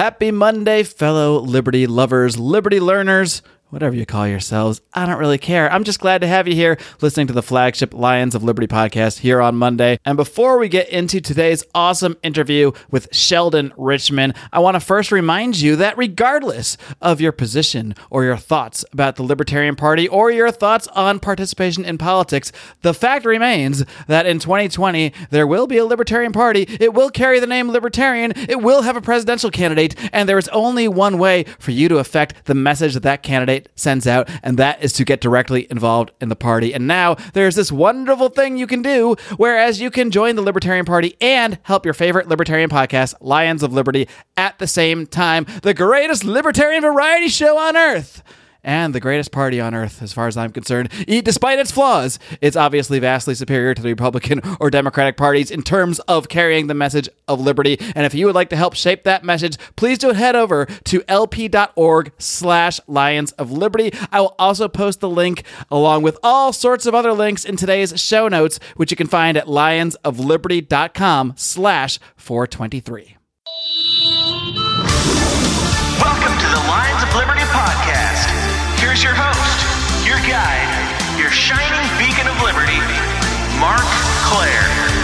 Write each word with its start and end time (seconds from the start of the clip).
Happy 0.00 0.30
Monday, 0.30 0.82
fellow 0.82 1.40
liberty 1.40 1.86
lovers, 1.86 2.38
liberty 2.38 2.80
learners 2.80 3.42
whatever 3.70 3.94
you 3.94 4.04
call 4.04 4.26
yourselves. 4.26 4.80
I 4.92 5.06
don't 5.06 5.18
really 5.18 5.38
care. 5.38 5.72
I'm 5.72 5.84
just 5.84 6.00
glad 6.00 6.20
to 6.20 6.26
have 6.26 6.46
you 6.46 6.54
here 6.54 6.76
listening 7.00 7.28
to 7.28 7.32
the 7.32 7.42
flagship 7.42 7.94
Lions 7.94 8.34
of 8.34 8.42
Liberty 8.42 8.66
podcast 8.66 9.18
here 9.18 9.40
on 9.40 9.56
Monday. 9.56 9.98
And 10.04 10.16
before 10.16 10.58
we 10.58 10.68
get 10.68 10.88
into 10.88 11.20
today's 11.20 11.64
awesome 11.74 12.16
interview 12.22 12.72
with 12.90 13.08
Sheldon 13.14 13.72
Richman, 13.76 14.34
I 14.52 14.58
want 14.58 14.74
to 14.74 14.80
first 14.80 15.12
remind 15.12 15.60
you 15.60 15.76
that 15.76 15.96
regardless 15.96 16.76
of 17.00 17.20
your 17.20 17.32
position 17.32 17.94
or 18.10 18.24
your 18.24 18.36
thoughts 18.36 18.84
about 18.92 19.16
the 19.16 19.22
Libertarian 19.22 19.76
Party 19.76 20.08
or 20.08 20.30
your 20.30 20.50
thoughts 20.50 20.88
on 20.88 21.20
participation 21.20 21.84
in 21.84 21.98
politics, 21.98 22.52
the 22.82 22.94
fact 22.94 23.24
remains 23.24 23.84
that 24.08 24.26
in 24.26 24.38
2020 24.38 25.12
there 25.30 25.46
will 25.46 25.66
be 25.66 25.78
a 25.78 25.84
Libertarian 25.84 26.32
Party. 26.32 26.66
It 26.80 26.92
will 26.94 27.10
carry 27.10 27.38
the 27.38 27.46
name 27.46 27.70
Libertarian. 27.70 28.32
It 28.36 28.62
will 28.62 28.82
have 28.82 28.96
a 28.96 29.00
presidential 29.00 29.50
candidate, 29.50 29.94
and 30.12 30.28
there 30.28 30.38
is 30.38 30.48
only 30.48 30.88
one 30.88 31.18
way 31.18 31.44
for 31.58 31.70
you 31.70 31.88
to 31.88 31.98
affect 31.98 32.46
the 32.46 32.54
message 32.54 32.94
that 32.94 33.02
that 33.04 33.22
candidate 33.22 33.59
sends 33.74 34.06
out, 34.06 34.28
and 34.42 34.58
that 34.58 34.82
is 34.82 34.92
to 34.94 35.04
get 35.04 35.20
directly 35.20 35.66
involved 35.70 36.10
in 36.20 36.28
the 36.28 36.36
party. 36.36 36.72
And 36.72 36.86
now 36.86 37.16
there's 37.32 37.54
this 37.54 37.72
wonderful 37.72 38.28
thing 38.28 38.56
you 38.56 38.66
can 38.66 38.82
do, 38.82 39.16
whereas 39.36 39.80
you 39.80 39.90
can 39.90 40.10
join 40.10 40.36
the 40.36 40.42
Libertarian 40.42 40.84
Party 40.84 41.16
and 41.20 41.58
help 41.62 41.84
your 41.84 41.94
favorite 41.94 42.28
libertarian 42.28 42.70
podcast, 42.70 43.14
Lions 43.20 43.62
of 43.62 43.72
Liberty, 43.72 44.08
at 44.36 44.58
the 44.58 44.66
same 44.66 45.06
time. 45.06 45.46
The 45.62 45.74
greatest 45.74 46.24
libertarian 46.24 46.82
variety 46.82 47.28
show 47.28 47.58
on 47.58 47.76
earth 47.76 48.22
and 48.62 48.94
the 48.94 49.00
greatest 49.00 49.32
party 49.32 49.60
on 49.60 49.74
earth, 49.74 50.02
as 50.02 50.12
far 50.12 50.26
as 50.26 50.36
I'm 50.36 50.52
concerned. 50.52 50.90
Despite 51.06 51.58
its 51.58 51.70
flaws, 51.70 52.18
it's 52.40 52.56
obviously 52.56 52.98
vastly 52.98 53.34
superior 53.34 53.74
to 53.74 53.82
the 53.82 53.88
Republican 53.88 54.40
or 54.60 54.70
Democratic 54.70 55.16
parties 55.16 55.50
in 55.50 55.62
terms 55.62 55.98
of 56.00 56.28
carrying 56.28 56.66
the 56.66 56.74
message 56.74 57.08
of 57.28 57.40
liberty. 57.40 57.78
And 57.94 58.06
if 58.06 58.14
you 58.14 58.26
would 58.26 58.34
like 58.34 58.50
to 58.50 58.56
help 58.56 58.74
shape 58.74 59.04
that 59.04 59.24
message, 59.24 59.56
please 59.76 59.98
do 59.98 60.12
head 60.12 60.36
over 60.36 60.66
to 60.66 61.00
lp.org 61.02 62.12
slash 62.18 62.80
Lions 62.86 63.32
of 63.32 63.50
Liberty. 63.50 63.92
I 64.10 64.20
will 64.20 64.34
also 64.38 64.68
post 64.68 65.00
the 65.00 65.08
link 65.08 65.44
along 65.70 66.02
with 66.02 66.18
all 66.22 66.52
sorts 66.52 66.86
of 66.86 66.94
other 66.94 67.12
links 67.12 67.44
in 67.44 67.56
today's 67.56 68.00
show 68.00 68.28
notes, 68.28 68.58
which 68.76 68.90
you 68.90 68.96
can 68.96 69.06
find 69.06 69.36
at 69.36 69.46
lionsofliberty.com 69.46 71.34
slash 71.36 71.98
423. 72.16 73.16
Here's 78.90 79.04
your 79.04 79.14
host, 79.14 80.04
your 80.04 80.18
guide, 80.28 80.66
your 81.16 81.30
shining 81.30 81.86
beacon 81.96 82.26
of 82.26 82.34
liberty, 82.42 82.74
Marc 83.60 83.86
Clair. 84.26 84.99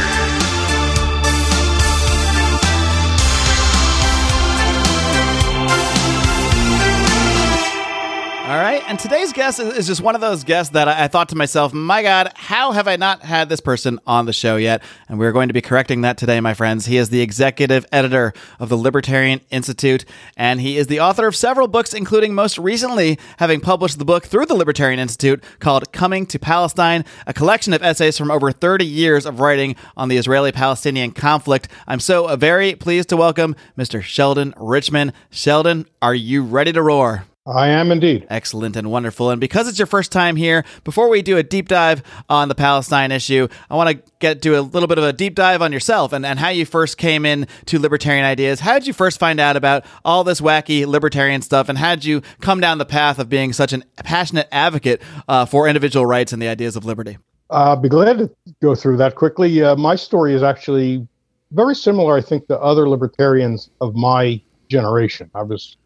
All 8.47 8.55
right. 8.55 8.81
And 8.87 8.97
today's 8.97 9.33
guest 9.33 9.59
is 9.59 9.89
just 9.89 10.01
one 10.01 10.15
of 10.15 10.21
those 10.21 10.45
guests 10.45 10.73
that 10.75 10.87
I 10.87 11.09
thought 11.09 11.31
to 11.31 11.35
myself, 11.35 11.75
my 11.75 12.01
God, 12.03 12.31
how 12.37 12.71
have 12.71 12.87
I 12.87 12.95
not 12.95 13.23
had 13.23 13.49
this 13.49 13.59
person 13.59 13.99
on 14.07 14.27
the 14.27 14.33
show 14.33 14.55
yet? 14.55 14.85
And 15.09 15.19
we're 15.19 15.33
going 15.33 15.49
to 15.49 15.53
be 15.53 15.61
correcting 15.61 16.03
that 16.03 16.17
today, 16.17 16.41
my 16.41 16.55
friends. 16.55 16.87
He 16.87 16.97
is 16.97 17.11
the 17.11 17.23
executive 17.23 17.85
editor 17.91 18.33
of 18.61 18.69
the 18.69 18.77
Libertarian 18.77 19.41
Institute, 19.51 20.05
and 20.37 20.61
he 20.61 20.79
is 20.79 20.87
the 20.87 21.01
author 21.01 21.27
of 21.27 21.35
several 21.35 21.67
books, 21.67 21.93
including 21.93 22.35
most 22.35 22.57
recently 22.57 23.19
having 23.39 23.59
published 23.59 23.99
the 23.99 24.05
book 24.05 24.27
through 24.27 24.47
the 24.47 24.55
Libertarian 24.55 25.01
Institute 25.01 25.43
called 25.59 25.91
Coming 25.91 26.25
to 26.27 26.39
Palestine, 26.39 27.05
a 27.27 27.35
collection 27.35 27.73
of 27.73 27.83
essays 27.83 28.17
from 28.17 28.31
over 28.31 28.53
30 28.53 28.87
years 28.87 29.27
of 29.27 29.41
writing 29.41 29.75
on 29.97 30.09
the 30.09 30.19
Israeli 30.19 30.53
Palestinian 30.53 31.11
conflict. 31.11 31.67
I'm 31.89 31.99
so 31.99 32.37
very 32.37 32.77
pleased 32.77 33.09
to 33.09 33.17
welcome 33.17 33.57
Mr. 33.77 34.01
Sheldon 34.01 34.55
Richman. 34.57 35.13
Sheldon, 35.31 35.87
are 36.01 36.15
you 36.15 36.45
ready 36.45 36.73
to 36.73 36.81
roar? 36.81 37.25
I 37.47 37.69
am 37.69 37.93
indeed. 37.93 38.27
Excellent 38.29 38.75
and 38.75 38.91
wonderful. 38.91 39.31
And 39.31 39.41
because 39.41 39.69
it's 39.69 39.79
your 39.79 39.87
first 39.87 40.11
time 40.11 40.35
here, 40.35 40.65
before 40.83 41.09
we 41.09 41.23
do 41.23 41.37
a 41.37 41.45
deep 41.45 41.69
dive 41.69 42.03
on 42.29 42.49
the 42.49 42.57
Palestine 42.57 43.13
issue, 43.13 43.47
I 43.71 43.77
want 43.77 43.91
to 43.91 44.13
get 44.19 44.43
to 44.43 44.59
a 44.59 44.63
little 44.63 44.89
bit 44.89 44.99
of 44.99 45.05
a 45.05 45.13
deep 45.13 45.37
dive 45.37 45.63
on 45.63 45.73
yourself 45.73 46.13
and, 46.13 46.27
and 46.27 46.41
how 46.41 46.49
you 46.49 46.67
first 46.67 46.99
came 46.99 47.25
in 47.25 47.47
to 47.67 47.79
libertarian 47.79 48.25
ideas. 48.25 48.59
How 48.59 48.75
did 48.75 48.89
you 48.89 48.93
first 48.93 49.21
find 49.21 49.39
out 49.39 49.57
about 49.57 49.85
all 50.05 50.25
this 50.25 50.41
wacky 50.41 50.87
libertarian 50.87 51.41
stuff? 51.41 51.69
And 51.69 51.79
how 51.79 51.95
did 51.95 52.05
you 52.05 52.21
come 52.41 52.61
down 52.61 52.79
the 52.79 52.85
path 52.85 53.21
of 53.21 53.29
being 53.29 53.53
such 53.53 53.73
a 53.73 53.81
passionate 53.99 54.49
advocate 54.51 55.01
uh, 55.29 55.47
for 55.47 55.69
individual 55.69 56.05
rights 56.05 56.33
and 56.33 56.43
the 56.43 56.49
ideas 56.49 56.75
of 56.75 56.85
liberty? 56.85 57.17
I'll 57.51 57.73
uh, 57.73 57.77
be 57.77 57.89
glad 57.89 58.19
to 58.19 58.31
go 58.61 58.75
through 58.75 58.97
that 58.97 59.15
quickly. 59.15 59.63
Uh, 59.63 59.77
my 59.77 59.95
story 59.95 60.35
is 60.35 60.43
actually 60.43 61.07
very 61.53 61.77
similar, 61.77 62.17
I 62.17 62.23
think, 62.23 62.49
to 62.49 62.59
other 62.59 62.89
libertarians 62.89 63.71
of 63.81 63.95
my 63.95 64.43
generation. 64.69 65.31
I 65.33 65.43
was 65.43 65.77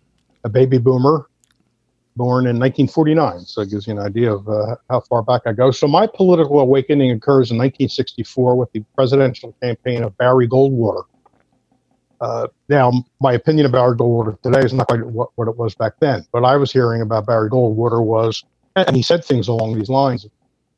a 0.42 0.48
baby 0.48 0.78
boomer 0.78 1.26
born 2.16 2.46
in 2.46 2.58
1949. 2.58 3.40
So 3.40 3.62
it 3.62 3.70
gives 3.70 3.86
you 3.86 3.92
an 3.92 3.98
idea 3.98 4.34
of 4.34 4.48
uh, 4.48 4.76
how 4.88 5.00
far 5.00 5.22
back 5.22 5.42
I 5.46 5.52
go. 5.52 5.70
So 5.70 5.86
my 5.86 6.06
political 6.06 6.60
awakening 6.60 7.10
occurs 7.10 7.50
in 7.50 7.58
1964 7.58 8.56
with 8.56 8.72
the 8.72 8.84
presidential 8.94 9.54
campaign 9.62 10.02
of 10.02 10.16
Barry 10.18 10.48
Goldwater. 10.48 11.04
Uh, 12.20 12.48
now, 12.68 12.92
my 13.20 13.32
opinion 13.32 13.66
about 13.66 13.78
Barry 13.78 13.96
Goldwater 13.96 14.40
today 14.42 14.60
is 14.60 14.72
not 14.74 14.88
quite 14.88 15.06
what, 15.06 15.30
what 15.36 15.48
it 15.48 15.56
was 15.56 15.74
back 15.74 15.94
then, 16.00 16.26
but 16.32 16.44
I 16.44 16.56
was 16.56 16.70
hearing 16.70 17.00
about 17.00 17.26
Barry 17.26 17.48
Goldwater 17.48 18.04
was, 18.04 18.44
and 18.76 18.94
he 18.94 19.02
said 19.02 19.24
things 19.24 19.48
along 19.48 19.78
these 19.78 19.88
lines, 19.88 20.26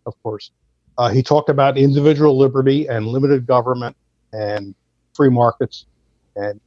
of 0.06 0.22
course. 0.22 0.52
Uh, 0.98 1.08
he 1.08 1.22
talked 1.22 1.48
about 1.48 1.76
individual 1.76 2.38
liberty 2.38 2.86
and 2.86 3.06
limited 3.06 3.46
government 3.46 3.96
and 4.32 4.74
free 5.14 5.30
markets 5.30 5.86
and 6.36 6.60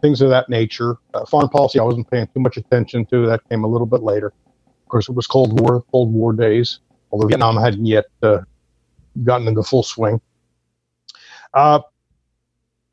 things 0.00 0.20
of 0.20 0.30
that 0.30 0.48
nature. 0.48 0.96
Uh, 1.14 1.24
foreign 1.24 1.48
policy, 1.48 1.78
I 1.78 1.82
wasn't 1.82 2.10
paying 2.10 2.28
too 2.34 2.40
much 2.40 2.56
attention 2.56 3.06
to. 3.06 3.26
That 3.26 3.48
came 3.48 3.64
a 3.64 3.68
little 3.68 3.86
bit 3.86 4.02
later. 4.02 4.28
Of 4.28 4.88
course, 4.88 5.08
it 5.08 5.14
was 5.14 5.26
Cold 5.26 5.60
War, 5.60 5.84
Cold 5.90 6.12
War 6.12 6.32
days, 6.32 6.80
although 7.10 7.26
Vietnam 7.26 7.56
hadn't 7.56 7.86
yet 7.86 8.06
uh, 8.22 8.38
gotten 9.24 9.48
into 9.48 9.62
full 9.62 9.82
swing. 9.82 10.20
Uh, 11.54 11.80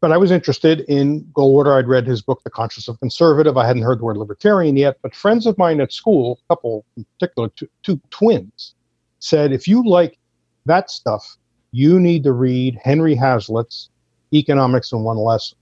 but 0.02 0.12
I 0.12 0.18
was 0.18 0.31
interested 0.31 0.81
in 0.81 1.22
Goldwater. 1.34 1.78
I'd 1.78 1.88
read 1.88 2.06
his 2.06 2.22
book, 2.22 2.42
The 2.44 2.50
Conscience 2.50 2.88
of 2.88 3.00
Conservative. 3.00 3.58
I 3.58 3.66
hadn't 3.66 3.84
heard 3.84 4.00
the 4.00 4.03
word 4.03 4.18
libertarian 4.18 4.75
yet, 4.75 4.97
but 5.02 5.16
friends 5.16 5.46
of 5.46 5.58
mine 5.58 5.80
at 5.80 5.94
school, 5.94 6.40
a 6.46 6.53
couple 6.53 6.86
in 6.97 7.06
particular, 7.18 7.50
two, 7.56 7.69
two 7.84 8.02
twins, 8.09 8.75
said, 9.19 9.53
if 9.53 9.68
you 9.68 9.88
like 9.88 10.18
that 10.66 10.90
stuff, 10.90 11.38
you 11.72 12.00
need 12.00 12.24
to 12.24 12.34
read 12.34 12.78
Henry 12.84 13.16
Hazlitt's 13.16 13.90
Economics 14.34 14.92
in 14.92 15.03
One 15.03 15.18
Lesson. 15.18 15.58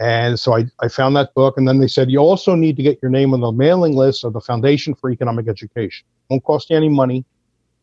And 0.00 0.40
so 0.40 0.56
I, 0.56 0.64
I 0.80 0.88
found 0.88 1.14
that 1.16 1.34
book. 1.34 1.58
And 1.58 1.68
then 1.68 1.78
they 1.78 1.86
said, 1.86 2.10
you 2.10 2.18
also 2.18 2.54
need 2.54 2.76
to 2.78 2.82
get 2.82 2.98
your 3.02 3.10
name 3.10 3.34
on 3.34 3.40
the 3.40 3.52
mailing 3.52 3.94
list 3.94 4.24
of 4.24 4.32
the 4.32 4.40
Foundation 4.40 4.94
for 4.94 5.10
Economic 5.10 5.46
Education. 5.46 6.06
Won't 6.30 6.42
cost 6.44 6.70
you 6.70 6.76
any 6.76 6.88
money, 6.88 7.24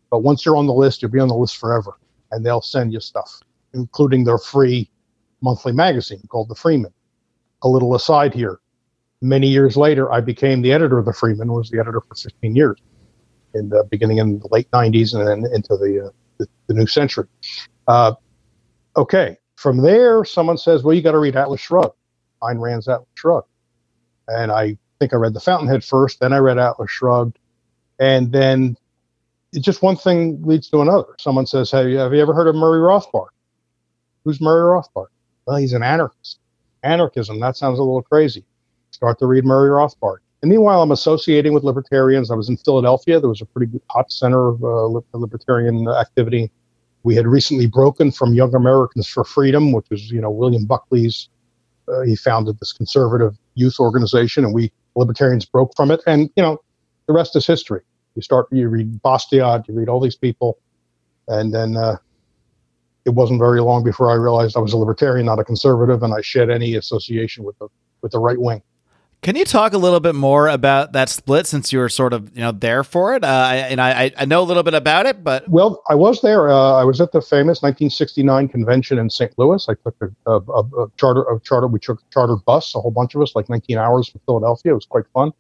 but 0.10 0.20
once 0.20 0.44
you're 0.44 0.58
on 0.58 0.66
the 0.66 0.74
list, 0.74 1.02
you'll 1.02 1.12
be 1.12 1.20
on 1.20 1.28
the 1.28 1.36
list 1.36 1.58
forever. 1.58 2.00
And 2.32 2.44
they'll 2.44 2.62
send 2.62 2.92
you 2.92 3.00
stuff, 3.00 3.40
including 3.74 4.24
their 4.24 4.40
free 4.40 4.90
monthly 5.42 5.72
magazine 5.72 6.22
called 6.28 6.50
The 6.50 6.56
Freeman. 6.56 6.92
A 7.62 7.70
little 7.70 7.94
aside 7.94 8.34
here. 8.34 8.60
Many 9.22 9.48
years 9.48 9.78
later, 9.78 10.12
I 10.12 10.22
became 10.22 10.64
the 10.64 10.74
editor 10.74 10.98
of 10.98 11.06
The 11.06 11.14
Freeman, 11.14 11.52
was 11.52 11.70
the 11.70 11.80
editor 11.80 12.02
for 12.02 12.16
15 12.16 12.56
years, 12.56 12.80
in 13.54 13.70
the 13.70 13.84
beginning 13.92 14.18
in 14.18 14.40
the 14.40 14.48
late 14.52 14.70
90s 14.72 15.14
and 15.14 15.28
then 15.28 15.52
into 15.54 15.78
the, 15.78 16.08
uh, 16.08 16.10
the, 16.40 16.48
the, 16.68 16.74
new 16.74 16.88
century. 16.88 17.28
Uh, 17.88 18.14
okay. 18.96 19.38
From 19.56 19.82
there, 19.82 20.24
someone 20.24 20.58
says, 20.58 20.84
well, 20.84 20.94
you 20.94 21.02
got 21.02 21.14
to 21.14 21.20
read 21.20 21.36
Atlas 21.36 21.62
Shrugged. 21.62 21.97
Ayn 22.42 22.60
Rand's 22.60 22.88
Atlas 22.88 23.08
Shrugged. 23.16 23.48
And 24.28 24.52
I 24.52 24.78
think 25.00 25.14
I 25.14 25.18
read 25.18 25.34
The 25.34 25.40
Fountainhead 25.40 25.84
first, 25.84 26.20
then 26.20 26.34
I 26.34 26.38
read 26.38 26.58
Atlas 26.58 26.92
Shrugged. 26.92 27.40
And 28.00 28.32
then 28.32 28.78
it 29.54 29.62
just 29.62 29.82
one 29.82 29.96
thing 29.96 30.42
leads 30.44 30.70
to 30.70 30.82
another. 30.82 31.16
Someone 31.20 31.46
says, 31.46 31.72
Hey, 31.72 31.94
have 31.94 32.14
you 32.14 32.22
ever 32.22 32.34
heard 32.34 32.48
of 32.48 32.56
Murray 32.56 32.80
Rothbard? 32.80 33.30
Who's 34.24 34.42
Murray 34.42 34.62
Rothbard? 34.62 35.08
Well, 35.46 35.58
he's 35.58 35.74
an 35.74 35.84
anarchist. 35.84 36.40
Anarchism, 36.84 37.40
that 37.40 37.58
sounds 37.58 37.80
a 37.80 37.84
little 37.84 38.04
crazy. 38.04 38.46
Start 38.92 39.20
to 39.20 39.26
read 39.26 39.46
Murray 39.46 39.70
Rothbard. 39.70 40.18
And 40.42 40.52
meanwhile, 40.52 40.82
I'm 40.84 40.92
associating 40.92 41.54
with 41.54 41.64
libertarians. 41.64 42.30
I 42.30 42.36
was 42.36 42.50
in 42.50 42.58
Philadelphia. 42.58 43.20
There 43.20 43.30
was 43.30 43.42
a 43.42 43.46
pretty 43.46 43.82
hot 43.90 44.12
center 44.12 44.50
of 44.50 44.64
uh, 44.64 45.02
libertarian 45.14 45.88
activity. 45.88 46.52
We 47.04 47.16
had 47.16 47.26
recently 47.26 47.66
broken 47.66 48.12
from 48.12 48.34
Young 48.34 48.54
Americans 48.54 49.08
for 49.08 49.24
Freedom, 49.24 49.72
which 49.72 49.90
was, 49.90 50.12
you 50.12 50.22
know, 50.22 50.30
William 50.30 50.66
Buckley's 50.66 51.30
uh, 51.88 52.02
he 52.02 52.16
founded 52.16 52.60
this 52.60 52.74
conservative 52.74 53.38
youth 53.56 53.80
organization, 53.80 54.44
and 54.46 54.54
we 54.54 54.72
libertarians 54.96 55.46
broke 55.46 55.76
from 55.76 55.92
it. 55.92 56.02
And 56.08 56.30
you 56.36 56.44
know, 56.44 56.62
the 57.08 57.14
rest 57.14 57.36
is 57.36 57.46
history. 57.46 57.82
You 58.16 58.22
start, 58.22 58.48
you 58.52 58.68
read 58.68 59.02
Bastiat, 59.04 59.68
you 59.68 59.76
read 59.76 59.90
all 59.90 60.00
these 60.00 60.16
people, 60.16 60.58
and 61.28 61.54
then 61.54 61.78
uh, 61.78 61.98
it 63.06 63.12
wasn't 63.12 63.40
very 63.40 63.62
long 63.62 63.84
before 63.84 64.12
I 64.12 64.16
realized 64.16 64.58
I 64.58 64.60
was 64.60 64.74
a 64.74 64.78
libertarian, 64.78 65.26
not 65.26 65.40
a 65.40 65.44
conservative, 65.44 66.04
and 66.04 66.14
I 66.14 66.22
shed 66.22 66.50
any 66.50 66.76
association 66.76 67.44
with 67.44 67.58
the 67.60 67.68
with 68.02 68.12
the 68.12 68.20
right 68.20 68.40
wing. 68.40 68.62
Can 69.24 69.36
you 69.36 69.46
talk 69.46 69.74
a 69.74 69.78
little 69.78 70.00
bit 70.00 70.16
more 70.16 70.48
about 70.48 70.94
that 70.94 71.10
split 71.10 71.48
since 71.48 71.74
you 71.74 71.80
were 71.80 71.90
sort 71.90 72.14
of 72.14 72.30
you 72.36 72.42
know 72.42 72.52
there 72.52 72.84
for 72.84 73.16
it? 73.16 73.24
Uh, 73.24 73.52
and 73.52 73.82
I, 73.82 74.12
I 74.18 74.26
know 74.26 74.42
a 74.42 74.46
little 74.46 74.64
bit 74.64 74.74
about 74.74 75.06
it, 75.06 75.24
but 75.24 75.48
well, 75.50 75.82
I 75.90 75.96
was 75.96 76.22
there. 76.22 76.50
Uh, 76.50 76.74
I 76.74 76.84
was 76.84 77.02
at 77.02 77.12
the 77.12 77.22
famous 77.22 77.62
1969 77.62 78.48
convention 78.48 79.00
in 79.00 79.10
St. 79.10 79.34
Louis. 79.38 79.68
I 79.68 79.74
took 79.74 79.96
a, 80.02 80.32
a, 80.32 80.38
a, 80.38 80.92
charter, 80.98 81.24
a 81.24 81.40
charter. 81.42 81.68
We 81.68 81.80
took 81.80 82.00
a 82.00 82.14
chartered 82.14 82.46
bus, 82.46 82.74
a 82.76 82.80
whole 82.80 82.92
bunch 82.92 83.16
of 83.16 83.22
us, 83.22 83.36
like 83.36 83.50
19 83.50 83.78
hours 83.78 84.08
from 84.08 84.22
Philadelphia. 84.26 84.72
It 84.72 84.76
was 84.76 84.86
quite 84.86 85.06
fun. 85.14 85.34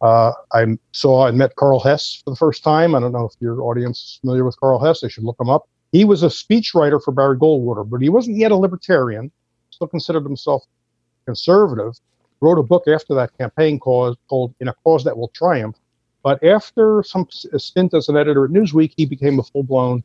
Uh, 0.00 0.32
I 0.52 0.78
saw 0.92 1.26
and 1.26 1.36
met 1.36 1.56
Karl 1.56 1.80
Hess 1.80 2.22
for 2.24 2.30
the 2.30 2.36
first 2.36 2.62
time. 2.62 2.94
I 2.94 3.00
don't 3.00 3.12
know 3.12 3.24
if 3.24 3.32
your 3.40 3.62
audience 3.62 3.98
is 3.98 4.18
familiar 4.20 4.44
with 4.44 4.58
Karl 4.60 4.78
Hess. 4.78 5.00
They 5.00 5.08
should 5.08 5.24
look 5.24 5.40
him 5.40 5.50
up. 5.50 5.68
He 5.90 6.04
was 6.04 6.22
a 6.22 6.28
speechwriter 6.28 7.02
for 7.02 7.12
Barry 7.12 7.36
Goldwater, 7.36 7.88
but 7.88 8.00
he 8.00 8.08
wasn't 8.08 8.36
yet 8.36 8.52
a 8.52 8.56
libertarian. 8.56 9.32
Still 9.70 9.88
considered 9.88 10.22
himself 10.22 10.64
conservative. 11.24 11.94
Wrote 12.40 12.58
a 12.58 12.62
book 12.62 12.84
after 12.86 13.14
that 13.14 13.36
campaign 13.36 13.78
called 13.80 14.16
"In 14.60 14.68
a 14.68 14.74
Cause 14.84 15.04
That 15.04 15.16
Will 15.16 15.28
Triumph." 15.28 15.76
But 16.22 16.42
after 16.44 17.02
some 17.02 17.26
stint 17.30 17.94
as 17.94 18.08
an 18.08 18.16
editor 18.16 18.44
at 18.44 18.50
Newsweek, 18.50 18.92
he 18.96 19.06
became 19.06 19.38
a 19.38 19.42
full-blown 19.42 20.02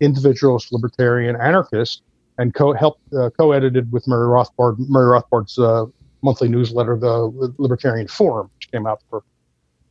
individualist, 0.00 0.72
libertarian, 0.72 1.36
anarchist, 1.36 2.02
and 2.38 2.54
co- 2.54 2.72
helped 2.72 3.02
uh, 3.12 3.30
co-edited 3.38 3.92
with 3.92 4.06
Murray 4.08 4.28
Rothbard 4.28 4.76
Murray 4.88 5.20
Rothbard's 5.20 5.58
uh, 5.58 5.86
monthly 6.22 6.48
newsletter, 6.48 6.96
the 6.96 7.52
Libertarian 7.58 8.08
Forum, 8.08 8.50
which 8.56 8.70
came 8.70 8.86
out 8.86 9.02
for 9.10 9.22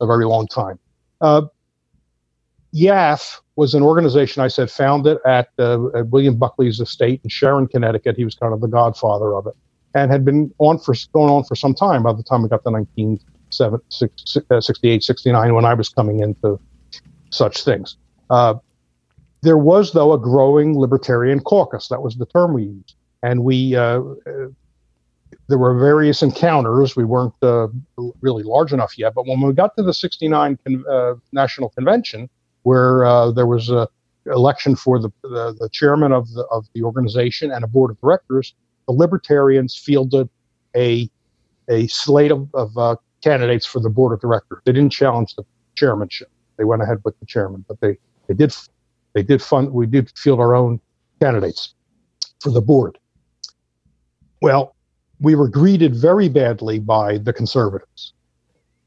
a 0.00 0.06
very 0.06 0.24
long 0.24 0.46
time. 0.48 0.78
Uh, 1.20 1.42
YAF 2.74 3.40
was 3.56 3.74
an 3.74 3.82
organization 3.82 4.42
I 4.42 4.48
said 4.48 4.70
founded 4.70 5.18
at, 5.26 5.48
uh, 5.58 5.88
at 5.88 6.08
William 6.08 6.36
Buckley's 6.36 6.80
estate 6.80 7.20
in 7.22 7.28
Sharon, 7.28 7.68
Connecticut. 7.68 8.16
He 8.16 8.24
was 8.24 8.34
kind 8.34 8.54
of 8.54 8.60
the 8.62 8.68
godfather 8.68 9.34
of 9.34 9.46
it, 9.46 9.54
and 9.94 10.10
had 10.10 10.24
been 10.24 10.52
on 10.58 10.78
for 10.78 10.94
going 11.12 11.30
on 11.30 11.44
for 11.44 11.54
some 11.54 11.74
time. 11.74 12.02
By 12.02 12.12
the 12.12 12.22
time 12.22 12.42
we 12.42 12.48
got 12.48 12.64
to 12.64 12.70
1968, 12.70 15.04
69, 15.04 15.54
when 15.54 15.64
I 15.64 15.74
was 15.74 15.88
coming 15.88 16.20
into 16.20 16.58
such 17.30 17.64
things. 17.64 17.96
Uh, 18.30 18.54
there 19.42 19.58
was, 19.58 19.92
though, 19.92 20.12
a 20.12 20.18
growing 20.18 20.78
libertarian 20.78 21.40
caucus. 21.40 21.88
That 21.88 22.02
was 22.02 22.16
the 22.16 22.26
term 22.26 22.54
we 22.54 22.64
used. 22.64 22.94
And 23.24 23.44
we 23.44 23.76
uh, 23.76 24.00
there 25.48 25.58
were 25.58 25.78
various 25.78 26.22
encounters. 26.22 26.96
We 26.96 27.04
weren't 27.04 27.34
uh, 27.42 27.68
really 28.20 28.42
large 28.42 28.72
enough 28.72 28.96
yet, 28.96 29.14
but 29.14 29.26
when 29.26 29.40
we 29.40 29.52
got 29.52 29.76
to 29.76 29.82
the 29.82 29.94
69 29.94 30.58
con- 30.64 30.84
uh, 30.90 31.14
National 31.32 31.70
Convention, 31.70 32.28
where 32.62 33.04
uh, 33.04 33.30
there 33.32 33.46
was 33.46 33.68
a 33.68 33.88
election 34.26 34.76
for 34.76 35.00
the, 35.00 35.10
the, 35.22 35.54
the, 35.58 35.68
chairman 35.72 36.12
of 36.12 36.32
the, 36.32 36.44
of 36.44 36.64
the 36.74 36.82
organization 36.82 37.50
and 37.50 37.64
a 37.64 37.66
board 37.66 37.90
of 37.90 38.00
directors, 38.00 38.54
the 38.86 38.92
Libertarians 38.92 39.76
fielded 39.76 40.28
a, 40.76 41.10
a 41.68 41.86
slate 41.86 42.30
of, 42.30 42.48
of 42.54 42.76
uh, 42.76 42.96
candidates 43.22 43.66
for 43.66 43.80
the 43.80 43.90
board 43.90 44.12
of 44.12 44.20
directors. 44.20 44.60
They 44.64 44.72
didn't 44.72 44.92
challenge 44.92 45.34
the 45.36 45.44
chairmanship. 45.74 46.30
They 46.56 46.64
went 46.64 46.82
ahead 46.82 46.98
with 47.04 47.18
the 47.20 47.26
chairman, 47.26 47.64
but 47.68 47.80
they, 47.80 47.96
they 48.28 48.34
did 48.34 48.54
they 49.14 49.22
did 49.22 49.42
fund 49.42 49.72
we 49.72 49.86
did 49.86 50.10
field 50.16 50.40
our 50.40 50.54
own 50.54 50.80
candidates 51.20 51.74
for 52.40 52.50
the 52.50 52.60
board. 52.60 52.98
Well, 54.40 54.74
we 55.20 55.34
were 55.34 55.48
greeted 55.48 55.94
very 55.94 56.28
badly 56.28 56.78
by 56.78 57.18
the 57.18 57.32
conservatives, 57.32 58.12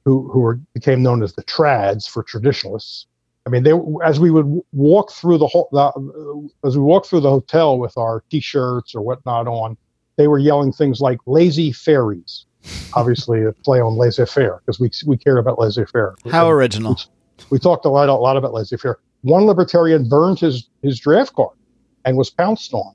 who 0.03 0.29
who 0.31 0.39
were, 0.39 0.59
became 0.73 1.01
known 1.01 1.23
as 1.23 1.33
the 1.33 1.43
trads 1.43 2.07
for 2.07 2.23
traditionalists. 2.23 3.07
I 3.47 3.51
mean, 3.51 3.63
they 3.63 3.73
as 4.03 4.19
we 4.19 4.31
would 4.31 4.61
walk 4.73 5.11
through 5.11 5.37
the 5.37 5.47
whole 5.47 5.69
the, 5.71 6.67
as 6.67 6.77
we 6.77 6.83
walked 6.83 7.07
through 7.07 7.21
the 7.21 7.29
hotel 7.29 7.77
with 7.77 7.97
our 7.97 8.23
T-shirts 8.29 8.95
or 8.95 9.01
whatnot 9.01 9.47
on, 9.47 9.77
they 10.17 10.27
were 10.27 10.39
yelling 10.39 10.71
things 10.71 11.01
like 11.01 11.19
"lazy 11.25 11.71
fairies," 11.71 12.45
obviously 12.93 13.43
a 13.43 13.51
play 13.51 13.79
on 13.79 13.97
laissez-faire 13.97 14.61
because 14.65 14.79
we 14.79 14.89
we 15.05 15.17
care 15.17 15.37
about 15.37 15.59
laissez-faire. 15.59 16.15
How 16.31 16.49
original! 16.49 16.97
We, 17.39 17.45
we 17.51 17.59
talked 17.59 17.85
a 17.85 17.89
lot 17.89 18.09
a 18.09 18.13
lot 18.13 18.37
about 18.37 18.53
laissez-faire. 18.53 18.99
One 19.21 19.45
libertarian 19.45 20.07
burned 20.07 20.39
his 20.39 20.69
his 20.81 20.99
draft 20.99 21.33
card 21.33 21.57
and 22.05 22.17
was 22.17 22.29
pounced 22.29 22.73
on 22.73 22.93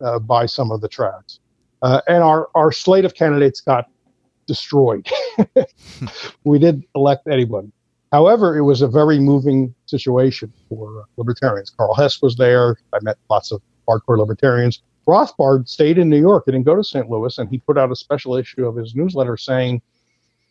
uh, 0.00 0.18
by 0.18 0.46
some 0.46 0.70
of 0.70 0.80
the 0.80 0.88
trads. 0.88 1.40
Uh, 1.82 2.00
and 2.08 2.22
our, 2.22 2.48
our 2.54 2.72
slate 2.72 3.04
of 3.04 3.14
candidates 3.14 3.60
got 3.60 3.90
destroyed. 4.46 5.06
we 6.44 6.58
didn't 6.58 6.86
elect 6.94 7.26
anyone. 7.28 7.70
However, 8.12 8.56
it 8.56 8.62
was 8.62 8.80
a 8.80 8.88
very 8.88 9.18
moving 9.18 9.74
situation 9.86 10.52
for 10.68 11.04
libertarians. 11.16 11.70
Karl 11.70 11.94
Hess 11.94 12.22
was 12.22 12.36
there. 12.36 12.76
I 12.92 12.98
met 13.02 13.16
lots 13.28 13.50
of 13.50 13.60
hardcore 13.88 14.18
libertarians. 14.18 14.82
Rothbard 15.06 15.68
stayed 15.68 15.98
in 15.98 16.08
New 16.08 16.18
York. 16.18 16.44
He 16.46 16.52
didn't 16.52 16.66
go 16.66 16.76
to 16.76 16.84
St. 16.84 17.08
Louis, 17.10 17.36
and 17.38 17.48
he 17.48 17.58
put 17.58 17.78
out 17.78 17.92
a 17.92 17.96
special 17.96 18.36
issue 18.36 18.66
of 18.66 18.76
his 18.76 18.94
newsletter 18.94 19.36
saying, 19.36 19.82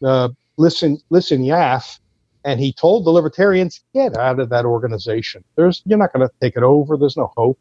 uh, 0.03 0.29
"Listen, 0.57 0.99
listen, 1.09 1.41
YAF." 1.41 1.99
And 2.45 2.59
he 2.59 2.73
told 2.73 3.05
the 3.05 3.09
libertarians, 3.09 3.81
"Get 3.93 4.17
out 4.17 4.39
of 4.39 4.49
that 4.49 4.65
organization. 4.65 5.43
There's 5.55 5.81
you're 5.85 5.97
not 5.97 6.13
going 6.13 6.27
to 6.27 6.33
take 6.41 6.55
it 6.55 6.63
over. 6.63 6.97
There's 6.97 7.17
no 7.17 7.31
hope." 7.35 7.59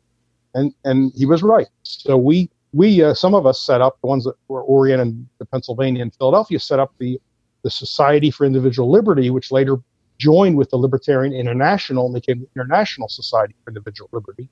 And 0.54 0.74
and 0.84 1.12
he 1.14 1.26
was 1.26 1.42
right. 1.42 1.68
So 1.82 2.16
we 2.16 2.50
we 2.72 3.02
uh, 3.02 3.14
some 3.14 3.34
of 3.34 3.46
us 3.46 3.60
set 3.60 3.80
up 3.80 3.98
the 4.00 4.06
ones 4.06 4.24
that 4.24 4.34
were 4.48 4.62
oriented 4.62 5.26
to 5.38 5.44
Pennsylvania 5.46 6.02
and 6.02 6.14
Philadelphia 6.14 6.58
set 6.58 6.78
up 6.78 6.92
the 6.98 7.20
the 7.62 7.70
Society 7.70 8.30
for 8.30 8.44
Individual 8.44 8.90
Liberty, 8.90 9.30
which 9.30 9.52
later 9.52 9.76
joined 10.18 10.56
with 10.56 10.70
the 10.70 10.76
Libertarian 10.76 11.32
International 11.32 12.06
and 12.06 12.14
became 12.14 12.40
the 12.40 12.48
International 12.60 13.08
Society 13.08 13.54
for 13.64 13.70
Individual 13.70 14.08
Liberty, 14.12 14.48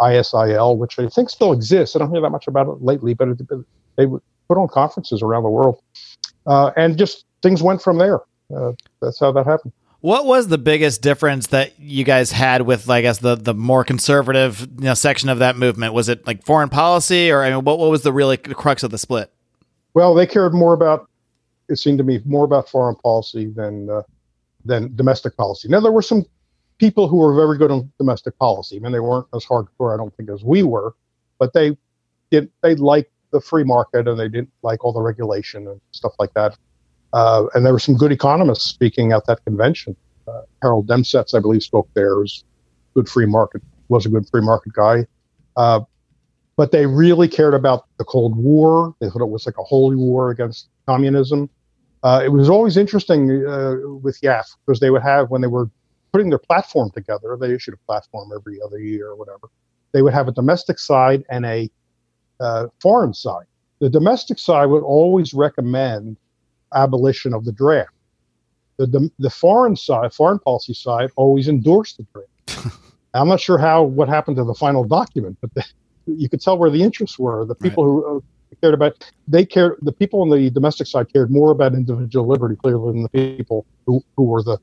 ISIL, 0.00 0.76
which 0.76 0.98
I 0.98 1.08
think 1.08 1.30
still 1.30 1.52
exists. 1.52 1.96
I 1.96 1.98
don't 1.98 2.10
hear 2.10 2.20
that 2.20 2.30
much 2.30 2.46
about 2.46 2.68
it 2.68 2.82
lately, 2.82 3.14
but 3.14 3.28
it, 3.28 3.38
they 3.96 4.06
put 4.06 4.58
on 4.58 4.68
conferences 4.68 5.22
around 5.22 5.42
the 5.42 5.50
world, 5.50 5.80
uh, 6.46 6.70
and 6.76 6.96
just 6.96 7.24
things 7.42 7.62
went 7.62 7.82
from 7.82 7.98
there. 7.98 8.20
Uh, 8.54 8.72
that's 9.00 9.20
how 9.20 9.32
that 9.32 9.46
happened. 9.46 9.72
What 10.00 10.26
was 10.26 10.46
the 10.46 10.58
biggest 10.58 11.02
difference 11.02 11.48
that 11.48 11.78
you 11.80 12.04
guys 12.04 12.30
had 12.30 12.62
with, 12.62 12.88
I 12.88 13.02
guess, 13.02 13.18
the 13.18 13.34
the 13.34 13.54
more 13.54 13.82
conservative 13.82 14.60
you 14.60 14.84
know, 14.84 14.94
section 14.94 15.28
of 15.28 15.40
that 15.40 15.56
movement? 15.56 15.92
Was 15.92 16.08
it 16.08 16.26
like 16.26 16.44
foreign 16.44 16.68
policy, 16.68 17.30
or 17.32 17.42
I 17.42 17.50
mean, 17.50 17.64
what 17.64 17.78
what 17.78 17.90
was 17.90 18.02
the 18.02 18.12
really 18.12 18.36
crux 18.36 18.82
of 18.82 18.90
the 18.90 18.98
split? 18.98 19.32
Well, 19.94 20.14
they 20.14 20.26
cared 20.26 20.54
more 20.54 20.72
about. 20.72 21.08
It 21.68 21.76
seemed 21.76 21.98
to 21.98 22.04
me 22.04 22.20
more 22.24 22.44
about 22.44 22.68
foreign 22.68 22.94
policy 22.96 23.46
than 23.46 23.90
uh, 23.90 24.02
than 24.64 24.94
domestic 24.94 25.36
policy. 25.36 25.68
Now 25.68 25.80
there 25.80 25.92
were 25.92 26.02
some 26.02 26.24
people 26.78 27.08
who 27.08 27.16
were 27.16 27.34
very 27.34 27.58
good 27.58 27.70
on 27.70 27.92
domestic 27.98 28.38
policy. 28.38 28.76
I 28.76 28.80
mean, 28.80 28.92
they 28.92 29.00
weren't 29.00 29.26
as 29.34 29.44
hardcore, 29.44 29.92
I 29.92 29.96
don't 29.96 30.14
think, 30.16 30.30
as 30.30 30.44
we 30.44 30.62
were, 30.62 30.94
but 31.38 31.52
they 31.52 31.76
did. 32.30 32.50
They 32.62 32.74
liked 32.74 33.10
the 33.30 33.40
free 33.40 33.64
market 33.64 34.08
and 34.08 34.18
they 34.18 34.28
didn't 34.28 34.52
like 34.62 34.84
all 34.84 34.92
the 34.92 35.02
regulation 35.02 35.66
and 35.68 35.80
stuff 35.92 36.12
like 36.18 36.32
that. 36.34 36.56
Uh, 37.12 37.46
and 37.54 37.64
there 37.64 37.72
were 37.72 37.78
some 37.78 37.96
good 37.96 38.12
economists 38.12 38.64
speaking 38.64 39.12
at 39.12 39.26
that 39.26 39.44
convention. 39.44 39.96
Uh, 40.26 40.42
Harold 40.62 40.86
Demsetz, 40.86 41.34
I 41.34 41.40
believe, 41.40 41.62
spoke 41.62 41.88
there. 41.94 42.16
Was 42.16 42.44
good 42.94 43.08
free 43.08 43.26
market. 43.26 43.62
Was 43.88 44.06
a 44.06 44.08
good 44.08 44.28
free 44.28 44.42
market 44.42 44.72
guy. 44.72 45.06
Uh, 45.56 45.80
but 46.56 46.72
they 46.72 46.86
really 46.86 47.28
cared 47.28 47.54
about 47.54 47.86
the 47.98 48.04
Cold 48.04 48.36
War. 48.36 48.94
They 49.00 49.08
thought 49.08 49.22
it 49.22 49.28
was 49.28 49.46
like 49.46 49.58
a 49.58 49.62
holy 49.62 49.96
war 49.96 50.30
against 50.30 50.68
communism. 50.86 51.48
Uh, 52.02 52.20
it 52.24 52.28
was 52.28 52.48
always 52.48 52.76
interesting 52.76 53.46
uh, 53.46 53.76
with 54.02 54.20
YAF 54.20 54.44
because 54.64 54.80
they 54.80 54.90
would 54.90 55.02
have 55.02 55.30
when 55.30 55.40
they 55.40 55.48
were 55.48 55.70
putting 56.12 56.30
their 56.30 56.38
platform 56.38 56.90
together. 56.90 57.36
They 57.40 57.54
issued 57.54 57.74
a 57.74 57.86
platform 57.86 58.30
every 58.34 58.60
other 58.62 58.78
year 58.78 59.08
or 59.08 59.16
whatever. 59.16 59.48
They 59.92 60.02
would 60.02 60.14
have 60.14 60.28
a 60.28 60.32
domestic 60.32 60.78
side 60.78 61.24
and 61.30 61.46
a 61.46 61.70
uh, 62.40 62.66
foreign 62.80 63.14
side. 63.14 63.46
The 63.80 63.88
domestic 63.88 64.38
side 64.38 64.66
would 64.66 64.82
always 64.82 65.34
recommend 65.34 66.16
abolition 66.74 67.32
of 67.32 67.44
the 67.44 67.52
draft. 67.52 67.92
The, 68.76 68.86
the, 68.86 69.10
the 69.18 69.30
foreign 69.30 69.76
side, 69.76 70.12
foreign 70.12 70.38
policy 70.38 70.74
side, 70.74 71.10
always 71.16 71.48
endorsed 71.48 71.98
the 71.98 72.06
draft. 72.12 72.76
I'm 73.14 73.28
not 73.28 73.40
sure 73.40 73.58
how 73.58 73.82
what 73.82 74.08
happened 74.08 74.36
to 74.36 74.44
the 74.44 74.54
final 74.54 74.84
document, 74.84 75.38
but 75.40 75.52
the, 75.54 75.64
you 76.06 76.28
could 76.28 76.40
tell 76.40 76.58
where 76.58 76.70
the 76.70 76.82
interests 76.82 77.18
were. 77.18 77.44
The 77.44 77.54
people 77.54 77.86
right. 77.86 78.08
who 78.08 78.16
uh, 78.18 78.20
cared 78.60 78.74
about 78.74 79.10
they 79.26 79.44
cared. 79.44 79.78
The 79.82 79.92
people 79.92 80.20
on 80.20 80.30
the 80.30 80.50
domestic 80.50 80.86
side 80.86 81.12
cared 81.12 81.30
more 81.30 81.50
about 81.50 81.74
individual 81.74 82.26
liberty 82.26 82.56
clearly 82.56 82.92
than 82.92 83.02
the 83.02 83.08
people 83.08 83.66
who, 83.86 84.04
who 84.16 84.24
were 84.24 84.42
the 84.42 84.58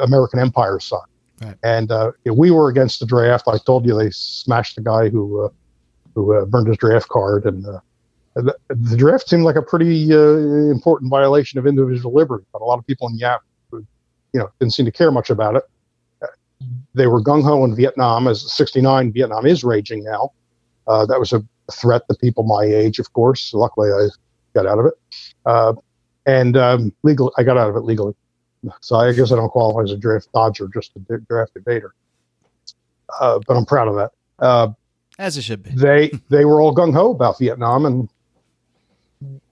American 0.00 0.40
empire 0.40 0.80
side. 0.80 1.00
Right. 1.40 1.56
And 1.62 1.90
uh, 1.90 2.12
we 2.26 2.50
were 2.50 2.68
against 2.68 3.00
the 3.00 3.06
draft. 3.06 3.48
I 3.48 3.58
told 3.58 3.86
you 3.86 3.96
they 3.96 4.10
smashed 4.10 4.76
the 4.76 4.82
guy 4.82 5.08
who 5.08 5.44
uh, 5.44 5.48
who 6.14 6.34
uh, 6.34 6.44
burned 6.44 6.68
his 6.68 6.76
draft 6.76 7.08
card, 7.08 7.46
and 7.46 7.64
uh, 7.66 7.80
the, 8.34 8.54
the 8.68 8.96
draft 8.96 9.28
seemed 9.28 9.44
like 9.44 9.56
a 9.56 9.62
pretty 9.62 10.12
uh, 10.12 10.36
important 10.70 11.10
violation 11.10 11.58
of 11.58 11.66
individual 11.66 12.12
liberty, 12.12 12.44
but 12.52 12.60
a 12.60 12.64
lot 12.64 12.78
of 12.78 12.86
people 12.86 13.08
in 13.08 13.18
YAF, 13.18 13.38
you 13.72 13.86
know, 14.34 14.50
didn't 14.58 14.74
seem 14.74 14.86
to 14.86 14.92
care 14.92 15.10
much 15.10 15.30
about 15.30 15.56
it. 15.56 15.62
They 16.94 17.06
were 17.06 17.22
gung 17.22 17.42
ho 17.42 17.64
in 17.64 17.74
Vietnam, 17.74 18.28
as 18.28 18.52
'69 18.52 19.12
Vietnam 19.12 19.46
is 19.46 19.64
raging 19.64 20.04
now. 20.04 20.32
Uh, 20.86 21.06
that 21.06 21.18
was 21.18 21.32
a 21.32 21.42
threat 21.72 22.02
to 22.10 22.16
people 22.16 22.42
my 22.42 22.64
age, 22.64 22.98
of 22.98 23.12
course. 23.12 23.54
Luckily, 23.54 23.90
I 23.90 24.08
got 24.54 24.66
out 24.66 24.78
of 24.78 24.86
it, 24.86 24.94
uh, 25.46 25.72
and 26.26 26.56
um, 26.56 26.92
legal. 27.02 27.32
I 27.38 27.44
got 27.44 27.56
out 27.56 27.70
of 27.70 27.76
it 27.76 27.80
legally, 27.80 28.14
so 28.80 28.96
I 28.96 29.12
guess 29.12 29.32
I 29.32 29.36
don't 29.36 29.48
qualify 29.48 29.82
as 29.82 29.92
a 29.92 29.96
draft 29.96 30.28
dodger, 30.32 30.68
just 30.72 30.92
a 30.96 31.18
draft 31.18 31.54
debater. 31.54 31.94
Uh, 33.20 33.40
but 33.46 33.56
I'm 33.56 33.64
proud 33.64 33.88
of 33.88 33.94
that. 33.96 34.12
Uh, 34.38 34.68
as 35.18 35.36
it 35.36 35.42
should 35.42 35.62
be. 35.62 35.70
They 35.70 36.10
they 36.28 36.44
were 36.44 36.60
all 36.60 36.74
gung 36.74 36.92
ho 36.92 37.10
about 37.10 37.38
Vietnam, 37.38 37.86
and 37.86 38.08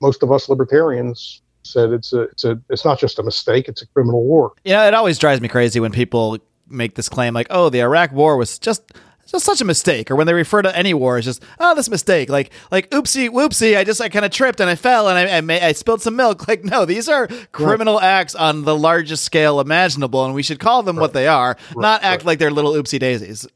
most 0.00 0.22
of 0.22 0.32
us 0.32 0.48
libertarians 0.48 1.42
said 1.62 1.90
it's 1.92 2.12
a 2.12 2.22
it's 2.22 2.44
a 2.44 2.60
it's 2.70 2.84
not 2.84 2.98
just 2.98 3.18
a 3.18 3.22
mistake; 3.22 3.68
it's 3.68 3.82
a 3.82 3.86
criminal 3.88 4.24
war. 4.24 4.52
You 4.64 4.72
know, 4.72 4.86
it 4.86 4.94
always 4.94 5.18
drives 5.18 5.40
me 5.40 5.48
crazy 5.48 5.80
when 5.80 5.92
people 5.92 6.38
make 6.68 6.94
this 6.94 7.08
claim, 7.08 7.34
like, 7.34 7.48
"Oh, 7.50 7.68
the 7.68 7.80
Iraq 7.80 8.12
War 8.12 8.36
was 8.36 8.58
just." 8.58 8.82
Just 9.30 9.44
such 9.44 9.60
a 9.60 9.64
mistake, 9.66 10.10
or 10.10 10.16
when 10.16 10.26
they 10.26 10.32
refer 10.32 10.62
to 10.62 10.74
any 10.74 10.94
war 10.94 11.18
as 11.18 11.26
just 11.26 11.42
oh 11.60 11.74
this 11.74 11.90
mistake, 11.90 12.30
like 12.30 12.50
like 12.70 12.88
oopsie 12.90 13.28
whoopsie, 13.28 13.76
I 13.76 13.84
just 13.84 14.00
I 14.00 14.08
kind 14.08 14.24
of 14.24 14.30
tripped 14.30 14.58
and 14.58 14.70
I 14.70 14.74
fell 14.74 15.06
and 15.06 15.18
I 15.18 15.36
I, 15.36 15.40
may, 15.42 15.60
I 15.60 15.72
spilled 15.72 16.00
some 16.00 16.16
milk. 16.16 16.38
Like 16.48 16.64
no, 16.64 16.86
these 16.86 17.10
are 17.10 17.28
criminal 17.52 18.00
acts 18.00 18.34
on 18.34 18.64
the 18.64 18.74
largest 18.74 19.22
scale 19.24 19.60
imaginable, 19.60 20.24
and 20.24 20.34
we 20.34 20.42
should 20.42 20.60
call 20.60 20.82
them 20.82 20.96
what 20.96 21.12
they 21.12 21.26
are, 21.26 21.58
not 21.76 22.02
act 22.02 22.24
like 22.24 22.38
they're 22.38 22.50
little 22.50 22.72
oopsie 22.72 22.98
daisies. 22.98 23.46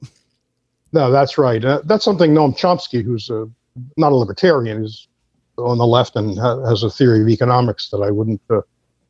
No, 0.92 1.10
that's 1.10 1.38
right. 1.38 1.64
Uh, 1.64 1.80
that's 1.84 2.04
something 2.04 2.34
Noam 2.34 2.56
Chomsky, 2.56 3.02
who's 3.02 3.30
a, 3.30 3.48
not 3.96 4.12
a 4.12 4.14
libertarian, 4.14 4.84
is 4.84 5.08
on 5.56 5.78
the 5.78 5.86
left 5.86 6.16
and 6.16 6.38
ha- 6.38 6.62
has 6.66 6.82
a 6.82 6.90
theory 6.90 7.22
of 7.22 7.28
economics 7.28 7.88
that 7.90 8.02
I 8.02 8.10
wouldn't, 8.10 8.42
uh, 8.50 8.60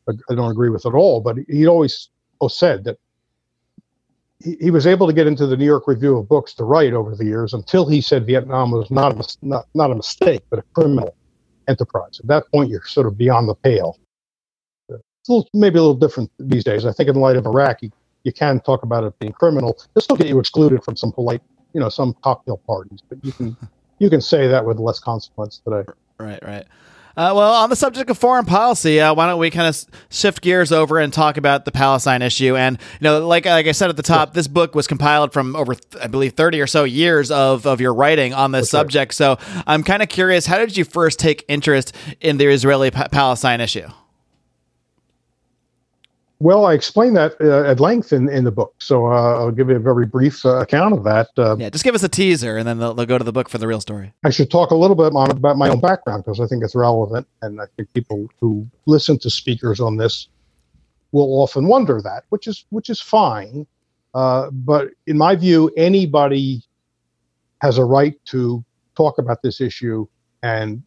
I 0.07 0.35
don't 0.35 0.51
agree 0.51 0.69
with 0.69 0.85
at 0.85 0.93
all. 0.93 1.19
But 1.19 1.37
he 1.49 1.67
always 1.67 2.09
said 2.47 2.85
that 2.85 2.97
he, 4.43 4.71
was 4.71 4.85
able 4.85 5.07
to 5.07 5.13
get 5.13 5.27
into 5.27 5.47
the 5.47 5.55
New 5.55 5.65
York 5.65 5.87
Review 5.87 6.17
of 6.17 6.27
Books 6.27 6.53
to 6.55 6.63
write 6.63 6.93
over 6.93 7.15
the 7.15 7.25
years 7.25 7.53
until 7.53 7.87
he 7.87 8.01
said 8.01 8.25
Vietnam 8.25 8.71
was 8.71 8.91
not 8.91 9.13
a, 9.13 9.37
not, 9.41 9.67
not 9.73 9.91
a 9.91 9.95
mistake, 9.95 10.43
but 10.49 10.59
a 10.59 10.63
criminal 10.73 11.15
enterprise. 11.67 12.19
At 12.19 12.27
that 12.27 12.43
point, 12.51 12.69
you're 12.69 12.83
sort 12.85 13.07
of 13.07 13.17
beyond 13.17 13.47
the 13.47 13.55
pale. 13.55 13.97
It's 14.89 15.29
a 15.29 15.31
little, 15.31 15.49
maybe 15.53 15.77
a 15.77 15.81
little 15.81 15.95
different 15.95 16.29
these 16.39 16.63
days. 16.63 16.85
I 16.85 16.91
think 16.91 17.09
in 17.09 17.15
light 17.15 17.37
of 17.37 17.45
Iraq, 17.45 17.81
you, 17.81 17.91
you 18.23 18.33
can 18.33 18.59
talk 18.59 18.83
about 18.83 19.03
it 19.05 19.17
being 19.19 19.31
criminal. 19.31 19.77
This 19.93 20.07
will 20.09 20.17
get 20.17 20.27
you 20.27 20.39
excluded 20.39 20.83
from 20.83 20.97
some 20.97 21.11
polite, 21.13 21.41
you 21.73 21.79
know, 21.79 21.89
some 21.89 22.13
cocktail 22.21 22.57
parties, 22.57 22.99
but 23.07 23.23
you 23.23 23.31
can 23.31 23.55
you 23.99 24.09
can 24.09 24.19
say 24.19 24.47
that 24.47 24.65
with 24.65 24.79
less 24.79 24.99
consequence 24.99 25.61
today. 25.63 25.89
Right, 26.19 26.43
right. 26.43 26.65
Uh, 27.15 27.31
well, 27.35 27.53
on 27.53 27.69
the 27.69 27.75
subject 27.75 28.09
of 28.09 28.17
foreign 28.17 28.45
policy, 28.45 28.99
uh, 28.99 29.13
why 29.13 29.27
don't 29.27 29.39
we 29.39 29.51
kind 29.51 29.67
of 29.67 29.85
shift 30.09 30.41
gears 30.41 30.71
over 30.71 30.97
and 30.97 31.13
talk 31.13 31.37
about 31.37 31.63
the 31.63 31.71
Palestine 31.71 32.23
issue? 32.23 32.55
And 32.55 32.79
you 32.99 33.03
know, 33.03 33.27
like 33.27 33.45
like 33.45 33.67
I 33.67 33.71
said 33.71 33.89
at 33.89 33.97
the 33.97 34.03
top, 34.03 34.33
this 34.33 34.47
book 34.47 34.73
was 34.73 34.87
compiled 34.87 35.31
from 35.31 35.55
over, 35.55 35.75
I 36.01 36.07
believe, 36.07 36.33
thirty 36.33 36.59
or 36.59 36.65
so 36.65 36.85
years 36.85 37.29
of 37.29 37.67
of 37.67 37.79
your 37.79 37.93
writing 37.93 38.33
on 38.33 38.51
this 38.51 38.71
subject. 38.71 39.13
So 39.13 39.37
I'm 39.67 39.83
kind 39.83 40.01
of 40.01 40.09
curious, 40.09 40.47
how 40.47 40.57
did 40.57 40.75
you 40.75 40.85
first 40.85 41.19
take 41.19 41.45
interest 41.47 41.95
in 42.19 42.37
the 42.37 42.47
Israeli 42.47 42.89
Palestine 42.89 43.61
issue? 43.61 43.87
Well, 46.39 46.65
I 46.65 46.73
explain 46.73 47.13
that 47.13 47.39
uh, 47.39 47.63
at 47.63 47.79
length 47.79 48.11
in, 48.11 48.27
in 48.27 48.43
the 48.43 48.51
book, 48.51 48.73
so 48.79 49.07
uh, 49.07 49.39
I'll 49.39 49.51
give 49.51 49.69
you 49.69 49.75
a 49.75 49.79
very 49.79 50.05
brief 50.05 50.45
uh, 50.45 50.57
account 50.57 50.93
of 50.93 51.03
that. 51.05 51.29
Uh, 51.37 51.55
yeah, 51.57 51.69
just 51.69 51.85
give 51.85 51.95
us 51.95 52.03
a 52.03 52.09
teaser, 52.09 52.57
and 52.57 52.67
then 52.67 52.79
they'll, 52.79 52.93
they'll, 52.93 53.05
go 53.05 53.17
to 53.17 53.23
the 53.23 53.31
book 53.31 53.47
for 53.47 53.57
the 53.57 53.67
real 53.67 53.79
story. 53.79 54.11
I 54.25 54.29
should 54.29 54.51
talk 54.51 54.71
a 54.71 54.75
little 54.75 54.95
bit 54.95 55.13
on, 55.13 55.31
about 55.31 55.57
my 55.57 55.69
own 55.69 55.79
background 55.79 56.25
because 56.25 56.41
I 56.41 56.47
think 56.47 56.63
it's 56.63 56.75
relevant, 56.75 57.27
and 57.41 57.61
I 57.61 57.65
think 57.77 57.93
people 57.93 58.27
who 58.41 58.67
listen 58.87 59.17
to 59.19 59.29
speakers 59.29 59.79
on 59.79 59.97
this 59.97 60.27
will 61.13 61.41
often 61.41 61.67
wonder 61.67 62.01
that, 62.01 62.25
which 62.29 62.47
is 62.47 62.65
which 62.71 62.89
is 62.89 62.99
fine. 62.99 63.65
Uh, 64.13 64.49
but 64.51 64.89
in 65.07 65.17
my 65.17 65.35
view, 65.35 65.71
anybody 65.77 66.61
has 67.61 67.77
a 67.77 67.85
right 67.85 68.19
to 68.25 68.63
talk 68.95 69.17
about 69.17 69.41
this 69.41 69.61
issue 69.61 70.05
and 70.43 70.83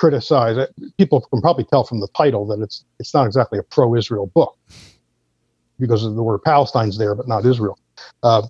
criticize 0.00 0.56
it. 0.56 0.74
People 0.96 1.20
can 1.20 1.42
probably 1.42 1.64
tell 1.64 1.84
from 1.84 2.00
the 2.00 2.08
title 2.16 2.46
that 2.46 2.60
it's 2.60 2.84
it's 2.98 3.12
not 3.12 3.26
exactly 3.26 3.58
a 3.58 3.62
pro-Israel 3.62 4.28
book 4.28 4.56
because 5.78 6.02
the 6.02 6.22
word 6.22 6.40
Palestine's 6.42 6.96
there, 6.96 7.14
but 7.14 7.28
not 7.28 7.44
Israel. 7.44 7.78
Uh, 8.22 8.42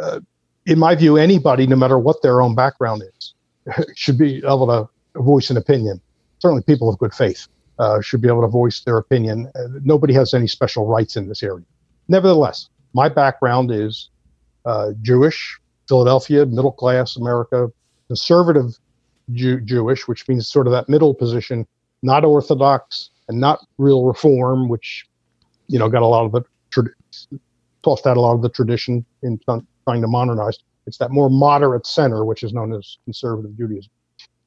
uh, 0.00 0.20
in 0.66 0.78
my 0.78 0.94
view, 0.94 1.18
anybody, 1.18 1.66
no 1.66 1.76
matter 1.76 1.98
what 1.98 2.22
their 2.22 2.40
own 2.40 2.54
background 2.54 3.02
is, 3.18 3.34
should 3.94 4.16
be 4.16 4.38
able 4.38 4.66
to 4.66 5.20
voice 5.20 5.50
an 5.50 5.58
opinion. 5.58 6.00
Certainly, 6.38 6.62
people 6.62 6.88
of 6.88 6.98
good 6.98 7.12
faith 7.12 7.48
uh, 7.78 8.00
should 8.00 8.22
be 8.22 8.28
able 8.28 8.40
to 8.40 8.48
voice 8.48 8.80
their 8.80 8.96
opinion. 8.96 9.50
Uh, 9.54 9.68
nobody 9.82 10.14
has 10.14 10.32
any 10.32 10.46
special 10.46 10.86
rights 10.86 11.16
in 11.16 11.28
this 11.28 11.42
area. 11.42 11.66
Nevertheless, 12.08 12.68
my 12.94 13.10
background 13.10 13.70
is 13.70 14.08
uh, 14.64 14.92
Jewish, 15.02 15.58
Philadelphia, 15.86 16.46
middle 16.46 16.72
class 16.72 17.16
America, 17.16 17.70
conservative 18.08 18.78
Jew- 19.32 19.60
Jewish, 19.60 20.06
which 20.06 20.26
means 20.28 20.48
sort 20.48 20.66
of 20.66 20.72
that 20.72 20.88
middle 20.88 21.14
position, 21.14 21.66
not 22.02 22.24
Orthodox 22.24 23.10
and 23.28 23.40
not 23.40 23.60
real 23.78 24.04
Reform, 24.04 24.68
which 24.68 25.06
you 25.68 25.78
know 25.78 25.88
got 25.88 26.02
a 26.02 26.06
lot 26.06 26.24
of 26.26 26.32
the 26.32 26.42
tra- 26.70 27.38
tossed 27.82 28.06
out 28.06 28.16
a 28.16 28.20
lot 28.20 28.34
of 28.34 28.42
the 28.42 28.48
tradition 28.48 29.04
in 29.22 29.38
trying 29.44 30.02
to 30.02 30.08
modernize. 30.08 30.58
It's 30.86 30.98
that 30.98 31.10
more 31.10 31.30
moderate 31.30 31.86
center, 31.86 32.24
which 32.24 32.42
is 32.42 32.52
known 32.52 32.74
as 32.74 32.98
conservative 33.04 33.56
Judaism. 33.56 33.90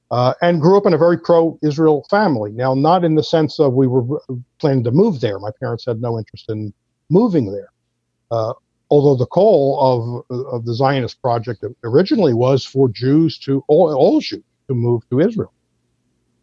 Uh, 0.10 0.34
and 0.42 0.62
grew 0.62 0.78
up 0.78 0.86
in 0.86 0.94
a 0.94 0.98
very 0.98 1.18
pro-Israel 1.18 2.06
family. 2.10 2.52
Now, 2.52 2.74
not 2.74 3.04
in 3.04 3.16
the 3.16 3.24
sense 3.24 3.60
of 3.60 3.74
we 3.74 3.88
were 3.88 4.22
planning 4.58 4.84
to 4.86 4.92
move 4.92 5.20
there. 5.20 5.38
My 5.38 5.52
parents 5.60 5.86
had 5.86 6.02
no 6.02 6.18
interest 6.18 6.50
in 6.50 6.74
moving 7.10 7.52
there. 7.52 7.70
Uh, 8.32 8.54
although 8.90 9.16
the 9.16 9.26
call 9.26 10.24
of 10.30 10.38
of 10.54 10.66
the 10.66 10.74
Zionist 10.74 11.22
project 11.22 11.64
originally 11.84 12.34
was 12.34 12.64
for 12.64 12.88
Jews 12.88 13.38
to 13.40 13.64
all, 13.68 13.94
all 13.94 14.22
Jews 14.22 14.44
to 14.68 14.74
move 14.74 15.08
to 15.10 15.20
Israel. 15.20 15.54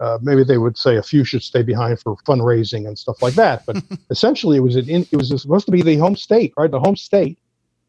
Uh, 0.01 0.19
maybe 0.21 0.43
they 0.43 0.59
would 0.59 0.77
say 0.77 0.97
a 0.97 1.03
few 1.03 1.25
should 1.25 1.43
stay 1.43 1.63
behind 1.63 2.01
for 2.01 2.17
fundraising 2.27 2.87
and 2.87 2.99
stuff 2.99 3.23
like 3.23 3.35
that. 3.35 3.65
But 3.67 3.83
essentially, 4.11 4.57
it 4.57 4.61
was 4.61 4.77
an 4.77 4.89
in, 4.89 5.07
it 5.13 5.17
was 5.17 5.29
supposed 5.41 5.67
to 5.67 5.73
be 5.73 5.83
the 5.83 5.97
home 5.97 6.17
state, 6.17 6.53
right? 6.57 6.71
The 6.71 6.81
home 6.81 6.97
state 6.97 7.39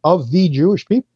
of 0.04 0.32
the 0.32 0.48
Jewish 0.50 0.86
people 0.86 1.10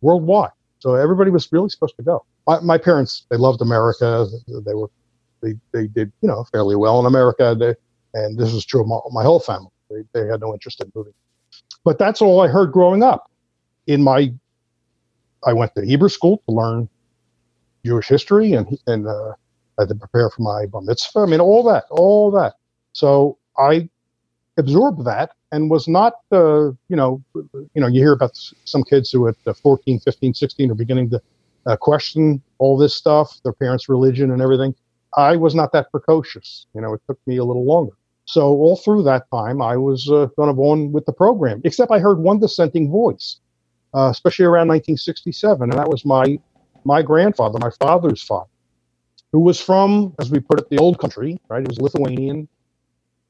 worldwide. 0.00 0.50
So 0.80 0.94
everybody 0.94 1.30
was 1.30 1.50
really 1.52 1.68
supposed 1.68 1.96
to 1.96 2.02
go. 2.02 2.24
My, 2.46 2.60
my 2.60 2.78
parents, 2.78 3.26
they 3.30 3.36
loved 3.36 3.60
America. 3.62 4.26
They 4.48 4.74
were 4.74 4.90
they, 5.40 5.54
they 5.72 5.86
did 5.86 6.12
you 6.20 6.28
know 6.28 6.44
fairly 6.44 6.76
well 6.76 6.98
in 7.00 7.06
America. 7.06 7.56
They, 7.58 7.74
and 8.14 8.38
this 8.38 8.52
is 8.52 8.64
true 8.64 8.80
of 8.80 8.88
my, 8.88 8.98
my 9.12 9.22
whole 9.22 9.40
family. 9.40 9.70
They, 9.90 10.02
they 10.12 10.26
had 10.26 10.40
no 10.40 10.52
interest 10.52 10.80
in 10.80 10.90
moving. 10.94 11.14
But 11.84 11.98
that's 11.98 12.20
all 12.20 12.40
I 12.40 12.48
heard 12.48 12.72
growing 12.72 13.02
up. 13.02 13.30
In 13.86 14.02
my, 14.02 14.32
I 15.46 15.52
went 15.52 15.74
to 15.76 15.84
Hebrew 15.84 16.08
school 16.08 16.42
to 16.48 16.54
learn 16.54 16.88
Jewish 17.88 18.08
history 18.08 18.52
and 18.52 18.66
and 18.86 19.06
uh, 19.06 19.32
I 19.78 19.82
had 19.82 19.88
to 19.88 19.94
prepare 19.94 20.28
for 20.30 20.42
my 20.42 20.66
bar 20.66 20.82
mitzvah. 20.82 21.20
I 21.20 21.26
mean, 21.26 21.40
all 21.40 21.62
that, 21.64 21.84
all 21.90 22.30
that. 22.32 22.54
So 22.92 23.38
I 23.56 23.88
absorbed 24.56 25.04
that 25.04 25.30
and 25.52 25.70
was 25.70 25.86
not, 25.88 26.14
uh, 26.32 26.70
you 26.90 26.96
know, 27.00 27.22
you 27.34 27.80
know, 27.80 27.86
you 27.86 28.00
hear 28.00 28.12
about 28.12 28.32
some 28.64 28.82
kids 28.82 29.10
who 29.10 29.28
at 29.28 29.36
14, 29.62 30.00
15, 30.00 30.34
16 30.34 30.70
are 30.70 30.74
beginning 30.74 31.10
to 31.10 31.22
uh, 31.66 31.76
question 31.76 32.42
all 32.58 32.76
this 32.76 32.94
stuff, 32.94 33.40
their 33.44 33.52
parents' 33.52 33.88
religion 33.88 34.30
and 34.30 34.42
everything. 34.42 34.74
I 35.16 35.36
was 35.36 35.54
not 35.54 35.72
that 35.72 35.90
precocious. 35.90 36.66
You 36.74 36.80
know, 36.80 36.92
it 36.94 37.00
took 37.06 37.18
me 37.26 37.36
a 37.36 37.44
little 37.44 37.64
longer. 37.64 37.92
So 38.24 38.42
all 38.48 38.76
through 38.76 39.04
that 39.04 39.30
time, 39.30 39.62
I 39.62 39.76
was 39.76 40.10
uh, 40.10 40.28
kind 40.36 40.50
of 40.50 40.58
on 40.58 40.92
with 40.92 41.06
the 41.06 41.12
program, 41.12 41.62
except 41.64 41.90
I 41.90 41.98
heard 41.98 42.18
one 42.18 42.40
dissenting 42.40 42.90
voice, 42.90 43.36
uh, 43.94 44.08
especially 44.10 44.44
around 44.44 44.68
1967, 44.68 45.70
and 45.70 45.78
that 45.78 45.88
was 45.88 46.04
my 46.04 46.38
my 46.84 47.02
grandfather, 47.02 47.58
my 47.60 47.70
father's 47.70 48.22
father, 48.22 48.48
who 49.32 49.40
was 49.40 49.60
from, 49.60 50.14
as 50.20 50.30
we 50.30 50.40
put 50.40 50.58
it, 50.58 50.68
the 50.70 50.78
old 50.78 50.98
country, 50.98 51.40
right? 51.48 51.60
He 51.60 51.68
was 51.68 51.80
Lithuanian, 51.80 52.48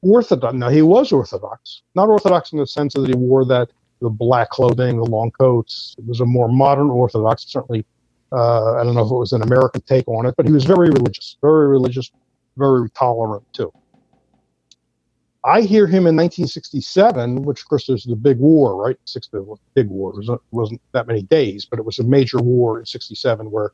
Orthodox. 0.01 0.53
Now, 0.53 0.69
he 0.69 0.81
was 0.81 1.11
Orthodox, 1.11 1.81
not 1.95 2.07
Orthodox 2.09 2.51
in 2.53 2.59
the 2.59 2.67
sense 2.67 2.93
that 2.93 3.07
he 3.07 3.15
wore 3.15 3.45
that 3.45 3.69
the 4.01 4.09
black 4.09 4.49
clothing, 4.49 4.97
the 4.97 5.03
long 5.03 5.31
coats. 5.31 5.95
It 5.97 6.05
was 6.05 6.21
a 6.21 6.25
more 6.25 6.47
modern 6.47 6.89
Orthodox, 6.89 7.45
certainly. 7.45 7.85
Uh, 8.31 8.75
I 8.75 8.83
don't 8.83 8.95
know 8.95 9.05
if 9.05 9.11
it 9.11 9.15
was 9.15 9.33
an 9.33 9.41
American 9.41 9.81
take 9.81 10.07
on 10.07 10.25
it, 10.25 10.35
but 10.37 10.45
he 10.45 10.51
was 10.51 10.63
very 10.63 10.89
religious, 10.89 11.37
very 11.41 11.67
religious, 11.67 12.11
very 12.57 12.89
tolerant 12.91 13.43
too. 13.53 13.73
I 15.45 15.61
hear 15.61 15.87
him 15.87 16.05
in 16.05 16.17
1967, 16.17 17.43
which 17.43 17.61
of 17.61 17.67
course 17.69 17.87
there's 17.87 18.03
the 18.03 18.15
big 18.15 18.39
war, 18.39 18.75
right? 18.75 18.97
Six, 19.05 19.29
big 19.73 19.87
war. 19.87 20.19
It 20.19 20.39
wasn't, 20.51 20.81
that 20.91 21.07
many 21.07 21.21
days, 21.21 21.65
but 21.65 21.79
it 21.79 21.85
was 21.85 21.99
a 21.99 22.03
major 22.03 22.39
war 22.39 22.79
in 22.79 22.85
67 22.85 23.49
where 23.49 23.71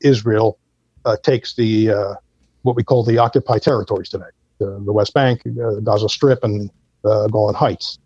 Israel 0.00 0.58
uh, 1.06 1.16
takes 1.22 1.54
the 1.54 1.90
uh, 1.90 2.14
what 2.62 2.76
we 2.76 2.82
call 2.82 3.02
the 3.02 3.16
occupied 3.16 3.62
territories 3.62 4.10
today, 4.10 4.24
the, 4.58 4.82
the 4.84 4.92
West 4.92 5.14
Bank, 5.14 5.40
uh, 5.46 5.80
Gaza 5.80 6.08
Strip, 6.08 6.44
and 6.44 6.70
uh, 7.04 7.28
Golan 7.28 7.54
Heights. 7.54 7.98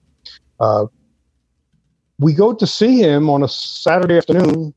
Uh, 0.61 0.87
we 2.21 2.33
go 2.33 2.53
to 2.53 2.67
see 2.67 3.01
him 3.01 3.29
on 3.29 3.43
a 3.43 3.49
Saturday 3.49 4.19
afternoon, 4.19 4.75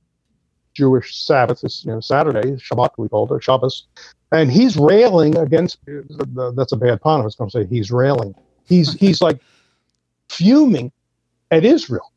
Jewish 0.74 1.16
Sabbath, 1.24 1.64
it's 1.64 1.86
you 1.86 1.92
know, 1.92 2.00
Saturday, 2.00 2.54
Shabbat 2.54 2.92
we 2.98 3.10
called 3.10 3.32
it, 3.32 3.44
Shabbos, 3.44 3.86
and 4.34 4.52
he's 4.52 4.78
railing 4.78 5.38
against. 5.38 5.80
That's 5.88 6.74
a 6.74 6.78
bad 6.78 7.02
pun. 7.02 7.22
I 7.22 7.26
was 7.26 7.36
going 7.36 7.52
to 7.52 7.64
say 7.64 7.68
he's 7.68 7.92
railing. 7.92 8.36
He's 8.68 8.94
he's 8.94 9.22
like 9.22 9.42
fuming 10.30 10.92
at 11.52 11.66
Israel. 11.66 12.12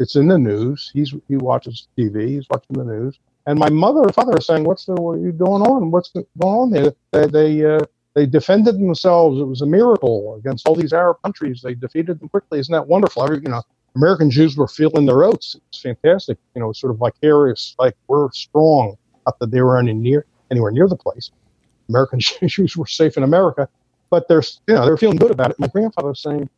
It's 0.00 0.16
in 0.16 0.28
the 0.28 0.38
news. 0.38 0.90
He's 0.94 1.14
he 1.28 1.36
watches 1.36 1.88
TV. 1.98 2.28
He's 2.28 2.46
watching 2.50 2.76
the 2.78 2.84
news. 2.84 3.18
And 3.46 3.58
my 3.58 3.70
mother 3.70 4.02
and 4.02 4.14
father 4.14 4.34
are 4.36 4.42
saying, 4.42 4.64
"What's 4.64 4.86
the 4.86 4.94
what 4.94 5.18
are 5.18 5.32
going 5.32 5.62
on? 5.62 5.90
What's 5.92 6.10
going 6.10 6.26
on 6.42 6.70
there?" 6.70 6.92
They 7.12 7.26
they, 7.26 7.64
uh, 7.64 7.80
they 8.14 8.26
defended 8.26 8.76
themselves. 8.76 9.40
It 9.40 9.44
was 9.44 9.62
a 9.62 9.66
miracle 9.66 10.36
against 10.36 10.66
all 10.68 10.74
these 10.74 10.92
Arab 10.92 11.18
countries. 11.22 11.62
They 11.62 11.74
defeated 11.74 12.20
them 12.20 12.28
quickly. 12.28 12.60
Isn't 12.60 12.72
that 12.72 12.88
wonderful? 12.88 13.22
Every, 13.24 13.38
you 13.38 13.50
know, 13.50 13.62
American 13.96 14.30
Jews 14.30 14.56
were 14.56 14.68
feeling 14.68 15.06
their 15.06 15.24
oats. 15.24 15.56
It's 15.68 15.80
fantastic. 15.80 16.38
You 16.54 16.62
know, 16.62 16.72
sort 16.72 16.92
of 16.92 16.98
vicarious, 16.98 17.76
like 17.78 17.96
we're 18.08 18.30
strong. 18.32 18.96
Not 19.26 19.38
that 19.40 19.50
they 19.50 19.60
were 19.62 19.78
any 19.78 19.94
near 19.94 20.26
anywhere 20.50 20.70
near 20.70 20.88
the 20.88 20.96
place. 20.96 21.30
American 21.88 22.20
Jews 22.46 22.76
were 22.76 22.86
safe 22.86 23.16
in 23.16 23.22
America, 23.22 23.68
but 24.10 24.28
they're 24.28 24.42
you 24.66 24.74
know 24.74 24.84
they're 24.84 24.96
feeling 24.96 25.16
good 25.16 25.30
about 25.30 25.50
it. 25.50 25.58
My 25.58 25.68
grandfather 25.68 26.08
was 26.08 26.20
saying, 26.20 26.48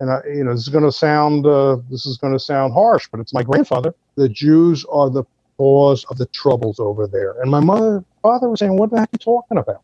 and 0.00 0.10
I, 0.10 0.20
you 0.26 0.44
know 0.44 0.52
this 0.52 0.62
is 0.62 0.68
going 0.68 0.84
to 0.84 0.92
sound 0.92 1.46
uh, 1.46 1.78
this 1.90 2.06
is 2.06 2.16
going 2.18 2.32
to 2.32 2.38
sound 2.38 2.72
harsh, 2.72 3.08
but 3.10 3.20
it's 3.20 3.34
my 3.34 3.42
grandfather. 3.42 3.94
The 4.16 4.28
Jews 4.28 4.84
are 4.90 5.10
the 5.10 5.24
cause 5.56 6.04
of 6.10 6.18
the 6.18 6.26
troubles 6.26 6.78
over 6.78 7.06
there. 7.06 7.40
And 7.40 7.50
my 7.50 7.60
mother 7.60 8.04
father 8.22 8.48
was 8.48 8.60
saying, 8.60 8.76
"What 8.76 8.90
the 8.90 9.00
heck 9.00 9.08
are 9.08 9.12
you 9.14 9.18
talking 9.18 9.58
about?" 9.58 9.82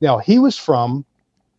Now 0.00 0.18
he 0.18 0.38
was 0.38 0.58
from, 0.58 1.04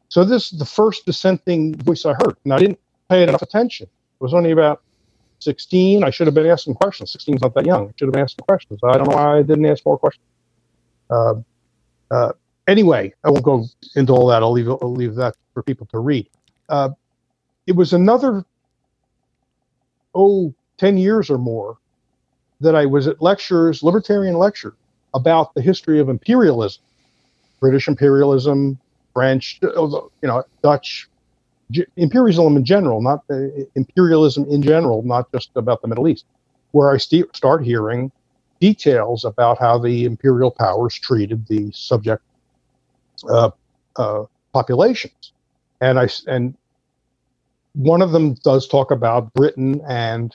so 0.10 0.24
this 0.24 0.52
is 0.52 0.60
the 0.60 0.66
first 0.66 1.06
dissenting 1.06 1.76
voice 1.76 2.06
I 2.06 2.14
heard, 2.14 2.36
and 2.44 2.54
I 2.54 2.60
didn't 2.60 2.80
pay 3.10 3.24
enough 3.24 3.42
attention. 3.42 3.86
It 3.88 4.24
was 4.24 4.34
only 4.34 4.52
about 4.52 4.82
16. 5.40 6.04
I 6.04 6.10
should 6.10 6.28
have 6.28 6.34
been 6.34 6.48
asking 6.48 6.76
questions. 6.76 7.12
16 7.12 7.36
is 7.36 7.42
not 7.42 7.54
that 7.56 7.66
young. 7.66 7.90
I 7.90 7.92
should 7.96 8.08
have 8.08 8.14
been 8.14 8.22
asking 8.24 8.46
questions. 8.46 8.80
I 8.84 8.98
don't 8.98 9.10
know 9.10 9.16
why 9.16 9.38
I 9.40 9.42
didn't 9.44 9.66
ask 9.66 9.86
more 9.86 9.98
questions. 9.98 10.26
Uh, 11.14 11.36
uh, 12.12 12.32
anyway, 12.68 13.14
I 13.24 13.30
won't 13.30 13.44
go 13.44 13.66
into 13.96 14.14
all 14.14 14.28
that. 14.28 14.42
I'll 14.42 14.52
leave 14.52 14.70
I'll 14.70 14.94
leave 14.94 15.16
that 15.16 15.36
for 15.54 15.64
people 15.64 15.88
to 15.88 16.00
read. 16.00 16.28
Uh, 16.70 16.90
it 17.68 17.76
was 17.76 17.94
another 17.94 18.44
oh 20.16 20.54
10 20.78 20.98
years 20.98 21.30
or 21.30 21.38
more 21.38 21.78
that 22.62 22.76
I 22.76 22.86
was 22.86 23.08
at 23.08 23.22
lectures, 23.22 23.84
libertarian 23.84 24.36
lecture, 24.36 24.74
about 25.14 25.54
the 25.54 25.62
history 25.62 26.00
of 26.00 26.10
imperialism, 26.10 26.82
British 27.60 27.88
imperialism, 27.88 28.80
French, 29.14 29.60
you 29.62 30.10
know, 30.24 30.44
Dutch, 30.64 31.08
imperialism 31.98 32.58
in 32.58 32.66
general, 32.66 33.02
not 33.02 33.24
uh, 33.30 33.48
imperialism 33.76 34.46
in 34.50 34.62
general, 34.62 35.04
not 35.04 35.32
just 35.32 35.52
about 35.56 35.82
the 35.82 35.88
Middle 35.88 36.08
East, 36.08 36.26
where 36.72 36.92
I 36.92 36.98
st- 36.98 37.36
start 37.36 37.64
hearing 37.64 38.12
details 38.64 39.26
about 39.26 39.60
how 39.60 39.78
the 39.78 40.06
imperial 40.06 40.50
powers 40.50 40.96
treated 40.98 41.46
the 41.48 41.70
subject 41.74 42.24
uh, 43.30 43.52
uh, 43.98 44.24
populations, 44.54 45.34
and 45.82 46.00
I 46.00 46.08
and 46.28 46.56
one 47.74 48.02
of 48.02 48.14
them 48.14 48.36
does 48.36 48.66
talk 48.66 48.92
about 48.92 49.34
Britain 49.34 49.82
and 49.86 50.34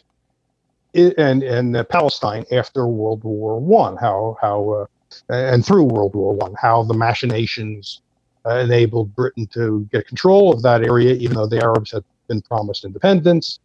and 0.94 1.42
and 1.42 1.75
uh, 1.75 1.85
Palestine 1.85 2.44
after 2.52 2.87
World 2.87 3.25
War 3.25 3.58
One, 3.58 3.97
how 3.97 4.37
how 4.42 4.58
uh, 4.70 4.87
and 5.30 5.64
through 5.64 5.85
World 5.85 6.14
War 6.14 6.35
One, 6.35 6.54
how 6.61 6.82
the 6.82 6.99
machinations 7.08 8.02
uh, 8.44 8.58
enabled 8.58 9.14
Britain 9.14 9.47
to 9.54 9.88
get 9.90 10.06
control 10.06 10.52
of 10.52 10.61
that 10.68 10.82
area, 10.82 11.14
even 11.14 11.35
though 11.37 11.47
the 11.54 11.62
Arabs 11.62 11.92
had 11.92 12.04
been 12.28 12.42
promised 12.42 12.85
independence. 12.85 13.61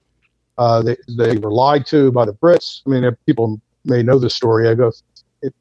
They 0.85 0.95
they 1.19 1.35
were 1.43 1.51
lied 1.51 1.85
to 1.87 2.13
by 2.13 2.23
the 2.29 2.33
Brits. 2.33 2.81
I 2.85 2.89
mean, 2.91 3.17
people 3.25 3.59
may 3.85 4.03
know 4.03 4.19
this 4.19 4.35
story. 4.35 4.67
I 4.69 4.75
go 4.75 4.91
it, 5.41 5.53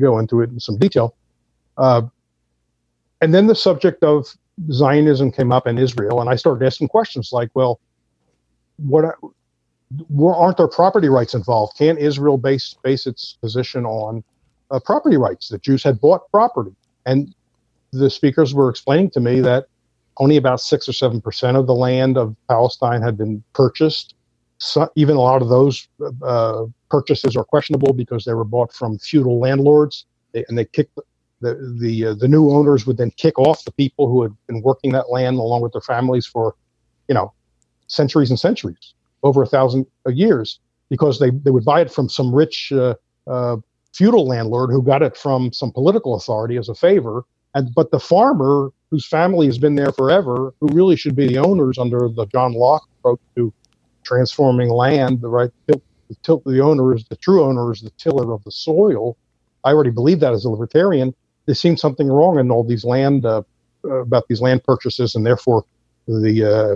go 0.00 0.18
into 0.18 0.40
it 0.40 0.50
in 0.50 0.60
some 0.60 0.78
detail. 0.78 1.14
Uh, 1.76 2.02
and 3.20 3.34
then 3.34 3.46
the 3.46 3.54
subject 3.54 4.02
of 4.02 4.26
Zionism 4.70 5.32
came 5.32 5.52
up 5.52 5.66
in 5.66 5.78
Israel, 5.78 6.20
and 6.20 6.30
I 6.30 6.36
started 6.36 6.64
asking 6.64 6.88
questions 6.88 7.30
like, 7.32 7.50
well, 7.54 7.80
what 8.76 9.16
aren't 10.38 10.56
there 10.56 10.68
property 10.68 11.08
rights 11.08 11.34
involved? 11.34 11.76
Can't 11.78 11.98
Israel 11.98 12.38
base 12.38 12.74
base 12.82 13.06
its 13.06 13.38
position 13.40 13.84
on 13.84 14.24
uh, 14.70 14.80
property 14.84 15.16
rights? 15.16 15.48
The 15.48 15.58
Jews 15.58 15.82
had 15.82 16.00
bought 16.00 16.30
property, 16.30 16.74
and 17.06 17.34
the 17.92 18.10
speakers 18.10 18.54
were 18.54 18.68
explaining 18.70 19.10
to 19.10 19.20
me 19.20 19.40
that 19.40 19.66
only 20.18 20.36
about 20.36 20.60
six 20.60 20.88
or 20.88 20.92
seven 20.92 21.20
percent 21.20 21.56
of 21.56 21.66
the 21.66 21.74
land 21.74 22.16
of 22.16 22.36
Palestine 22.48 23.02
had 23.02 23.16
been 23.16 23.42
purchased. 23.52 24.14
So 24.58 24.88
even 24.96 25.16
a 25.16 25.20
lot 25.20 25.42
of 25.42 25.48
those 25.48 25.88
uh, 26.22 26.66
purchases 26.90 27.36
are 27.36 27.44
questionable 27.44 27.92
because 27.92 28.24
they 28.24 28.34
were 28.34 28.44
bought 28.44 28.72
from 28.72 28.98
feudal 28.98 29.38
landlords, 29.38 30.06
they, 30.32 30.44
and 30.48 30.56
they 30.56 30.64
kicked 30.64 30.98
the 31.40 31.76
the 31.80 32.06
uh, 32.06 32.14
the 32.14 32.28
new 32.28 32.50
owners 32.50 32.86
would 32.86 32.96
then 32.96 33.10
kick 33.12 33.38
off 33.38 33.64
the 33.64 33.72
people 33.72 34.08
who 34.08 34.22
had 34.22 34.32
been 34.46 34.62
working 34.62 34.92
that 34.92 35.10
land 35.10 35.36
along 35.36 35.60
with 35.60 35.72
their 35.72 35.80
families 35.80 36.26
for, 36.26 36.54
you 37.08 37.14
know, 37.14 37.32
centuries 37.88 38.30
and 38.30 38.38
centuries 38.38 38.94
over 39.22 39.42
a 39.42 39.46
thousand 39.46 39.86
years 40.06 40.60
because 40.88 41.18
they, 41.18 41.30
they 41.30 41.50
would 41.50 41.64
buy 41.64 41.80
it 41.80 41.90
from 41.90 42.08
some 42.08 42.34
rich 42.34 42.72
uh, 42.72 42.94
uh, 43.26 43.56
feudal 43.92 44.26
landlord 44.26 44.70
who 44.70 44.82
got 44.82 45.02
it 45.02 45.16
from 45.16 45.52
some 45.52 45.72
political 45.72 46.14
authority 46.14 46.56
as 46.56 46.68
a 46.68 46.74
favor. 46.74 47.24
And 47.54 47.74
but 47.74 47.90
the 47.90 48.00
farmer 48.00 48.70
whose 48.90 49.06
family 49.06 49.46
has 49.46 49.58
been 49.58 49.74
there 49.74 49.92
forever, 49.92 50.54
who 50.60 50.68
really 50.68 50.96
should 50.96 51.16
be 51.16 51.26
the 51.26 51.38
owners 51.38 51.78
under 51.78 52.08
the 52.08 52.26
John 52.26 52.52
Locke 52.54 52.88
approach 53.00 53.20
to 53.36 53.52
transforming 54.04 54.70
land, 54.70 55.20
the 55.20 55.28
right 55.28 55.50
tilt, 55.66 55.82
the, 56.08 56.16
tilt, 56.22 56.44
the 56.44 56.60
owner 56.60 56.94
is 56.94 57.04
the 57.06 57.16
true 57.16 57.44
owner 57.44 57.72
is 57.72 57.80
the 57.80 57.90
tiller 57.90 58.32
of 58.32 58.44
the 58.44 58.52
soil. 58.52 59.16
I 59.64 59.70
already 59.70 59.90
believe 59.90 60.20
that 60.20 60.32
as 60.32 60.44
a 60.44 60.50
libertarian. 60.50 61.14
There 61.46 61.54
seems 61.54 61.80
something 61.80 62.08
wrong 62.08 62.38
in 62.38 62.50
all 62.50 62.64
these 62.64 62.84
land 62.84 63.26
uh, 63.26 63.42
about 63.84 64.28
these 64.28 64.40
land 64.40 64.64
purchases 64.64 65.14
and 65.14 65.26
therefore 65.26 65.64
the, 66.06 66.44
uh, 66.44 66.74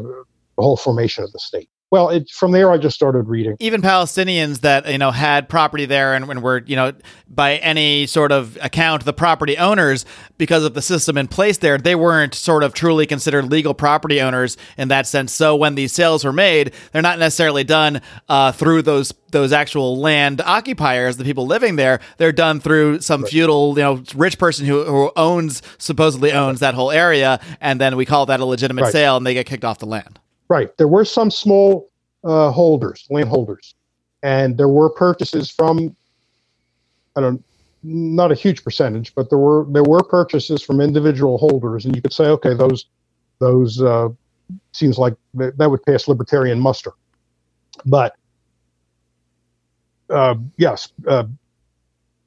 the 0.57 0.63
whole 0.63 0.77
formation 0.77 1.25
of 1.25 1.33
the 1.33 1.39
state. 1.39 1.69
Well, 1.91 2.11
it, 2.11 2.29
from 2.29 2.53
there, 2.53 2.71
I 2.71 2.77
just 2.77 2.95
started 2.95 3.29
reading. 3.29 3.57
Even 3.61 3.81
Palestinians 3.81 4.61
that 4.61 4.91
you 4.91 4.99
know 4.99 5.11
had 5.11 5.49
property 5.49 5.87
there 5.87 6.15
and, 6.15 6.29
and 6.29 6.43
were 6.43 6.63
you 6.67 6.77
know 6.77 6.93
by 7.29 7.57
any 7.57 8.07
sort 8.07 8.31
of 8.31 8.59
account 8.61 9.07
the 9.07 9.15
property 9.15 9.57
owners 9.57 10.05
because 10.37 10.65
of 10.65 10.75
the 10.75 10.83
system 10.83 11.17
in 11.17 11.29
place 11.29 11.59
there, 11.59 11.79
they 11.79 11.95
weren't 11.95 12.35
sort 12.35 12.63
of 12.63 12.75
truly 12.75 13.07
considered 13.07 13.51
legal 13.51 13.73
property 13.73 14.21
owners 14.21 14.59
in 14.77 14.89
that 14.89 15.07
sense. 15.07 15.33
So 15.33 15.57
when 15.57 15.77
these 15.77 15.93
sales 15.93 16.25
were 16.25 16.33
made, 16.33 16.75
they're 16.93 17.01
not 17.01 17.19
necessarily 17.19 17.65
done 17.65 18.03
uh, 18.29 18.53
through 18.53 18.83
those 18.83 19.15
those 19.31 19.53
actual 19.53 19.99
land 19.99 20.43
occupiers, 20.43 21.17
the 21.17 21.25
people 21.25 21.47
living 21.47 21.77
there. 21.77 22.01
They're 22.19 22.33
done 22.33 22.61
through 22.61 23.01
some 23.01 23.23
right. 23.23 23.31
feudal, 23.31 23.71
you 23.77 23.83
know, 23.83 24.03
rich 24.15 24.39
person 24.39 24.67
who, 24.67 24.85
who 24.85 25.11
owns 25.17 25.63
supposedly 25.79 26.33
owns 26.33 26.61
that 26.61 26.75
whole 26.75 26.91
area, 26.91 27.41
and 27.63 27.81
then 27.81 27.97
we 27.97 28.05
call 28.05 28.27
that 28.27 28.41
a 28.41 28.45
legitimate 28.45 28.83
right. 28.83 28.93
sale, 28.93 29.17
and 29.17 29.27
they 29.27 29.33
get 29.33 29.47
kicked 29.47 29.65
off 29.65 29.79
the 29.79 29.87
land. 29.87 30.19
Right. 30.49 30.75
There 30.79 30.89
were 30.89 31.05
some 31.05 31.31
small 31.31 31.91
uh, 32.25 32.51
holders, 32.51 33.07
landholders, 33.11 33.75
and 34.23 34.57
there 34.57 34.69
were 34.69 34.91
purchases 34.91 35.51
from. 35.51 35.95
I 37.17 37.21
don't, 37.21 37.45
not 37.83 38.33
a 38.33 38.35
huge 38.35 38.65
percentage, 38.65 39.15
but 39.15 39.29
there 39.31 39.39
were 39.39 39.67
there 39.71 39.85
were 39.85 40.03
purchases 40.03 40.63
from 40.63 40.81
individual 40.81 41.39
holders, 41.39 41.85
and 41.85 41.95
you 41.95 42.03
could 42.03 42.13
say, 42.13 42.25
okay, 42.25 42.55
those 42.55 42.87
those 43.41 43.81
uh, 43.83 44.09
seems 44.73 44.99
like 44.99 45.15
that, 45.35 45.71
would 45.71 45.83
pass 45.85 46.09
libertarian 46.09 46.59
muster, 46.59 46.93
but 47.85 48.17
uh, 50.11 50.35
yes, 50.57 50.93
uh, 51.07 51.25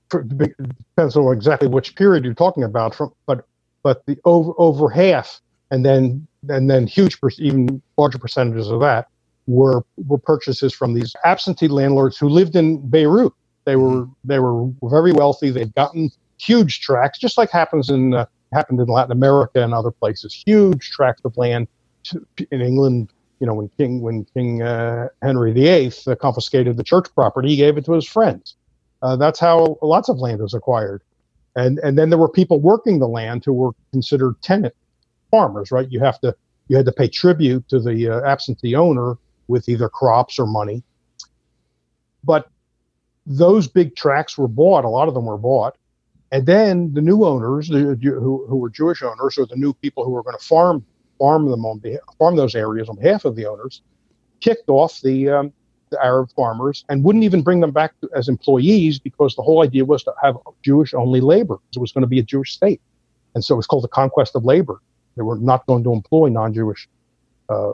depends 0.10 1.16
on 1.16 1.34
exactly 1.36 1.68
which 1.68 1.96
period 1.96 2.24
you're 2.24 2.34
talking 2.34 2.64
about. 2.64 2.94
From 2.94 3.14
but 3.26 3.46
but 3.84 4.06
the 4.06 4.18
over 4.26 4.54
over 4.58 4.90
half, 4.90 5.42
and 5.72 5.86
then 5.86 6.28
and 6.50 6.70
then 6.70 6.88
huge, 6.88 7.18
even 7.38 7.82
larger 7.98 8.18
percentages 8.18 8.70
of 8.70 8.80
that 8.82 9.08
were 9.48 9.84
were 10.08 10.18
purchases 10.18 10.74
from 10.74 10.94
these 10.94 11.16
absentee 11.24 11.68
landlords 11.68 12.18
who 12.18 12.30
lived 12.30 12.56
in 12.56 12.88
Beirut. 12.90 13.34
They 13.66 13.76
were 13.76 14.08
they 14.24 14.40
were 14.40 14.70
very 14.84 15.12
wealthy. 15.12 15.50
They'd 15.52 15.74
gotten 15.76 16.10
huge 16.40 16.82
tracts, 16.82 17.20
just 17.20 17.38
like 17.38 17.52
happens 17.52 17.90
in 17.90 18.14
uh, 18.14 18.26
happened 18.54 18.80
in 18.80 18.88
Latin 18.88 19.12
America 19.12 19.64
and 19.64 19.74
other 19.74 19.92
places. 19.92 20.34
Huge 20.34 20.90
tracts 20.90 21.22
of 21.26 21.38
land 21.38 21.68
to, 22.04 22.26
in 22.52 22.62
England. 22.62 23.10
You 23.40 23.48
know, 23.48 23.56
when 23.56 23.70
King 23.70 24.02
when 24.02 24.26
King 24.36 24.62
uh, 24.62 25.08
Henry 25.22 25.52
VIII 25.52 25.92
uh, 26.08 26.16
confiscated 26.16 26.78
the 26.78 26.84
church 26.84 27.08
property, 27.16 27.50
he 27.50 27.56
gave 27.56 27.78
it 27.78 27.86
to 27.86 27.94
his 27.94 28.08
friends. 28.08 28.56
Uh, 29.02 29.16
that's 29.16 29.40
how 29.40 29.78
lots 29.82 30.10
of 30.10 30.20
land 30.20 30.42
was 30.42 30.54
acquired, 30.54 31.02
and 31.56 31.80
and 31.80 31.98
then 31.98 32.10
there 32.10 32.20
were 32.20 32.30
people 32.30 32.60
working 32.60 33.00
the 33.00 33.08
land 33.08 33.44
who 33.44 33.54
were 33.54 33.72
considered 33.92 34.36
tenant 34.44 34.76
farmers, 35.32 35.72
right? 35.72 35.90
You 35.90 36.00
have 36.02 36.20
to 36.22 36.36
you 36.68 36.78
had 36.78 36.86
to 36.86 36.92
pay 36.92 37.08
tribute 37.08 37.68
to 37.70 37.80
the 37.80 38.10
uh, 38.10 38.22
absentee 38.22 38.76
owner 38.76 39.18
with 39.48 39.68
either 39.68 39.90
crops 39.90 40.40
or 40.40 40.46
money. 40.46 40.84
But 42.24 42.48
those 43.26 43.68
big 43.68 43.96
tracts 43.96 44.38
were 44.38 44.48
bought. 44.48 44.86
A 44.86 44.90
lot 44.90 45.08
of 45.08 45.14
them 45.14 45.26
were 45.26 45.38
bought, 45.38 45.78
and 46.32 46.46
then 46.46 46.94
the 46.94 47.02
new 47.02 47.26
owners, 47.26 47.68
the, 47.68 47.98
who, 48.02 48.46
who 48.48 48.56
were 48.56 48.70
Jewish 48.70 49.02
owners, 49.04 49.38
or 49.38 49.46
the 49.46 49.56
new 49.56 49.74
people 49.74 50.06
who 50.06 50.12
were 50.12 50.24
going 50.24 50.38
to 50.38 50.44
farm 50.44 50.86
farm 51.20 51.50
them 51.50 51.66
on 51.66 51.82
farm 52.18 52.36
those 52.36 52.56
areas 52.56 52.90
on 52.90 52.96
behalf 52.96 53.26
of 53.26 53.36
the 53.36 53.46
owners, 53.46 53.82
kicked 54.40 54.70
off 54.70 55.02
the 55.02 55.30
um, 55.30 55.54
the 55.92 56.04
Arab 56.04 56.30
farmers 56.32 56.86
and 56.88 57.04
wouldn't 57.04 57.26
even 57.26 57.44
bring 57.44 57.60
them 57.60 57.72
back 57.72 57.94
as 58.16 58.30
employees 58.30 58.98
because 58.98 59.36
the 59.36 59.42
whole 59.42 59.62
idea 59.62 59.84
was 59.84 60.04
to 60.04 60.14
have 60.24 60.38
Jewish 60.64 60.94
only 60.94 61.20
labor. 61.20 61.60
It 61.76 61.80
was 61.80 61.92
going 61.92 62.04
to 62.04 62.08
be 62.08 62.20
a 62.20 62.24
Jewish 62.24 62.54
state, 62.54 62.82
and 63.36 63.44
so 63.44 63.56
it 63.56 63.58
was 63.58 63.68
called 63.68 63.84
the 63.84 63.90
conquest 63.90 64.36
of 64.36 64.46
labor. 64.46 64.82
They 65.16 65.24
were 65.24 65.38
not 65.38 65.66
going 65.66 65.84
to 65.84 65.94
employ 65.94 66.30
non-Jewish 66.30 66.88
uh, 67.50 67.72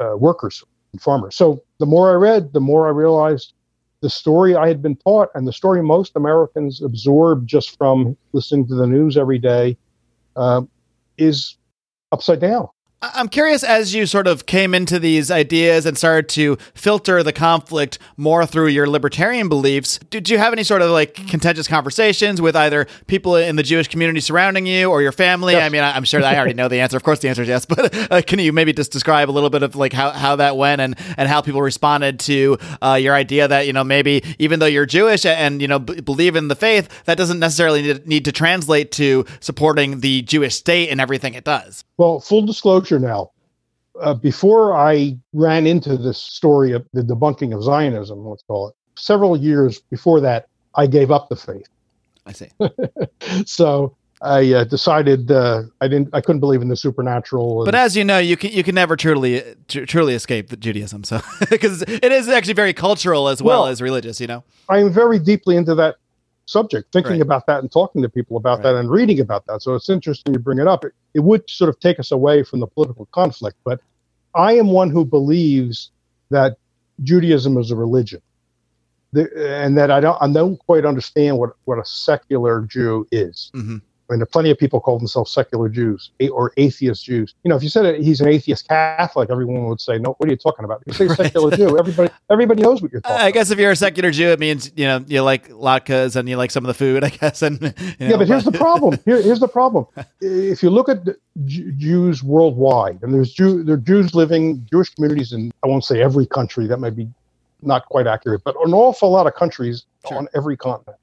uh, 0.00 0.16
workers 0.16 0.64
and 0.92 1.00
farmers. 1.00 1.36
So 1.36 1.62
the 1.78 1.86
more 1.86 2.10
I 2.10 2.14
read, 2.14 2.52
the 2.52 2.60
more 2.60 2.86
I 2.86 2.90
realized 2.90 3.52
the 4.00 4.10
story 4.10 4.54
I 4.54 4.68
had 4.68 4.82
been 4.82 4.96
taught 4.96 5.30
and 5.34 5.46
the 5.48 5.52
story 5.52 5.82
most 5.82 6.14
Americans 6.14 6.82
absorb 6.82 7.46
just 7.46 7.78
from 7.78 8.16
listening 8.32 8.66
to 8.68 8.74
the 8.74 8.86
news 8.86 9.16
every 9.16 9.38
day 9.38 9.78
uh, 10.36 10.62
is 11.16 11.56
upside 12.12 12.40
down. 12.40 12.68
I'm 13.14 13.28
curious 13.28 13.62
as 13.62 13.94
you 13.94 14.06
sort 14.06 14.26
of 14.26 14.46
came 14.46 14.74
into 14.74 14.98
these 14.98 15.30
ideas 15.30 15.84
and 15.84 15.98
started 15.98 16.28
to 16.30 16.56
filter 16.74 17.22
the 17.22 17.32
conflict 17.32 17.98
more 18.16 18.46
through 18.46 18.68
your 18.68 18.86
libertarian 18.86 19.48
beliefs. 19.48 19.98
Did 20.10 20.30
you 20.30 20.38
have 20.38 20.52
any 20.52 20.62
sort 20.62 20.80
of 20.80 20.90
like 20.90 21.14
contentious 21.14 21.68
conversations 21.68 22.40
with 22.40 22.56
either 22.56 22.86
people 23.06 23.36
in 23.36 23.56
the 23.56 23.62
Jewish 23.62 23.88
community 23.88 24.20
surrounding 24.20 24.66
you 24.66 24.90
or 24.90 25.02
your 25.02 25.12
family? 25.12 25.56
I 25.56 25.68
mean, 25.68 25.82
I'm 25.82 26.04
sure 26.04 26.20
that 26.20 26.34
I 26.34 26.38
already 26.38 26.54
know 26.54 26.68
the 26.68 26.80
answer. 26.80 26.96
Of 26.96 27.02
course, 27.02 27.18
the 27.18 27.28
answer 27.28 27.42
is 27.42 27.48
yes. 27.48 27.66
But 27.74 28.12
uh, 28.12 28.22
can 28.22 28.38
you 28.38 28.52
maybe 28.52 28.72
just 28.72 28.92
describe 28.92 29.28
a 29.28 29.32
little 29.32 29.50
bit 29.50 29.64
of 29.64 29.74
like 29.74 29.92
how, 29.92 30.10
how 30.10 30.36
that 30.36 30.56
went 30.56 30.80
and, 30.80 30.96
and 31.16 31.28
how 31.28 31.40
people 31.40 31.60
responded 31.60 32.20
to 32.20 32.56
uh, 32.80 32.94
your 32.94 33.14
idea 33.14 33.48
that 33.48 33.66
you 33.66 33.72
know 33.72 33.82
maybe 33.82 34.22
even 34.38 34.60
though 34.60 34.66
you're 34.66 34.86
Jewish 34.86 35.26
and 35.26 35.60
you 35.60 35.66
know 35.66 35.80
b- 35.80 36.00
believe 36.00 36.36
in 36.36 36.48
the 36.48 36.54
faith, 36.54 36.88
that 37.06 37.18
doesn't 37.18 37.40
necessarily 37.40 38.00
need 38.06 38.24
to 38.26 38.32
translate 38.32 38.92
to 38.92 39.24
supporting 39.40 40.00
the 40.00 40.22
Jewish 40.22 40.54
state 40.54 40.90
and 40.90 41.00
everything 41.00 41.34
it 41.34 41.44
does. 41.44 41.84
Well, 41.96 42.20
full 42.20 42.44
disclosure 42.46 42.93
now. 42.98 43.30
Uh, 44.00 44.12
before 44.14 44.76
I 44.76 45.16
ran 45.32 45.66
into 45.66 45.96
this 45.96 46.18
story 46.18 46.72
of 46.72 46.84
the 46.92 47.02
debunking 47.02 47.54
of 47.54 47.62
Zionism, 47.62 48.26
let's 48.26 48.42
call 48.42 48.68
it, 48.68 48.74
several 48.96 49.36
years 49.36 49.80
before 49.90 50.20
that, 50.20 50.48
I 50.74 50.86
gave 50.88 51.10
up 51.12 51.28
the 51.28 51.36
faith. 51.36 51.68
I 52.26 52.32
see. 52.32 52.48
So 53.46 53.94
I 54.22 54.52
uh, 54.52 54.64
decided 54.64 55.30
uh, 55.30 55.62
I 55.80 55.88
didn't, 55.88 56.08
I 56.14 56.20
couldn't 56.20 56.40
believe 56.40 56.62
in 56.62 56.68
the 56.68 56.76
supernatural. 56.76 57.60
and- 57.60 57.66
But 57.66 57.74
as 57.74 57.96
you 57.96 58.04
know, 58.04 58.18
you 58.18 58.36
can 58.36 58.50
you 58.52 58.62
can 58.64 58.74
never 58.74 58.96
truly 58.96 59.42
tr- 59.68 59.84
truly 59.84 60.14
escape 60.14 60.48
the 60.48 60.56
Judaism. 60.56 61.04
So 61.04 61.20
because 61.50 61.82
it 61.82 62.10
is 62.10 62.28
actually 62.28 62.54
very 62.54 62.72
cultural 62.72 63.28
as 63.28 63.42
well, 63.42 63.62
Well- 63.62 63.70
as 63.70 63.82
religious. 63.82 64.20
You 64.20 64.26
know. 64.28 64.44
I'm 64.68 64.90
very 64.90 65.18
deeply 65.18 65.56
into 65.56 65.74
that 65.76 65.96
subject, 66.46 66.92
thinking 66.92 67.12
Right. 67.12 67.20
about 67.22 67.46
that 67.46 67.60
and 67.60 67.70
talking 67.72 68.02
to 68.02 68.08
people 68.08 68.36
about 68.36 68.58
Right. 68.58 68.72
that 68.72 68.76
and 68.76 68.90
reading 68.90 69.20
about 69.20 69.46
that. 69.46 69.62
So 69.62 69.74
it's 69.74 69.88
interesting 69.88 70.34
you 70.34 70.40
bring 70.40 70.58
it 70.58 70.66
up. 70.66 70.84
It, 70.84 70.92
it 71.14 71.20
would 71.20 71.48
sort 71.48 71.68
of 71.68 71.78
take 71.80 71.98
us 71.98 72.10
away 72.12 72.42
from 72.42 72.60
the 72.60 72.66
political 72.66 73.06
conflict, 73.12 73.56
but 73.64 73.80
I 74.34 74.54
am 74.54 74.68
one 74.70 74.90
who 74.90 75.04
believes 75.04 75.90
that 76.30 76.56
Judaism 77.02 77.56
is 77.58 77.70
a 77.70 77.76
religion. 77.76 78.20
The, 79.12 79.30
and 79.62 79.78
that 79.78 79.90
I 79.92 80.00
don't, 80.00 80.18
I 80.20 80.30
don't 80.32 80.56
quite 80.66 80.84
understand 80.84 81.38
what, 81.38 81.50
what 81.66 81.78
a 81.78 81.84
secular 81.84 82.62
Jew 82.62 83.06
is. 83.12 83.50
Mhm. 83.54 83.80
Mean, 84.18 84.26
plenty 84.26 84.50
of 84.50 84.58
people 84.58 84.80
call 84.80 84.98
themselves 84.98 85.30
secular 85.32 85.68
Jews 85.68 86.10
or 86.32 86.52
atheist 86.56 87.04
Jews. 87.04 87.34
You 87.44 87.48
know, 87.48 87.56
if 87.56 87.62
you 87.62 87.68
said 87.68 88.00
he's 88.00 88.20
an 88.20 88.28
atheist 88.28 88.68
Catholic, 88.68 89.30
everyone 89.30 89.66
would 89.66 89.80
say, 89.80 89.98
"No, 89.98 90.14
what 90.18 90.28
are 90.28 90.32
you 90.32 90.36
talking 90.36 90.64
about?" 90.64 90.82
If 90.86 90.98
you 90.98 91.06
say 91.06 91.06
Right. 91.08 91.16
secular 91.16 91.56
Jew, 91.56 91.78
everybody 91.78 92.10
everybody 92.30 92.62
knows 92.62 92.82
what 92.82 92.92
you're 92.92 93.00
uh, 93.04 93.08
talking. 93.08 93.26
I 93.26 93.30
guess 93.30 93.50
if 93.50 93.58
you're 93.58 93.72
a 93.72 93.76
secular 93.76 94.10
Jew, 94.10 94.28
it 94.28 94.38
means 94.40 94.70
you 94.76 94.86
know 94.86 95.04
you 95.06 95.22
like 95.22 95.48
latkes 95.50 96.16
and 96.16 96.28
you 96.28 96.36
like 96.36 96.50
some 96.50 96.64
of 96.64 96.68
the 96.68 96.74
food. 96.74 97.04
I 97.04 97.10
guess. 97.10 97.42
And 97.42 97.60
you 97.62 97.72
yeah, 97.98 98.16
but 98.16 98.28
here's 98.28 98.44
the 98.44 98.52
problem. 98.52 98.98
Here, 99.04 99.20
here's 99.22 99.40
the 99.40 99.48
problem. 99.48 99.86
If 100.20 100.62
you 100.62 100.70
look 100.70 100.88
at 100.88 101.00
Jews 101.44 102.22
worldwide, 102.22 103.02
and 103.02 103.12
there's 103.12 103.32
Jew, 103.32 103.62
there 103.64 103.74
are 103.74 103.78
Jews 103.78 104.14
living 104.14 104.66
Jewish 104.70 104.90
communities 104.94 105.32
in 105.32 105.52
I 105.62 105.66
won't 105.66 105.84
say 105.84 106.02
every 106.02 106.26
country. 106.26 106.66
That 106.66 106.78
might 106.78 106.96
be 106.96 107.08
not 107.62 107.86
quite 107.86 108.06
accurate, 108.06 108.42
but 108.44 108.54
an 108.64 108.72
awful 108.74 109.10
lot 109.10 109.26
of 109.26 109.34
countries 109.34 109.84
Sure. 110.08 110.18
on 110.18 110.28
every 110.34 110.56
continent. 110.56 110.98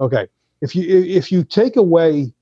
Okay, 0.00 0.28
if 0.60 0.74
you 0.76 0.84
if 0.88 1.32
you 1.32 1.42
take 1.44 1.76
away, 1.76 2.32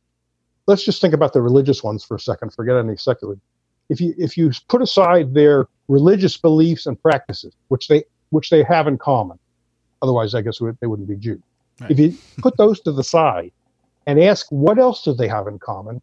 let's 0.67 0.85
just 0.85 1.01
think 1.01 1.15
about 1.15 1.33
the 1.33 1.43
religious 1.43 1.83
ones 1.83 2.05
for 2.05 2.15
a 2.17 2.21
second. 2.21 2.53
Forget 2.53 2.77
any 2.77 2.97
secular. 2.97 3.37
If 3.89 4.01
you 4.01 4.15
if 4.17 4.37
you 4.37 4.51
put 4.69 4.81
aside 4.83 5.35
their 5.35 5.69
religious 5.89 6.37
beliefs 6.37 6.87
and 6.87 7.01
practices, 7.01 7.55
which 7.69 7.89
they 7.89 8.05
which 8.31 8.51
they 8.51 8.63
have 8.65 8.87
in 8.87 8.99
common, 8.99 9.39
otherwise 10.03 10.35
I 10.35 10.41
guess 10.43 10.59
they 10.81 10.87
wouldn't 10.87 11.09
be 11.09 11.17
Jews. 11.17 11.41
Right. 11.81 11.91
If 11.91 11.99
you 11.99 12.17
put 12.39 12.57
those 12.57 12.81
to 12.81 12.93
the 12.93 13.05
side 13.05 13.53
and 14.07 14.23
ask 14.23 14.47
what 14.51 14.79
else 14.79 15.03
do 15.03 15.13
they 15.13 15.29
have 15.29 15.47
in 15.47 15.59
common, 15.59 16.01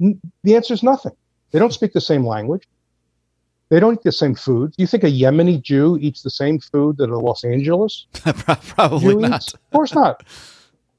n- 0.00 0.20
the 0.44 0.56
answer 0.56 0.72
is 0.74 0.82
nothing. 0.82 1.12
They 1.50 1.58
don't 1.58 1.72
speak 1.72 1.92
the 1.92 2.00
same 2.00 2.26
language. 2.26 2.66
They 3.70 3.80
don't 3.80 3.94
eat 3.94 4.02
the 4.02 4.12
same 4.12 4.34
food. 4.34 4.72
Do 4.76 4.82
you 4.82 4.86
think 4.86 5.04
a 5.04 5.10
Yemeni 5.10 5.60
Jew 5.60 5.98
eats 6.00 6.22
the 6.22 6.30
same 6.30 6.58
food 6.58 6.96
that 6.96 7.10
a 7.10 7.18
Los 7.18 7.44
Angeles 7.44 8.06
probably 8.14 9.00
Jew 9.14 9.20
not. 9.20 9.42
eats? 9.42 9.52
Of 9.54 9.70
course 9.70 9.94
not. 9.94 10.22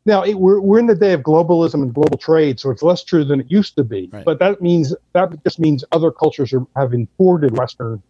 Now 0.09 0.23
it, 0.23 0.39
we're 0.39 0.59
we're 0.59 0.79
in 0.79 0.87
the 0.87 0.95
day 0.95 1.13
of 1.13 1.21
globalism 1.21 1.75
and 1.75 1.93
global 1.93 2.17
trade, 2.17 2.59
so 2.59 2.71
it's 2.71 2.81
less 2.81 3.03
true 3.03 3.23
than 3.23 3.41
it 3.41 3.51
used 3.51 3.75
to 3.75 3.83
be. 3.83 4.09
Right. 4.11 4.25
But 4.25 4.39
that 4.39 4.59
means 4.59 4.95
that 5.13 5.43
just 5.43 5.59
means 5.59 5.85
other 5.91 6.11
cultures 6.11 6.51
are, 6.51 6.65
have 6.75 6.93
imported 6.93 7.55
Western 7.55 8.01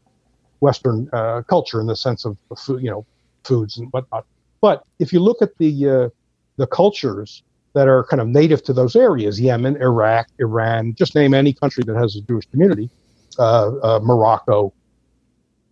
Western 0.62 1.10
uh, 1.12 1.42
culture 1.44 1.82
in 1.82 1.88
the 1.88 1.98
sense 1.98 2.24
of 2.24 2.38
food, 2.58 2.82
you 2.82 2.90
know, 2.90 3.06
foods 3.44 3.78
and 3.78 3.92
whatnot. 3.92 4.26
But 4.62 4.84
if 5.00 5.12
you 5.12 5.20
look 5.20 5.42
at 5.42 5.58
the 5.58 5.90
uh, 5.90 6.10
the 6.56 6.68
cultures 6.68 7.44
that 7.74 7.90
are 7.90 8.06
kind 8.06 8.22
of 8.22 8.28
native 8.30 8.64
to 8.64 8.74
those 8.74 8.96
areas, 8.96 9.40
Yemen, 9.40 9.76
Iraq, 9.82 10.28
Iran, 10.40 10.96
just 10.96 11.16
name 11.16 11.34
any 11.34 11.52
country 11.52 11.84
that 11.86 11.96
has 11.98 12.16
a 12.16 12.22
Jewish 12.22 12.46
community, 12.46 12.90
uh, 13.38 13.72
uh, 13.84 14.00
Morocco, 14.02 14.74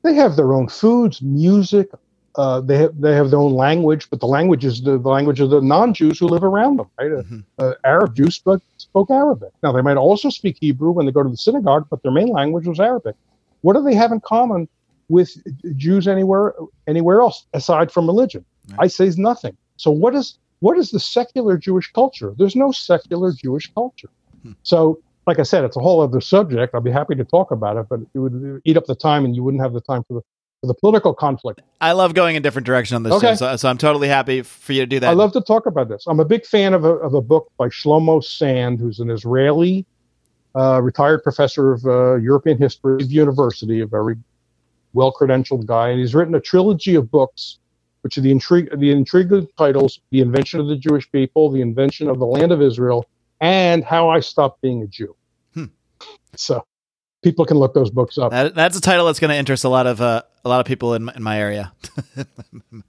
they 0.04 0.14
have 0.14 0.36
their 0.36 0.54
own 0.54 0.68
foods, 0.68 1.22
music. 1.22 1.90
Uh, 2.38 2.62
they 2.62 2.78
have 2.78 3.02
they 3.02 3.16
have 3.16 3.32
their 3.32 3.40
own 3.40 3.54
language, 3.54 4.10
but 4.12 4.20
the 4.20 4.28
language 4.28 4.64
is 4.64 4.82
the, 4.84 4.98
the 5.00 5.10
language 5.10 5.40
of 5.40 5.50
the 5.50 5.60
non-Jews 5.60 6.20
who 6.20 6.28
live 6.28 6.44
around 6.44 6.78
them. 6.78 6.88
Right? 7.00 7.12
Uh, 7.12 7.24
Mhm. 7.24 7.44
Uh, 7.58 7.74
Arab 7.84 8.16
Jews 8.16 8.36
spoke, 8.36 8.62
spoke 8.78 9.10
Arabic. 9.10 9.50
Now 9.64 9.72
they 9.72 9.82
might 9.82 9.98
also 9.98 10.30
speak 10.30 10.58
Hebrew 10.62 10.92
when 10.92 11.06
they 11.08 11.12
go 11.12 11.24
to 11.24 11.30
the 11.30 11.38
synagogue, 11.38 11.88
but 11.90 12.04
their 12.04 12.12
main 12.12 12.28
language 12.30 12.68
was 12.68 12.80
Arabic. 12.80 13.16
What 13.62 13.74
do 13.74 13.82
they 13.82 13.96
have 13.96 14.12
in 14.12 14.22
common 14.22 14.68
with 15.10 15.30
Jews 15.78 16.08
anywhere 16.08 16.54
anywhere 16.86 17.22
else 17.22 17.46
aside 17.54 17.92
from 17.92 18.06
religion? 18.06 18.46
Right. 18.70 18.82
I 18.82 18.88
say 18.88 19.12
nothing. 19.18 19.58
So 19.78 19.90
what 19.90 20.14
is 20.14 20.38
what 20.60 20.78
is 20.78 20.92
the 20.92 21.00
secular 21.00 21.58
Jewish 21.58 21.92
culture? 21.92 22.34
There's 22.38 22.56
no 22.56 22.72
secular 22.72 23.32
Jewish 23.32 23.72
culture. 23.74 24.10
Hmm. 24.44 24.52
So, 24.64 25.00
like 25.26 25.40
I 25.40 25.44
said, 25.44 25.64
it's 25.64 25.78
a 25.78 25.80
whole 25.80 26.02
other 26.02 26.22
subject. 26.22 26.74
I'll 26.74 26.82
be 26.82 26.92
happy 26.92 27.16
to 27.16 27.24
talk 27.24 27.52
about 27.52 27.78
it, 27.78 27.86
but 27.90 28.00
it 28.14 28.20
would 28.20 28.62
eat 28.66 28.78
up 28.78 28.86
the 28.86 28.96
time, 28.96 29.26
and 29.26 29.36
you 29.36 29.44
wouldn't 29.44 29.62
have 29.62 29.74
the 29.74 29.82
time 29.82 30.04
for 30.08 30.14
the 30.16 30.22
the 30.64 30.74
political 30.74 31.14
conflict. 31.14 31.62
I 31.80 31.92
love 31.92 32.14
going 32.14 32.36
in 32.36 32.42
different 32.42 32.66
direction 32.66 32.96
on 32.96 33.04
this 33.04 33.14
Okay. 33.14 33.28
show, 33.30 33.36
so, 33.36 33.56
so 33.58 33.70
I'm 33.70 33.78
totally 33.78 34.08
happy 34.08 34.42
for 34.42 34.74
you 34.74 34.82
to 34.82 34.88
do 34.88 35.00
that. 35.00 35.10
I 35.10 35.14
love 35.14 35.32
to 35.34 35.42
talk 35.42 35.66
about 35.66 35.88
this. 35.88 36.06
I'm 36.08 36.20
a 36.20 36.26
big 36.26 36.46
fan 36.46 36.74
of 36.74 36.84
a, 36.84 36.94
of 36.94 37.14
a 37.14 37.22
book 37.22 37.52
by 37.58 37.68
Shlomo 37.70 38.24
Sand, 38.24 38.80
who's 38.80 39.00
an 39.00 39.10
Israeli 39.10 39.86
uh, 40.56 40.82
retired 40.82 41.22
professor 41.22 41.74
of 41.74 41.86
uh, 41.86 42.16
European 42.16 42.58
history 42.58 43.04
at 43.04 43.10
university, 43.10 43.82
a 43.82 43.86
very 43.86 44.16
well 44.94 45.14
credentialed 45.14 45.66
guy. 45.68 45.90
And 45.90 46.00
he's 46.00 46.16
written 46.16 46.34
a 46.34 46.40
trilogy 46.40 46.96
of 46.96 47.12
books, 47.12 47.60
which 48.02 48.18
are 48.18 48.22
the, 48.22 48.32
intrigue, 48.32 48.70
the 48.80 48.90
intriguing 48.90 49.48
titles 49.58 50.00
The 50.10 50.22
Invention 50.22 50.60
of 50.60 50.68
the 50.68 50.76
Jewish 50.76 51.12
People, 51.12 51.52
The 51.52 51.62
Invention 51.62 52.10
of 52.10 52.18
the 52.18 52.26
Land 52.26 52.52
of 52.52 52.62
Israel, 52.64 53.06
and 53.42 53.84
How 53.84 54.10
I 54.10 54.20
Stopped 54.22 54.62
Being 54.62 54.82
a 54.82 54.88
Jew. 54.88 55.16
Hmm. 55.54 55.66
So 56.36 56.66
people 57.24 57.46
can 57.46 57.58
look 57.58 57.74
those 57.74 57.90
books 57.90 58.18
up. 58.18 58.32
That, 58.32 58.56
that's 58.56 58.78
a 58.78 58.82
title 58.82 59.06
that's 59.06 59.20
going 59.20 59.30
to 59.30 59.38
interest 59.38 59.64
a 59.64 59.70
lot 59.70 59.88
of 59.88 60.02
uh, 60.02 60.24
a 60.46 60.50
lot 60.50 60.60
of 60.60 60.66
people 60.66 60.94
in 60.94 61.06
my, 61.06 61.14
in 61.16 61.24
my 61.24 61.40
area. 61.40 61.74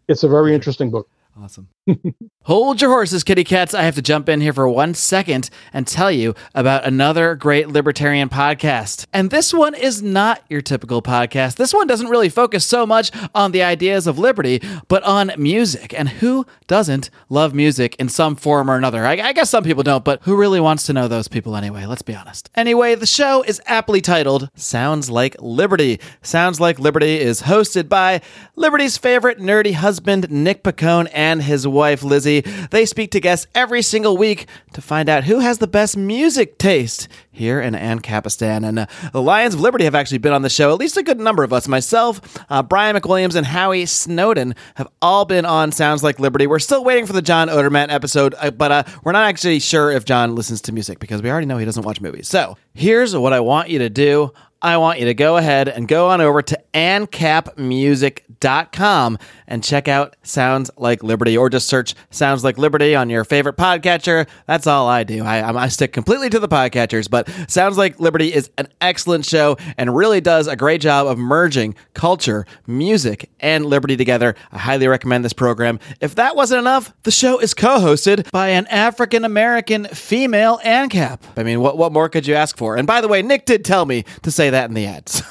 It's 0.08 0.22
a 0.22 0.28
very 0.28 0.54
interesting 0.54 0.90
book. 0.90 1.08
Awesome. 1.38 1.68
Hold 2.42 2.80
your 2.80 2.90
horses, 2.90 3.24
kitty 3.24 3.44
cats. 3.44 3.74
I 3.74 3.82
have 3.82 3.94
to 3.96 4.02
jump 4.02 4.28
in 4.28 4.40
here 4.40 4.54
for 4.54 4.68
one 4.68 4.94
second 4.94 5.50
and 5.72 5.86
tell 5.86 6.10
you 6.10 6.34
about 6.54 6.84
another 6.84 7.34
great 7.34 7.68
libertarian 7.68 8.30
podcast. 8.30 9.06
And 9.12 9.30
this 9.30 9.52
one 9.52 9.74
is 9.74 10.02
not 10.02 10.42
your 10.48 10.62
typical 10.62 11.02
podcast. 11.02 11.56
This 11.56 11.74
one 11.74 11.86
doesn't 11.86 12.08
really 12.08 12.30
focus 12.30 12.64
so 12.64 12.86
much 12.86 13.10
on 13.34 13.52
the 13.52 13.62
ideas 13.62 14.06
of 14.06 14.18
liberty, 14.18 14.62
but 14.88 15.02
on 15.02 15.32
music. 15.36 15.92
And 15.98 16.08
who 16.08 16.46
doesn't 16.66 17.10
love 17.28 17.52
music 17.52 17.94
in 17.96 18.08
some 18.08 18.34
form 18.34 18.70
or 18.70 18.76
another? 18.76 19.04
I, 19.04 19.12
I 19.12 19.32
guess 19.34 19.50
some 19.50 19.64
people 19.64 19.82
don't, 19.82 20.04
but 20.04 20.22
who 20.22 20.36
really 20.36 20.60
wants 20.60 20.86
to 20.86 20.94
know 20.94 21.06
those 21.06 21.28
people 21.28 21.54
anyway? 21.54 21.84
Let's 21.84 22.02
be 22.02 22.14
honest. 22.14 22.48
Anyway, 22.54 22.94
the 22.94 23.06
show 23.06 23.42
is 23.42 23.60
aptly 23.66 24.00
titled 24.00 24.48
Sounds 24.54 25.10
Like 25.10 25.36
Liberty. 25.38 26.00
Sounds 26.22 26.60
Like 26.60 26.78
Liberty 26.78 27.20
is 27.20 27.42
hosted 27.42 27.90
by 27.90 28.22
Liberty's 28.56 28.96
favorite 28.96 29.38
nerdy 29.38 29.74
husband, 29.74 30.30
Nick 30.30 30.62
Pacone, 30.62 31.10
and 31.12 31.42
his 31.42 31.66
wife, 31.66 31.77
Lizzie. 31.78 32.40
They 32.70 32.84
speak 32.86 33.10
to 33.12 33.20
guests 33.20 33.46
every 33.54 33.82
single 33.82 34.16
week 34.16 34.46
to 34.72 34.80
find 34.80 35.08
out 35.08 35.24
who 35.24 35.38
has 35.38 35.58
the 35.58 35.66
best 35.66 35.96
music 35.96 36.58
taste 36.58 37.08
here 37.30 37.60
in 37.60 37.74
Ancapistan. 37.74 38.66
And 38.68 38.80
uh, 38.80 38.86
the 39.12 39.22
Lions 39.22 39.54
of 39.54 39.60
Liberty 39.60 39.84
have 39.84 39.94
actually 39.94 40.18
been 40.18 40.32
on 40.32 40.42
the 40.42 40.50
show, 40.50 40.72
at 40.72 40.78
least 40.78 40.96
a 40.96 41.02
good 41.02 41.20
number 41.20 41.44
of 41.44 41.52
us. 41.52 41.68
Myself, 41.68 42.20
uh, 42.50 42.62
Brian 42.62 42.96
McWilliams, 42.96 43.36
and 43.36 43.46
Howie 43.46 43.86
Snowden 43.86 44.54
have 44.74 44.88
all 45.00 45.24
been 45.24 45.46
on 45.46 45.72
Sounds 45.72 46.02
Like 46.02 46.18
Liberty. 46.18 46.46
We're 46.46 46.58
still 46.58 46.84
waiting 46.84 47.06
for 47.06 47.12
the 47.12 47.22
John 47.22 47.48
Odermatt 47.48 47.90
episode, 47.90 48.34
uh, 48.38 48.50
but 48.50 48.72
uh, 48.72 48.84
we're 49.04 49.12
not 49.12 49.28
actually 49.28 49.60
sure 49.60 49.90
if 49.90 50.04
John 50.04 50.34
listens 50.34 50.60
to 50.62 50.72
music 50.72 50.98
because 50.98 51.22
we 51.22 51.30
already 51.30 51.46
know 51.46 51.58
he 51.58 51.64
doesn't 51.64 51.84
watch 51.84 52.00
movies. 52.00 52.28
So 52.28 52.56
here's 52.74 53.16
what 53.16 53.32
I 53.32 53.40
want 53.40 53.68
you 53.68 53.78
to 53.78 53.88
do. 53.88 54.32
I 54.60 54.76
want 54.78 54.98
you 54.98 55.04
to 55.04 55.14
go 55.14 55.36
ahead 55.36 55.68
and 55.68 55.86
go 55.86 56.08
on 56.08 56.20
over 56.20 56.42
to 56.42 56.60
ancapmusic.com 56.74 59.18
and 59.46 59.64
check 59.64 59.86
out 59.88 60.16
Sounds 60.22 60.70
Like 60.76 61.04
Liberty, 61.04 61.36
or 61.36 61.48
just 61.48 61.68
search 61.68 61.94
Sounds 62.10 62.42
Like 62.42 62.58
Liberty 62.58 62.96
on 62.96 63.08
your 63.08 63.22
favorite 63.24 63.56
podcatcher. 63.56 64.26
That's 64.46 64.66
all 64.66 64.88
I 64.88 65.04
do. 65.04 65.22
I, 65.24 65.64
I 65.64 65.68
stick 65.68 65.92
completely 65.92 66.28
to 66.30 66.40
the 66.40 66.48
podcatchers, 66.48 67.08
but 67.08 67.30
Sounds 67.48 67.78
Like 67.78 68.00
Liberty 68.00 68.34
is 68.34 68.50
an 68.58 68.66
excellent 68.80 69.24
show 69.24 69.56
and 69.76 69.94
really 69.94 70.20
does 70.20 70.48
a 70.48 70.56
great 70.56 70.80
job 70.80 71.06
of 71.06 71.18
merging 71.18 71.76
culture, 71.94 72.44
music, 72.66 73.30
and 73.38 73.64
liberty 73.64 73.96
together. 73.96 74.34
I 74.50 74.58
highly 74.58 74.88
recommend 74.88 75.24
this 75.24 75.32
program. 75.32 75.78
If 76.00 76.16
that 76.16 76.34
wasn't 76.34 76.58
enough, 76.60 76.92
the 77.04 77.12
show 77.12 77.38
is 77.38 77.54
co-hosted 77.54 78.28
by 78.32 78.48
an 78.48 78.66
African 78.66 79.24
American 79.24 79.84
female 79.86 80.58
ANCAP. 80.64 81.20
I 81.36 81.44
mean, 81.44 81.60
what 81.60 81.78
what 81.78 81.92
more 81.92 82.08
could 82.08 82.26
you 82.26 82.34
ask 82.34 82.56
for? 82.56 82.76
And 82.76 82.88
by 82.88 83.00
the 83.00 83.08
way, 83.08 83.22
Nick 83.22 83.46
did 83.46 83.64
tell 83.64 83.86
me 83.86 84.04
to 84.22 84.30
say 84.30 84.47
that 84.50 84.68
in 84.68 84.74
the 84.74 84.86
ads. 84.86 85.22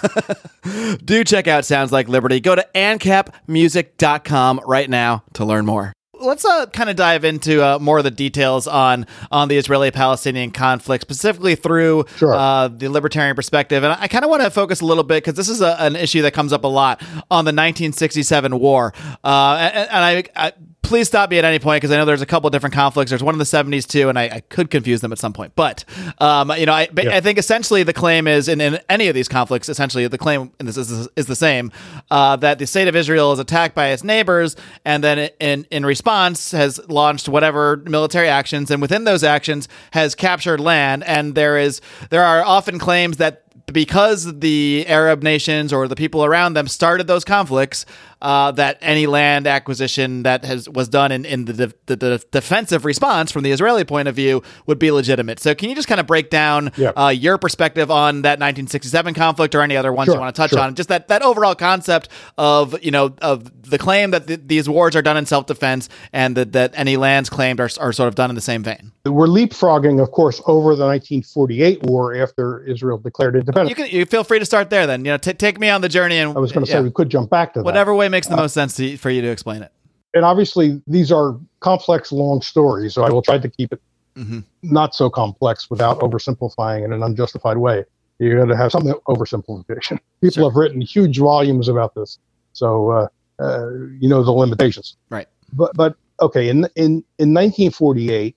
Do 1.05 1.23
check 1.23 1.47
out 1.47 1.65
Sounds 1.65 1.91
Like 1.91 2.07
Liberty. 2.07 2.39
Go 2.39 2.55
to 2.55 2.65
ancapmusic.com 2.75 4.61
right 4.65 4.89
now 4.89 5.23
to 5.33 5.45
learn 5.45 5.65
more 5.65 5.93
let's 6.19 6.45
uh, 6.45 6.65
kind 6.67 6.89
of 6.89 6.95
dive 6.95 7.23
into 7.23 7.63
uh, 7.63 7.79
more 7.79 7.97
of 7.97 8.03
the 8.03 8.11
details 8.11 8.67
on 8.67 9.05
on 9.31 9.47
the 9.47 9.57
Israeli-Palestinian 9.57 10.51
conflict, 10.51 11.01
specifically 11.01 11.55
through 11.55 12.05
Sure. 12.17 12.33
uh, 12.33 12.67
the 12.67 12.89
libertarian 12.89 13.35
perspective. 13.35 13.83
And 13.83 13.93
I 13.93 14.07
kind 14.07 14.23
of 14.23 14.29
want 14.29 14.43
to 14.43 14.49
focus 14.49 14.81
a 14.81 14.85
little 14.85 15.03
bit 15.03 15.23
because 15.23 15.35
this 15.35 15.49
is 15.49 15.61
a, 15.61 15.75
an 15.79 15.95
issue 15.95 16.21
that 16.23 16.33
comes 16.33 16.53
up 16.53 16.63
a 16.63 16.67
lot 16.67 17.01
on 17.31 17.45
the 17.45 17.49
1967 17.49 18.59
war. 18.59 18.93
Uh, 19.23 19.69
and, 19.73 19.89
and 19.89 20.03
I, 20.05 20.23
I 20.35 20.53
please 20.87 21.07
stop 21.07 21.29
me 21.29 21.37
at 21.37 21.45
any 21.45 21.59
point 21.59 21.81
because 21.81 21.91
I 21.91 21.97
know 21.97 22.05
there's 22.05 22.21
a 22.21 22.25
couple 22.25 22.49
different 22.49 22.73
conflicts. 22.73 23.11
There's 23.11 23.23
one 23.23 23.35
in 23.35 23.39
the 23.39 23.45
70s 23.45 23.85
too, 23.85 24.09
and 24.09 24.17
I, 24.17 24.23
I 24.23 24.39
could 24.39 24.71
confuse 24.71 25.01
them 25.01 25.11
at 25.11 25.19
some 25.19 25.33
point. 25.33 25.53
But 25.55 25.83
um, 26.19 26.51
you 26.51 26.65
know, 26.65 26.73
I, 26.73 26.87
but 26.91 27.07
I 27.07 27.21
think 27.21 27.37
essentially 27.37 27.83
the 27.83 27.93
claim 27.93 28.27
is 28.27 28.47
in, 28.47 28.61
in 28.61 28.79
any 28.89 29.07
of 29.07 29.15
these 29.15 29.27
conflicts, 29.27 29.69
essentially 29.69 30.07
the 30.07 30.17
claim 30.17 30.51
in 30.59 30.65
this 30.65 30.77
is, 30.77 31.07
is 31.15 31.25
the 31.25 31.35
same 31.35 31.71
uh, 32.09 32.37
that 32.37 32.59
the 32.59 32.65
state 32.65 32.87
of 32.87 32.95
Israel 32.95 33.31
is 33.33 33.39
attacked 33.39 33.75
by 33.75 33.87
its 33.89 34.03
neighbors, 34.03 34.55
and 34.85 35.03
then 35.03 35.29
in 35.39 35.67
in 35.69 35.85
response 35.85 36.51
has 36.51 36.79
launched 36.89 37.29
whatever 37.29 37.77
military 37.85 38.29
actions, 38.29 38.71
and 38.71 38.81
within 38.81 39.03
those 39.03 39.23
actions 39.23 39.67
has 39.91 40.15
captured 40.15 40.59
land. 40.59 41.03
And 41.03 41.35
there 41.35 41.57
is 41.57 41.81
there 42.09 42.23
are 42.23 42.43
often 42.43 42.79
claims 42.79 43.17
that 43.17 43.43
because 43.73 44.39
the 44.39 44.85
Arab 44.87 45.21
nations 45.21 45.73
or 45.73 45.87
the 45.87 45.95
people 45.95 46.23
around 46.23 46.53
them 46.53 46.67
started 46.67 47.07
those 47.07 47.25
conflicts, 47.25 47.85
uh, 48.21 48.51
that 48.51 48.77
any 48.81 49.05
land 49.07 49.47
acquisition 49.47 50.23
that 50.23 50.43
has 50.45 50.67
was 50.69 50.89
done 50.89 51.11
in, 51.11 51.25
in 51.25 51.45
the, 51.45 51.53
de- 51.53 51.73
the, 51.85 51.95
the 51.95 52.25
defensive 52.31 52.85
response 52.85 53.31
from 53.31 53.43
the 53.43 53.51
Israeli 53.51 53.83
point 53.83 54.07
of 54.07 54.15
view 54.15 54.41
would 54.65 54.79
be 54.79 54.91
legitimate. 54.91 55.39
So, 55.39 55.53
can 55.55 55.69
you 55.69 55.75
just 55.75 55.87
kind 55.87 55.99
of 55.99 56.07
break 56.07 56.29
down 56.29 56.71
Yeah. 56.77 56.89
uh, 56.89 57.09
your 57.09 57.37
perspective 57.37 57.91
on 57.91 58.23
that 58.23 58.39
1967 58.39 59.13
conflict 59.13 59.55
or 59.55 59.61
any 59.61 59.77
other 59.77 59.93
ones 59.93 60.07
you 60.13 60.19
want 60.19 60.33
to 60.35 60.39
touch 60.39 60.51
sure. 60.51 60.59
on? 60.59 60.75
Just 60.75 60.89
that 60.89 61.07
that 61.09 61.21
overall 61.21 61.55
concept 61.55 62.09
of 62.37 62.81
you 62.83 62.91
know 62.91 63.13
of 63.21 63.69
the 63.69 63.77
claim 63.77 64.11
that 64.11 64.27
th- 64.27 64.41
these 64.45 64.67
wars 64.69 64.95
are 64.95 65.01
done 65.01 65.17
in 65.17 65.25
self 65.25 65.45
defense 65.45 65.89
and 66.13 66.35
that, 66.37 66.53
that 66.53 66.73
any 66.75 66.97
lands 66.97 67.29
claimed 67.29 67.59
are, 67.59 67.69
are 67.79 67.93
sort 67.93 68.07
of 68.07 68.15
done 68.15 68.29
in 68.29 68.35
the 68.35 68.41
same 68.41 68.63
vein. 68.63 68.91
We're 69.05 69.27
leapfrogging, 69.27 70.01
of 70.01 70.11
course, 70.11 70.41
over 70.47 70.75
the 70.75 70.85
1948 70.85 71.83
war 71.83 72.15
after 72.15 72.63
Israel 72.65 72.97
declared 72.97 73.35
independence. 73.35 73.69
You 73.69 73.75
can 73.75 73.87
you 73.87 74.05
feel 74.05 74.23
free 74.23 74.39
to 74.39 74.45
start 74.45 74.69
there. 74.69 74.85
Then 74.87 75.05
you 75.05 75.11
know, 75.11 75.17
t- 75.17 75.33
take 75.33 75.59
me 75.59 75.69
on 75.69 75.81
the 75.81 75.89
journey 75.89 76.17
and 76.17 76.35
I 76.35 76.39
was 76.39 76.51
going 76.51 76.65
to 76.65 76.71
say 76.71 76.77
yeah, 76.77 76.83
we 76.83 76.91
could 76.91 77.09
jump 77.09 77.29
back 77.29 77.53
to 77.53 77.59
that. 77.59 77.63
whatever 77.65 77.93
way 77.95 78.06
makes 78.09 78.27
the 78.27 78.35
most 78.37 78.53
sense 78.53 78.75
to, 78.77 78.97
for 78.97 79.09
you 79.09 79.21
to 79.21 79.29
explain 79.29 79.61
it. 79.63 79.71
and 80.13 80.23
obviously 80.25 80.81
these 80.87 81.11
are 81.11 81.37
complex, 81.59 82.11
long 82.11 82.41
stories, 82.41 82.93
so 82.95 83.03
I 83.03 83.09
will 83.09 83.21
try 83.21 83.37
to 83.37 83.49
keep 83.49 83.71
it 83.73 83.81
Mhm. 84.17 84.43
not 84.63 84.95
so 84.95 85.09
complex 85.11 85.69
without 85.69 85.99
oversimplifying 85.99 86.83
in 86.83 86.91
an 86.91 87.03
unjustified 87.03 87.57
way. 87.57 87.85
You 88.19 88.35
got 88.35 88.45
to 88.45 88.57
have 88.57 88.71
some 88.71 88.83
oversimplification. 89.07 89.99
People 90.21 90.31
Sure. 90.31 90.49
have 90.49 90.55
written 90.55 90.81
huge 90.81 91.19
volumes 91.19 91.67
about 91.67 91.93
this, 91.93 92.17
so 92.53 92.89
uh, 92.91 93.07
uh, 93.39 93.69
you 93.99 94.09
know 94.09 94.23
the 94.23 94.31
limitations. 94.31 94.95
Right. 95.11 95.27
But 95.53 95.71
but 95.75 95.95
okay, 96.19 96.49
in 96.49 96.67
in 96.75 97.03
in 97.19 97.31
1948, 97.35 98.35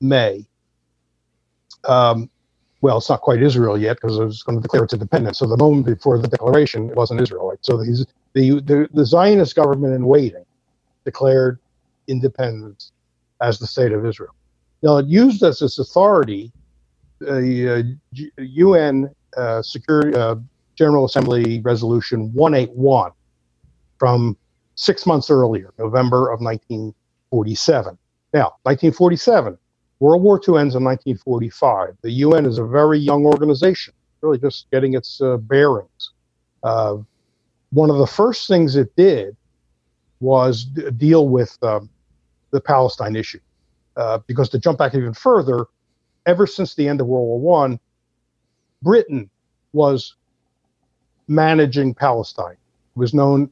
May. 0.00 0.46
Um, 1.86 2.30
well, 2.84 2.98
it's 2.98 3.08
not 3.08 3.22
quite 3.22 3.42
Israel 3.42 3.78
yet 3.78 3.96
because 3.96 4.18
it 4.18 4.24
was 4.24 4.42
going 4.42 4.58
to 4.58 4.62
declare 4.62 4.84
its 4.84 4.92
independence. 4.92 5.38
So 5.38 5.46
the 5.46 5.56
moment 5.56 5.86
before 5.86 6.18
the 6.18 6.28
declaration, 6.28 6.90
it 6.90 6.96
wasn't 6.96 7.22
Israel. 7.22 7.56
So 7.62 7.78
the, 7.78 8.06
the 8.34 8.90
the 8.92 9.06
Zionist 9.06 9.56
government 9.56 9.94
in 9.94 10.04
waiting 10.04 10.44
declared 11.06 11.58
independence 12.08 12.92
as 13.40 13.58
the 13.58 13.66
state 13.66 13.92
of 13.92 14.04
Israel. 14.04 14.34
Now, 14.82 14.98
it 14.98 15.06
used 15.06 15.42
as 15.42 15.62
its 15.62 15.78
authority 15.78 16.52
the 17.20 17.96
uh, 18.12 18.42
UN 18.42 19.08
uh, 19.34 19.62
Security 19.62 20.12
General 20.76 21.06
Assembly 21.06 21.62
Resolution 21.62 22.34
181 22.34 23.12
from 23.98 24.36
six 24.74 25.06
months 25.06 25.30
earlier, 25.30 25.72
November 25.78 26.30
of 26.30 26.40
1947. 26.42 27.96
Now, 28.34 28.56
1947, 28.64 29.56
World 30.00 30.22
War 30.22 30.36
II 30.36 30.58
ends 30.58 30.74
in 30.74 30.84
1945. 30.84 31.96
The 32.02 32.10
UN 32.10 32.46
is 32.46 32.58
a 32.58 32.64
very 32.64 32.98
young 32.98 33.24
organization, 33.24 33.94
really 34.20 34.38
just 34.38 34.70
getting 34.70 34.94
its 34.94 35.20
uh, 35.20 35.36
bearings. 35.36 36.10
Uh, 36.62 36.98
one 37.70 37.90
of 37.90 37.98
the 37.98 38.06
first 38.06 38.48
things 38.48 38.76
it 38.76 38.94
did 38.96 39.36
was 40.20 40.64
d- 40.64 40.90
deal 40.92 41.28
with 41.28 41.56
um, 41.62 41.88
the 42.50 42.60
Palestine 42.60 43.16
issue. 43.16 43.40
Uh, 43.96 44.18
because 44.26 44.48
to 44.48 44.58
jump 44.58 44.78
back 44.78 44.94
even 44.94 45.14
further, 45.14 45.66
ever 46.26 46.46
since 46.46 46.74
the 46.74 46.88
end 46.88 47.00
of 47.00 47.06
World 47.06 47.26
War 47.26 47.40
One, 47.40 47.78
Britain 48.82 49.30
was 49.72 50.16
managing 51.28 51.94
Palestine. 51.94 52.56
It 52.96 52.98
was 52.98 53.14
known 53.14 53.50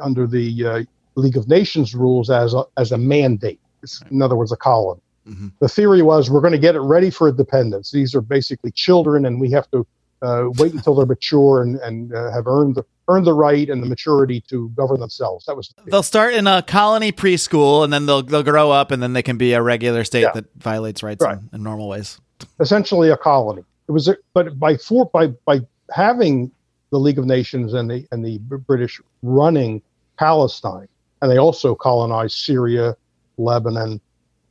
under 0.00 0.26
the 0.26 0.66
uh, 0.66 0.82
League 1.16 1.36
of 1.36 1.48
Nations 1.48 1.94
rules 1.94 2.30
as 2.30 2.54
a, 2.54 2.64
as 2.76 2.92
a 2.92 2.98
mandate. 2.98 3.60
It's, 3.82 4.02
in 4.10 4.22
other 4.22 4.36
words, 4.36 4.52
a 4.52 4.56
colony. 4.56 5.00
Mhm. 5.28 5.52
The 5.60 5.68
theory 5.68 6.02
was 6.02 6.30
we're 6.30 6.40
going 6.40 6.52
to 6.52 6.58
get 6.58 6.74
it 6.74 6.80
ready 6.80 7.10
for 7.10 7.28
independence. 7.28 7.90
These 7.90 8.14
are 8.14 8.20
basically 8.20 8.70
children, 8.72 9.24
and 9.24 9.40
we 9.40 9.50
have 9.52 9.70
to 9.70 9.86
uh, 10.22 10.48
wait 10.58 10.72
until 10.74 10.94
they're 10.94 11.06
mature 11.06 11.62
and, 11.62 11.76
and 11.80 12.14
uh, 12.14 12.30
have 12.30 12.46
earned 12.46 12.74
the 12.76 12.84
earned 13.08 13.26
the 13.26 13.34
right 13.34 13.68
and 13.68 13.82
the 13.82 13.86
maturity 13.86 14.40
to 14.48 14.70
govern 14.70 14.98
themselves. 15.00 15.44
That 15.46 15.56
was 15.56 15.68
the. 15.68 15.90
They'll 15.90 16.02
start 16.02 16.34
in 16.34 16.46
a 16.46 16.62
colony 16.62 17.10
preschool, 17.12 17.84
and 17.84 17.92
then 17.92 18.06
they'll 18.06 18.22
they'll 18.22 18.42
grow 18.42 18.70
up, 18.70 18.90
and 18.90 19.02
then 19.02 19.12
they 19.14 19.22
can 19.22 19.36
be 19.38 19.52
a 19.54 19.62
regular 19.62 20.04
state 20.04 20.22
Yeah. 20.22 20.32
that 20.32 20.46
violates 20.56 21.02
rights 21.02 21.22
Right. 21.24 21.38
in, 21.38 21.48
in 21.52 21.62
normal 21.62 21.88
ways. 21.88 22.18
essentially 22.60 23.08
a 23.10 23.16
colony. 23.16 23.62
It 23.88 23.92
was, 23.92 24.08
a, 24.08 24.16
but 24.34 24.58
by 24.58 24.76
for 24.76 25.06
by 25.06 25.28
by 25.46 25.60
having 25.90 26.50
the 26.90 26.98
League 26.98 27.18
of 27.18 27.24
Nations 27.26 27.72
and 27.74 27.90
the 27.90 28.06
and 28.12 28.24
the 28.24 28.38
British 28.38 29.00
running 29.22 29.80
Palestine, 30.18 30.88
and 31.22 31.30
they 31.30 31.38
also 31.38 31.74
colonized 31.74 32.36
Syria, 32.38 32.96
Lebanon, 33.38 34.00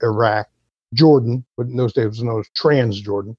Iraq, 0.02 0.48
Jordan, 0.94 1.46
but 1.58 1.68
in 1.68 1.76
those 1.76 1.94
days 1.94 2.06
it 2.06 2.10
was 2.10 2.24
known 2.24 2.40
as 2.42 2.48
Trans 2.56 3.00
Jordan. 3.02 3.36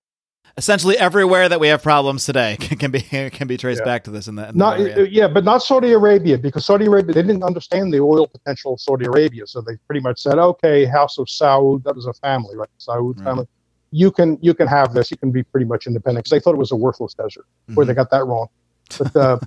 Essentially, 0.56 0.96
everywhere 0.96 1.48
that 1.48 1.58
we 1.58 1.66
have 1.68 1.82
problems 1.82 2.24
today 2.26 2.56
can, 2.60 2.90
be 2.92 3.00
can 3.00 3.48
be 3.48 3.56
traced 3.56 3.80
Yeah. 3.80 3.84
back 3.86 4.04
to 4.04 4.10
this 4.12 4.28
in 4.28 4.36
that, 4.36 4.50
in 4.52 4.58
Not 4.58 5.10
yeah, 5.10 5.26
but 5.26 5.42
not 5.44 5.62
Saudi 5.64 5.92
Arabia 5.92 6.38
because 6.38 6.64
Saudi 6.64 6.84
Arabia 6.86 7.12
they 7.14 7.22
didn't 7.22 7.42
understand 7.42 7.92
the 7.92 7.98
oil 8.00 8.26
potential 8.28 8.74
of 8.74 8.80
Saudi 8.80 9.06
Arabia, 9.06 9.46
so 9.46 9.60
they 9.60 9.76
pretty 9.88 10.00
much 10.00 10.20
said, 10.22 10.38
okay, 10.38 10.84
House 10.84 11.18
of 11.18 11.26
Saud, 11.26 11.82
that 11.84 11.96
was 11.96 12.06
a 12.06 12.12
family, 12.14 12.56
right? 12.56 12.68
Saud 12.78 13.16
Right. 13.16 13.24
family. 13.24 13.46
You 13.90 14.10
can 14.12 14.38
you 14.42 14.54
can 14.54 14.66
have 14.68 14.94
this. 14.94 15.10
You 15.10 15.16
can 15.16 15.30
be 15.32 15.42
pretty 15.42 15.66
much 15.66 15.86
independent 15.86 16.24
because 16.24 16.36
they 16.36 16.40
thought 16.42 16.54
it 16.54 16.58
was 16.58 16.72
a 16.72 16.76
worthless 16.76 17.14
desert. 17.14 17.46
where 17.74 17.84
Mhm. 17.84 17.88
they 17.88 17.94
got 17.94 18.10
that 18.10 18.24
wrong. 18.26 18.46
But 18.98 19.16
uh, 19.16 19.38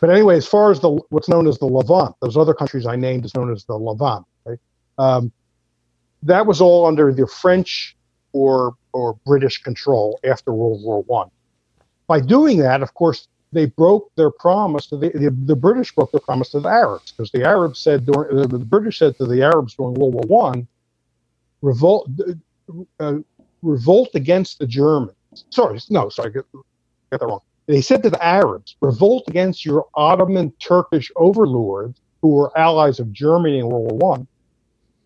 but 0.00 0.10
anyway, 0.10 0.36
as 0.36 0.46
far 0.46 0.70
as 0.72 0.80
the 0.80 0.90
what's 1.10 1.28
known 1.28 1.46
as 1.46 1.58
the 1.58 1.66
Levant, 1.66 2.14
those 2.20 2.36
other 2.36 2.54
countries 2.54 2.86
I 2.86 2.96
named 2.96 3.24
is 3.24 3.34
known 3.34 3.52
as 3.52 3.64
the 3.64 3.76
Levant. 3.78 4.24
Right? 4.44 4.58
Um, 4.98 5.32
that 6.22 6.46
was 6.46 6.60
all 6.60 6.86
under 6.86 7.12
the 7.12 7.26
French 7.26 7.96
or 8.32 8.74
or 8.92 9.18
British 9.26 9.62
control 9.62 10.18
after 10.24 10.52
World 10.52 10.82
War 10.82 11.02
One. 11.02 11.30
By 12.06 12.20
doing 12.20 12.58
that, 12.58 12.82
of 12.82 12.94
course, 12.94 13.28
they 13.52 13.66
broke 13.66 14.10
their 14.16 14.30
promise 14.30 14.86
to 14.88 14.96
the 14.96 15.10
the, 15.10 15.30
the 15.44 15.56
British 15.56 15.94
broke 15.94 16.12
their 16.12 16.20
promise 16.20 16.50
to 16.50 16.60
the 16.60 16.68
Arabs 16.68 17.12
because 17.12 17.30
the 17.30 17.44
Arabs 17.44 17.78
said 17.80 18.06
during 18.06 18.36
the, 18.36 18.48
the 18.48 18.58
British 18.58 18.98
said 18.98 19.16
to 19.18 19.26
the 19.26 19.42
Arabs 19.42 19.74
during 19.74 19.94
World 19.94 20.14
War 20.14 20.24
One, 20.26 20.68
revolt 21.62 22.10
uh, 23.00 23.16
revolt 23.62 24.10
against 24.14 24.58
the 24.58 24.66
Germans. 24.66 25.12
Sorry, 25.50 25.78
no, 25.90 26.08
sorry, 26.08 26.32
get, 26.32 26.44
get 27.10 27.20
that 27.20 27.26
wrong. 27.26 27.40
They 27.66 27.80
said 27.80 28.02
to 28.04 28.10
the 28.10 28.24
Arabs, 28.24 28.76
revolt 28.80 29.24
against 29.28 29.64
your 29.64 29.86
Ottoman 29.94 30.52
Turkish 30.60 31.10
overlords 31.16 32.00
who 32.22 32.28
were 32.28 32.56
allies 32.56 33.00
of 33.00 33.12
Germany 33.12 33.58
in 33.58 33.68
World 33.68 33.90
War 33.92 33.98
One. 34.12 34.26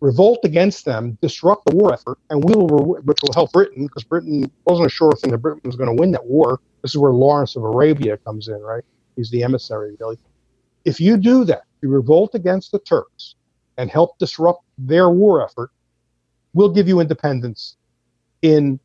Revolt 0.01 0.39
against 0.43 0.85
them, 0.85 1.17
disrupt 1.21 1.65
the 1.65 1.75
war 1.75 1.93
effort, 1.93 2.17
and 2.29 2.43
we 2.43 2.53
will, 2.55 2.95
which 3.03 3.19
will 3.21 3.33
help 3.33 3.51
Britain 3.51 3.85
because 3.85 4.03
Britain 4.03 4.51
wasn't 4.65 4.87
a 4.87 4.89
sure 4.89 5.11
thing 5.13 5.31
that 5.31 5.37
Britain 5.37 5.61
was 5.63 5.75
going 5.75 5.95
to 5.95 5.99
win 5.99 6.11
that 6.11 6.25
war. 6.25 6.59
This 6.81 6.91
is 6.91 6.97
where 6.97 7.11
Lawrence 7.11 7.55
of 7.55 7.63
Arabia 7.63 8.17
comes 8.17 8.47
in, 8.47 8.59
right? 8.61 8.83
He's 9.15 9.29
the 9.29 9.43
emissary, 9.43 9.95
really. 9.99 10.17
If 10.85 10.99
you 10.99 11.17
do 11.17 11.45
that, 11.45 11.63
you 11.81 11.89
revolt 11.89 12.33
against 12.33 12.71
the 12.71 12.79
Turks 12.79 13.35
and 13.77 13.89
help 13.89 14.17
disrupt 14.17 14.63
their 14.77 15.09
war 15.09 15.43
effort, 15.45 15.69
we'll 16.53 16.73
give 16.73 16.87
you 16.87 16.99
independence 16.99 17.77
in 18.41 18.79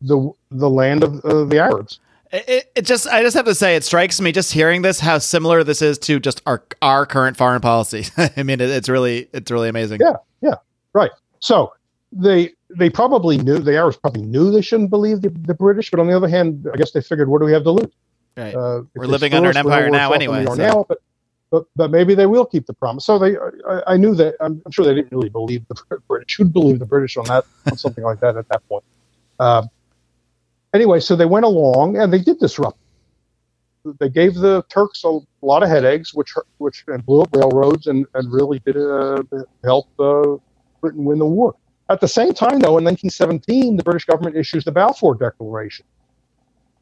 the 0.00 0.32
the 0.50 0.70
land 0.70 1.04
of 1.04 1.24
uh, 1.24 1.44
the 1.44 1.58
Arabs. 1.58 2.00
It, 2.30 2.70
it 2.76 2.82
just, 2.82 3.06
I 3.06 3.22
just 3.22 3.34
have 3.36 3.46
to 3.46 3.54
say, 3.54 3.74
it 3.74 3.84
strikes 3.84 4.20
me 4.20 4.32
just 4.32 4.52
hearing 4.52 4.82
this 4.82 5.00
how 5.00 5.16
similar 5.16 5.64
this 5.64 5.80
is 5.80 5.98
to 6.00 6.20
just 6.20 6.42
our 6.46 6.62
our 6.82 7.06
current 7.06 7.36
foreign 7.36 7.60
policy. 7.60 8.04
I 8.36 8.42
mean, 8.42 8.60
it, 8.60 8.70
it's 8.70 8.88
really, 8.88 9.28
it's 9.32 9.50
really 9.50 9.68
amazing. 9.68 10.00
Yeah, 10.02 10.16
right. 10.92 11.10
So 11.40 11.72
they 12.12 12.52
they 12.70 12.90
probably 12.90 13.38
knew 13.38 13.58
the 13.58 13.76
Arabs 13.76 13.96
probably 13.96 14.22
knew 14.22 14.50
they 14.50 14.62
shouldn't 14.62 14.90
believe 14.90 15.22
the, 15.22 15.30
the 15.30 15.54
British, 15.54 15.90
but 15.90 16.00
on 16.00 16.06
the 16.06 16.16
other 16.16 16.28
hand, 16.28 16.66
I 16.72 16.76
guess 16.76 16.92
they 16.92 17.00
figured, 17.00 17.28
what 17.28 17.38
do 17.40 17.46
we 17.46 17.52
have 17.52 17.64
to 17.64 17.70
lose? 17.72 17.92
Right. 18.36 18.54
Uh, 18.54 18.82
We're 18.94 19.06
living 19.06 19.34
under 19.34 19.50
us, 19.50 19.56
an 19.56 19.60
empire 19.60 19.90
now 19.90 20.12
anyway, 20.12 20.44
so- 20.44 20.54
now, 20.54 20.86
but, 20.88 20.98
but 21.50 21.64
but 21.76 21.90
maybe 21.90 22.14
they 22.14 22.26
will 22.26 22.44
keep 22.44 22.66
the 22.66 22.74
promise. 22.74 23.04
So 23.06 23.18
they, 23.18 23.36
I, 23.68 23.94
I 23.94 23.96
knew 23.96 24.14
that. 24.14 24.36
I'm 24.40 24.62
sure 24.70 24.84
they 24.84 24.94
didn't 24.94 25.12
really 25.12 25.30
believe 25.30 25.66
the 25.68 26.00
British. 26.06 26.36
Who'd 26.36 26.52
believe 26.52 26.78
the 26.78 26.86
British 26.86 27.16
on 27.16 27.24
that 27.24 27.44
on 27.70 27.76
something 27.76 28.04
like 28.04 28.20
that 28.20 28.36
at 28.36 28.48
that 28.48 28.66
point? 28.68 28.84
Uh, 29.40 29.62
anyway, 30.74 31.00
so 31.00 31.16
they 31.16 31.24
went 31.24 31.46
along 31.46 31.96
and 31.96 32.12
they 32.12 32.18
did 32.18 32.38
disrupt. 32.38 32.78
They 33.98 34.10
gave 34.10 34.34
the 34.34 34.62
Turks 34.68 35.04
a 35.04 35.20
lot 35.40 35.62
of 35.62 35.70
headaches, 35.70 36.12
which 36.12 36.34
which 36.58 36.84
and 36.88 37.04
blew 37.06 37.22
up 37.22 37.30
railroads 37.34 37.86
and 37.86 38.06
and 38.14 38.30
really 38.30 38.58
did 38.58 38.76
uh, 38.76 39.22
help 39.64 39.88
uh, 39.98 40.36
Britain 40.80 41.04
win 41.04 41.18
the 41.18 41.26
war. 41.26 41.54
At 41.90 42.00
the 42.00 42.08
same 42.08 42.34
time, 42.34 42.60
though, 42.60 42.76
in 42.76 42.84
1917, 42.84 43.76
the 43.76 43.82
British 43.82 44.04
government 44.04 44.36
issues 44.36 44.64
the 44.64 44.72
Balfour 44.72 45.14
Declaration, 45.14 45.86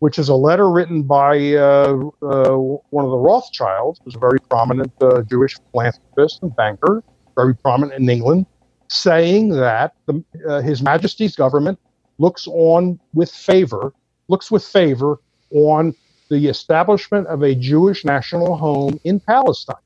which 0.00 0.18
is 0.18 0.28
a 0.28 0.34
letter 0.34 0.68
written 0.70 1.04
by 1.04 1.54
uh, 1.54 2.10
uh, 2.22 2.56
one 2.90 3.04
of 3.04 3.10
the 3.10 3.18
Rothschilds, 3.18 4.00
who's 4.04 4.16
a 4.16 4.18
very 4.18 4.40
prominent 4.50 4.92
uh, 5.00 5.22
Jewish 5.22 5.56
philanthropist 5.70 6.42
and 6.42 6.54
banker, 6.56 7.04
very 7.36 7.54
prominent 7.54 8.00
in 8.00 8.08
England, 8.08 8.46
saying 8.88 9.50
that 9.50 9.94
the, 10.06 10.24
uh, 10.48 10.60
His 10.60 10.82
Majesty's 10.82 11.36
government 11.36 11.78
looks 12.18 12.48
on 12.48 12.98
with 13.14 13.30
favor, 13.30 13.92
looks 14.28 14.50
with 14.50 14.64
favor 14.64 15.20
on 15.52 15.94
the 16.30 16.48
establishment 16.48 17.28
of 17.28 17.42
a 17.42 17.54
Jewish 17.54 18.04
national 18.04 18.56
home 18.56 18.98
in 19.04 19.20
Palestine. 19.20 19.76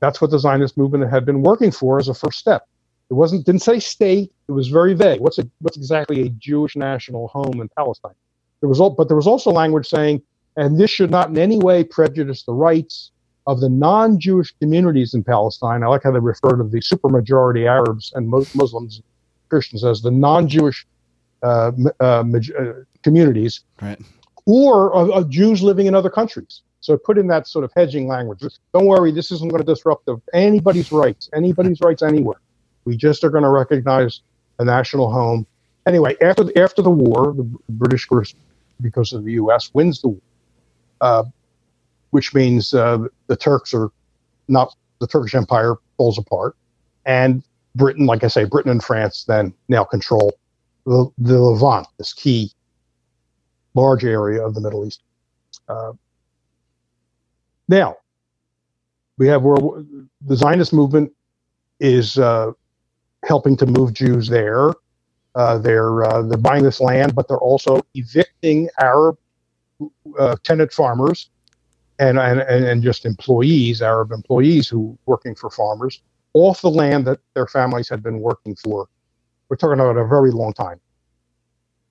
That's 0.00 0.20
what 0.20 0.30
the 0.30 0.38
Zionist 0.38 0.76
movement 0.76 1.08
had 1.10 1.24
been 1.24 1.42
working 1.42 1.70
for 1.70 1.98
as 1.98 2.08
a 2.08 2.14
first 2.14 2.38
step. 2.38 2.66
It 3.10 3.14
wasn't 3.14 3.46
didn't 3.46 3.62
say 3.62 3.78
state. 3.78 4.32
It 4.48 4.52
was 4.52 4.68
very 4.68 4.94
vague. 4.94 5.20
What's 5.20 5.38
a, 5.38 5.48
what's 5.60 5.76
exactly 5.76 6.22
a 6.22 6.28
Jewish 6.30 6.76
national 6.76 7.28
home 7.28 7.60
in 7.60 7.68
Palestine? 7.76 8.12
There 8.60 8.68
was, 8.68 8.80
al- 8.80 8.90
but 8.90 9.08
there 9.08 9.16
was 9.16 9.26
also 9.26 9.50
language 9.50 9.86
saying, 9.86 10.22
and 10.56 10.78
this 10.78 10.90
should 10.90 11.10
not 11.10 11.30
in 11.30 11.38
any 11.38 11.58
way 11.58 11.84
prejudice 11.84 12.42
the 12.42 12.52
rights 12.52 13.12
of 13.46 13.60
the 13.60 13.68
non-Jewish 13.68 14.52
communities 14.60 15.14
in 15.14 15.24
Palestine. 15.24 15.82
I 15.82 15.86
like 15.86 16.02
how 16.02 16.10
they 16.10 16.18
refer 16.18 16.50
to 16.50 16.64
the 16.64 16.80
supermajority 16.80 17.66
Arabs 17.66 18.12
and 18.14 18.28
Mus- 18.28 18.54
Muslims, 18.54 19.00
Christians 19.48 19.84
as 19.84 20.02
the 20.02 20.10
non-Jewish 20.10 20.86
uh, 21.42 21.70
uh, 22.00 22.24
maj- 22.26 22.50
uh, 22.50 22.72
communities, 23.02 23.60
Right. 23.80 23.98
or 24.44 24.92
of, 24.92 25.08
of 25.10 25.30
Jews 25.30 25.62
living 25.62 25.86
in 25.86 25.94
other 25.94 26.10
countries. 26.10 26.60
So 26.80 26.98
put 26.98 27.16
in 27.16 27.26
that 27.28 27.46
sort 27.46 27.64
of 27.64 27.72
hedging 27.74 28.06
language. 28.06 28.42
Don't 28.74 28.86
worry, 28.86 29.12
this 29.12 29.30
isn't 29.30 29.48
going 29.48 29.62
to 29.62 29.66
disrupt 29.66 30.08
anybody's 30.34 30.92
rights, 30.92 31.30
anybody's 31.34 31.80
rights 31.80 32.02
anywhere. 32.02 32.40
We 32.88 32.96
just 32.96 33.22
are 33.22 33.28
going 33.28 33.44
to 33.44 33.50
recognize 33.50 34.22
a 34.58 34.64
national 34.64 35.12
home. 35.12 35.46
Anyway, 35.84 36.16
after 36.22 36.42
the, 36.42 36.58
after 36.58 36.80
the 36.80 36.88
war, 36.88 37.34
the 37.36 37.44
British, 37.68 38.08
because 38.80 39.12
of 39.12 39.24
the 39.24 39.32
U.S., 39.32 39.74
wins 39.74 40.00
the 40.00 40.08
war, 40.08 40.20
uh, 41.02 41.24
which 42.12 42.32
means 42.32 42.72
uh, 42.72 43.06
the 43.26 43.36
Turks 43.36 43.74
are 43.74 43.90
not 44.48 44.74
the 45.00 45.06
Turkish 45.06 45.34
Empire 45.34 45.74
falls 45.98 46.16
apart, 46.16 46.56
and 47.04 47.42
Britain, 47.74 48.06
like 48.06 48.24
I 48.24 48.28
say, 48.28 48.44
Britain 48.44 48.70
and 48.70 48.82
France 48.82 49.24
then 49.24 49.52
now 49.68 49.84
control 49.84 50.32
the, 50.86 51.10
the 51.18 51.38
Levant, 51.38 51.86
this 51.98 52.14
key 52.14 52.50
large 53.74 54.02
area 54.02 54.42
of 54.42 54.54
the 54.54 54.62
Middle 54.62 54.86
East. 54.86 55.02
Uh, 55.68 55.92
now, 57.68 57.98
we 59.18 59.28
have 59.28 59.42
where 59.42 59.84
the 60.22 60.36
Zionist 60.36 60.72
movement 60.72 61.12
is 61.80 62.16
uh, 62.18 62.52
helping 63.24 63.56
to 63.56 63.66
move 63.66 63.92
Jews 63.92 64.28
there. 64.28 64.70
Uh, 65.34 65.58
they're 65.58 66.04
uh, 66.04 66.22
they're 66.22 66.38
buying 66.38 66.64
this 66.64 66.80
land, 66.80 67.14
but 67.14 67.28
they're 67.28 67.36
also 67.38 67.82
evicting 67.94 68.68
Arab 68.80 69.18
uh, 70.18 70.36
tenant 70.42 70.72
farmers 70.72 71.30
and, 71.98 72.18
and 72.18 72.40
and 72.40 72.82
just 72.82 73.04
employees, 73.04 73.82
Arab 73.82 74.12
employees 74.12 74.68
who 74.68 74.98
working 75.06 75.34
for 75.34 75.50
farmers 75.50 76.02
off 76.34 76.60
the 76.60 76.70
land 76.70 77.06
that 77.06 77.20
their 77.34 77.46
families 77.46 77.88
had 77.88 78.02
been 78.02 78.20
working 78.20 78.54
for. 78.56 78.88
We're 79.48 79.56
talking 79.56 79.80
about 79.80 79.96
a 79.96 80.06
very 80.06 80.30
long 80.30 80.52
time, 80.52 80.80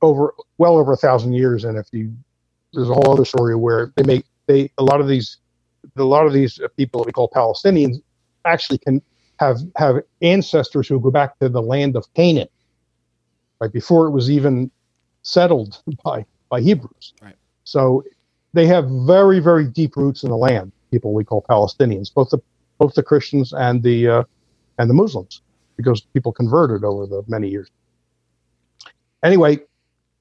over 0.02 0.34
well 0.58 0.78
over 0.78 0.94
a 0.94 0.98
thousand 0.98 1.34
years. 1.34 1.64
And 1.64 1.78
if 1.78 1.88
you 1.92 2.14
there's 2.74 2.90
a 2.90 2.94
whole 2.94 3.12
other 3.12 3.26
story 3.26 3.56
where 3.56 3.94
they 3.96 4.04
make 4.04 4.26
they 4.48 4.72
a 4.78 4.84
lot 4.84 5.02
of 5.02 5.08
these 5.08 5.38
a 5.96 6.04
lot 6.04 6.26
of 6.26 6.34
these 6.34 6.60
people 6.76 7.02
that 7.02 7.08
we 7.08 7.12
call 7.12 7.30
Palestinians 7.30 8.02
actually 8.46 8.78
can 8.78 9.02
have 9.40 9.60
have 9.76 9.98
ancestors 10.22 10.88
who 10.88 11.00
go 11.00 11.12
back 11.12 11.38
to 11.40 11.50
the 11.50 11.62
land 11.62 11.96
of 11.96 12.12
Canaan, 12.14 12.48
right 13.62 13.72
before 13.72 14.08
it 14.08 14.12
was 14.12 14.30
even 14.32 14.72
settled 15.24 15.82
by 16.04 16.26
by 16.50 16.62
Hebrews. 16.62 17.14
Right. 17.22 17.36
So 17.64 18.04
they 18.54 18.68
have 18.68 18.90
very 19.06 19.40
very 19.40 19.66
deep 19.66 19.96
roots 19.98 20.24
in 20.24 20.30
the 20.30 20.38
land. 20.38 20.72
People 20.92 21.14
we 21.14 21.24
call 21.24 21.44
Palestinians, 21.50 22.14
both 22.14 22.30
the 22.30 22.40
both 22.78 22.94
the 22.96 23.04
Christians 23.04 23.54
and 23.54 23.84
the 23.84 24.08
uh, 24.08 24.24
and 24.78 24.90
the 24.90 24.94
Muslims, 24.94 25.42
because 25.78 26.02
people 26.02 26.32
converted 26.32 26.84
over 26.84 27.06
the 27.08 27.24
many 27.28 27.50
years. 27.50 27.70
Anyway, 29.24 29.60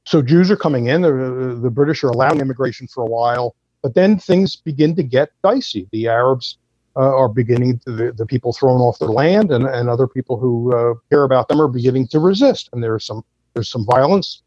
so 0.07 0.23
Jews 0.23 0.51
are 0.51 0.57
coming 0.57 0.87
in. 0.87 1.03
The, 1.03 1.59
the 1.61 1.71
British 1.71 2.03
are 2.05 2.09
allowing 2.09 2.41
immigration 2.41 2.87
for 2.89 3.03
a 3.03 3.07
while, 3.07 3.55
but 3.83 3.95
then 3.95 4.19
things 4.19 4.57
begin 4.57 4.97
to 4.97 5.03
get 5.03 5.31
dicey. 5.43 5.89
The 5.93 6.09
Arabs 6.09 6.59
are 7.01 7.29
beginning 7.29 7.79
to, 7.81 7.93
the, 7.93 8.13
the 8.13 8.27
people 8.27 8.53
thrown 8.53 8.81
off 8.81 8.99
their 8.99 9.09
land, 9.09 9.53
and, 9.53 9.67
and 9.67 9.89
other 9.89 10.07
people 10.07 10.39
who 10.39 10.75
uh, 10.75 10.95
care 11.11 11.25
about 11.25 11.49
them 11.49 11.61
are 11.61 11.69
beginning 11.69 12.09
to 12.09 12.19
resist. 12.19 12.71
And 12.73 12.83
there's 12.83 13.05
some 13.05 13.23
there's 13.55 13.71
some 13.71 13.87
violence. 13.87 14.43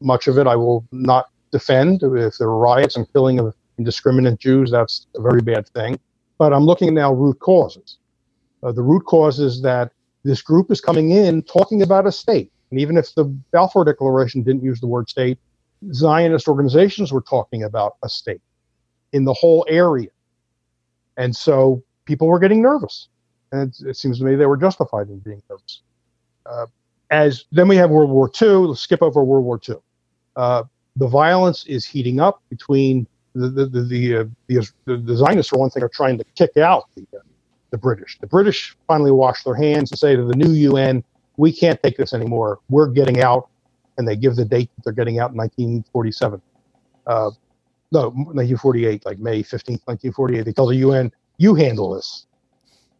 Much 0.00 0.28
of 0.28 0.38
it 0.38 0.46
I 0.46 0.56
will 0.56 0.86
not 0.92 1.26
defend. 1.52 2.02
If 2.02 2.38
there 2.38 2.48
are 2.48 2.58
riots 2.58 2.96
and 2.96 3.10
killing 3.12 3.38
of 3.38 3.54
indiscriminate 3.78 4.38
Jews, 4.38 4.70
that's 4.70 5.06
a 5.16 5.22
very 5.22 5.40
bad 5.42 5.68
thing. 5.68 5.98
But 6.38 6.52
I'm 6.52 6.64
looking 6.64 6.94
now 6.94 7.12
root 7.12 7.38
causes. 7.40 7.98
Uh, 8.62 8.72
the 8.72 8.82
root 8.82 9.04
cause 9.06 9.40
is 9.40 9.62
that 9.62 9.92
this 10.24 10.42
group 10.42 10.70
is 10.70 10.80
coming 10.80 11.10
in 11.12 11.42
talking 11.42 11.82
about 11.82 12.06
a 12.06 12.12
state. 12.12 12.52
And 12.70 12.80
even 12.80 12.96
if 12.96 13.14
the 13.14 13.24
Balfour 13.24 13.84
Declaration 13.84 14.42
didn't 14.42 14.62
use 14.62 14.80
the 14.80 14.86
word 14.86 15.08
state, 15.08 15.38
Zionist 15.92 16.48
organizations 16.48 17.12
were 17.12 17.22
talking 17.22 17.64
about 17.64 17.96
a 18.02 18.08
state 18.08 18.42
in 19.12 19.24
the 19.24 19.32
whole 19.32 19.64
area. 19.68 20.08
And 21.18 21.36
so 21.36 21.82
people 22.06 22.28
were 22.28 22.38
getting 22.38 22.62
nervous. 22.62 23.08
And 23.52 23.74
it, 23.80 23.90
it 23.90 23.96
seems 23.96 24.18
to 24.20 24.24
me 24.24 24.36
they 24.36 24.46
were 24.46 24.56
justified 24.56 25.08
in 25.08 25.18
being 25.18 25.42
nervous. 25.50 25.82
Uh, 26.46 26.66
as 27.10 27.44
then 27.52 27.68
we 27.68 27.76
have 27.76 27.90
World 27.90 28.10
War 28.10 28.30
II. 28.40 28.48
Let's 28.68 28.80
skip 28.80 29.02
over 29.02 29.22
World 29.22 29.44
War 29.44 29.60
II. 29.68 29.76
Uh, 30.36 30.64
the 30.96 31.06
violence 31.06 31.66
is 31.66 31.84
heating 31.84 32.20
up 32.20 32.42
between 32.48 33.06
the 33.34 33.48
the 33.48 33.66
the 33.66 33.82
the, 33.82 34.16
uh, 34.16 34.24
the, 34.86 34.96
the, 34.96 35.16
Zionists, 35.16 35.50
for 35.50 35.58
one 35.58 35.70
thing, 35.70 35.82
are 35.82 35.88
trying 35.88 36.18
to 36.18 36.24
kick 36.34 36.56
out 36.56 36.88
the 36.94 37.06
uh, 37.16 37.20
the 37.70 37.78
British. 37.78 38.18
The 38.20 38.26
British 38.26 38.76
finally 38.86 39.10
wash 39.10 39.42
their 39.44 39.54
hands 39.54 39.90
and 39.90 39.98
say 39.98 40.16
to 40.16 40.24
the 40.24 40.34
new 40.34 40.52
UN, 40.52 41.04
"We 41.36 41.52
can't 41.52 41.82
take 41.82 41.96
this 41.96 42.12
anymore. 42.14 42.58
We're 42.68 42.88
getting 42.88 43.22
out." 43.22 43.48
And 43.96 44.06
they 44.06 44.14
give 44.14 44.36
the 44.36 44.44
date 44.44 44.70
that 44.76 44.84
they're 44.84 44.92
getting 44.92 45.18
out 45.18 45.32
in 45.32 45.36
1947. 45.36 46.40
No, 47.92 48.10
1948, 48.10 49.06
like 49.06 49.18
May 49.18 49.42
15th, 49.42 49.86
1948. 49.86 50.44
They 50.44 50.52
tell 50.52 50.66
the 50.66 50.76
UN, 50.76 51.12
"You 51.38 51.54
handle 51.54 51.94
this." 51.94 52.26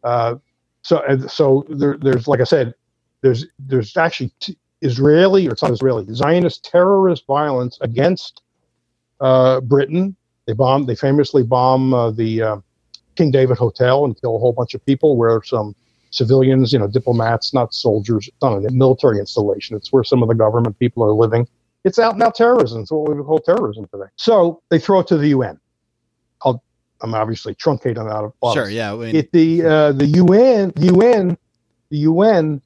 Uh, 0.04 0.36
so, 0.82 1.02
so 1.28 1.66
there, 1.68 1.98
there's, 2.00 2.28
like 2.28 2.40
I 2.40 2.44
said, 2.44 2.74
there's 3.22 3.46
there's 3.58 3.96
actually 3.96 4.32
t- 4.40 4.56
Israeli 4.80 5.48
or 5.48 5.52
it's 5.52 5.62
not 5.62 5.72
Israeli 5.72 6.06
Zionist 6.14 6.64
terrorist 6.64 7.26
violence 7.26 7.78
against 7.80 8.42
uh, 9.20 9.60
Britain. 9.60 10.16
They 10.46 10.54
bomb. 10.54 10.86
They 10.86 10.94
famously 10.94 11.42
bomb 11.42 11.92
uh, 11.92 12.10
the 12.10 12.42
uh, 12.42 12.56
King 13.16 13.30
David 13.30 13.58
Hotel 13.58 14.04
and 14.04 14.18
kill 14.20 14.36
a 14.36 14.38
whole 14.38 14.52
bunch 14.52 14.74
of 14.74 14.84
people. 14.86 15.16
Where 15.16 15.42
some 15.44 15.74
civilians, 16.10 16.72
you 16.72 16.78
know, 16.78 16.88
diplomats, 16.88 17.52
not 17.52 17.74
soldiers, 17.74 18.28
it's 18.28 18.36
not 18.42 18.56
a 18.64 18.70
military 18.70 19.18
installation. 19.18 19.76
It's 19.76 19.92
where 19.92 20.04
some 20.04 20.22
of 20.22 20.28
the 20.28 20.34
government 20.34 20.78
people 20.78 21.04
are 21.04 21.12
living. 21.12 21.46
It's 21.88 21.98
out 21.98 22.12
and 22.12 22.22
out 22.22 22.34
terrorism. 22.34 22.82
It's 22.82 22.92
what 22.92 23.08
we 23.08 23.14
would 23.14 23.24
call 23.24 23.38
terrorism 23.38 23.88
today. 23.90 24.10
So 24.16 24.60
they 24.68 24.78
throw 24.78 25.00
it 25.00 25.06
to 25.06 25.16
the 25.16 25.28
UN. 25.28 25.58
I'll, 26.42 26.62
I'm 27.00 27.14
obviously 27.14 27.54
truncating 27.54 28.12
out 28.12 28.24
of 28.24 28.32
office. 28.42 28.64
Sure. 28.64 28.70
Yeah. 28.70 28.92
I 28.92 28.94
It 29.16 29.32
the 29.32 29.64
uh, 29.64 29.92
the 29.92 30.06
UN 30.06 30.74
UN 30.76 31.38
the 31.88 31.96
UN 31.96 32.60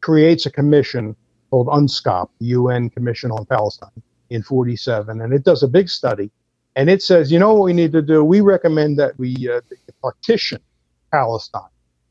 creates 0.00 0.46
a 0.46 0.50
commission 0.50 1.14
called 1.50 1.68
UNSCOP, 1.68 2.28
the 2.40 2.46
UN 2.46 2.90
Commission 2.90 3.30
on 3.30 3.46
Palestine, 3.46 4.02
in 4.30 4.42
47, 4.42 5.20
and 5.20 5.32
it 5.32 5.44
does 5.44 5.62
a 5.62 5.68
big 5.68 5.88
study, 5.88 6.28
and 6.74 6.90
it 6.90 7.02
says, 7.02 7.30
you 7.30 7.38
know 7.38 7.54
what 7.54 7.64
we 7.64 7.72
need 7.72 7.92
to 7.92 8.02
do? 8.02 8.24
We 8.24 8.40
recommend 8.40 8.98
that 8.98 9.16
we 9.16 9.48
uh, 9.48 9.60
partition 10.02 10.60
Palestine 11.12 11.70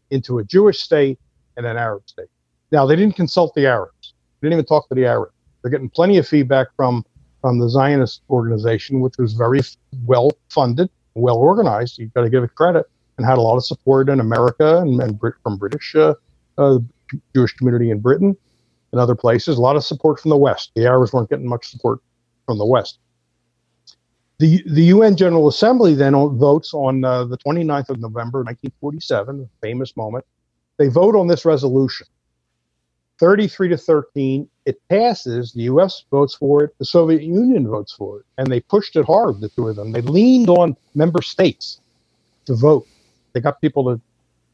into 0.10 0.40
a 0.40 0.44
Jewish 0.46 0.80
state 0.80 1.20
and 1.58 1.66
an 1.66 1.76
Arab 1.76 2.04
state. 2.08 2.30
Now 2.72 2.86
they 2.86 2.96
didn't 2.96 3.18
consult 3.18 3.54
the 3.56 3.66
Arabs. 3.66 4.14
They 4.40 4.48
didn't 4.48 4.60
even 4.60 4.66
talk 4.68 4.88
to 4.88 4.96
the 4.96 5.06
Arabs. 5.06 5.34
They're 5.62 5.72
getting 5.72 5.90
plenty 5.90 6.18
of 6.18 6.28
feedback 6.28 6.68
from 6.76 7.06
from 7.42 7.60
the 7.60 7.70
Zionist 7.70 8.22
organization, 8.30 9.00
which 9.00 9.18
was 9.18 9.34
very 9.34 9.62
well 10.06 10.32
funded, 10.50 10.90
well 11.16 11.38
organized. 11.38 11.98
You've 11.98 12.14
got 12.14 12.24
to 12.24 12.30
give 12.30 12.44
it 12.44 12.54
credit, 12.56 12.86
and 13.18 13.26
had 13.26 13.38
a 13.38 13.42
lot 13.42 13.58
of 13.58 13.66
support 13.66 14.10
in 14.10 14.20
America 14.20 14.78
and, 14.78 15.02
and 15.02 15.20
from 15.44 15.58
British 15.58 15.96
uh, 15.96 16.16
uh, 16.58 16.80
Jewish 17.34 17.54
community 17.54 17.92
in 17.92 18.00
Britain 18.00 18.36
and 18.92 19.02
other 19.02 19.16
places. 19.16 19.58
A 19.58 19.62
lot 19.62 19.76
of 19.76 19.84
support 19.84 20.20
from 20.20 20.30
the 20.30 20.38
West. 20.38 20.72
The 20.76 20.86
Arabs 20.86 21.14
weren't 21.14 21.30
getting 21.30 21.48
much 21.48 21.68
support 21.68 22.00
from 22.46 22.58
the 22.58 22.66
West. 22.66 23.00
The, 24.40 24.64
the 24.66 24.84
UN 24.84 25.18
General 25.18 25.50
Assembly 25.50 25.96
then 25.96 26.14
votes 26.14 26.74
on 26.74 27.04
uh, 27.04 27.26
the 27.26 27.38
29th 27.38 27.90
of 27.90 28.00
November, 28.00 28.40
1947, 28.40 29.42
a 29.42 29.66
famous 29.66 29.98
moment. 29.98 30.26
They 30.78 30.88
vote 30.88 31.16
on 31.16 31.28
this 31.28 31.44
resolution. 31.44 32.08
33 33.20 33.70
to 33.70 33.78
13, 33.78 34.50
it 34.66 34.82
passes. 34.90 35.52
The 35.54 35.64
U.S. 35.64 36.04
votes 36.10 36.36
for 36.36 36.64
it. 36.64 36.76
The 36.80 36.86
Soviet 36.86 37.22
Union 37.22 37.68
votes 37.68 37.92
for 37.92 38.20
it, 38.20 38.26
and 38.38 38.48
they 38.48 38.62
pushed 38.62 38.96
it 38.96 39.06
hard. 39.06 39.42
The 39.42 39.50
two 39.50 39.68
of 39.68 39.76
them. 39.76 39.92
They 39.92 40.02
leaned 40.02 40.50
on 40.50 40.78
member 40.96 41.22
states 41.22 41.82
to 42.46 42.56
vote. 42.56 42.88
They 43.34 43.42
got 43.42 43.60
people 43.62 43.84
to, 43.86 44.02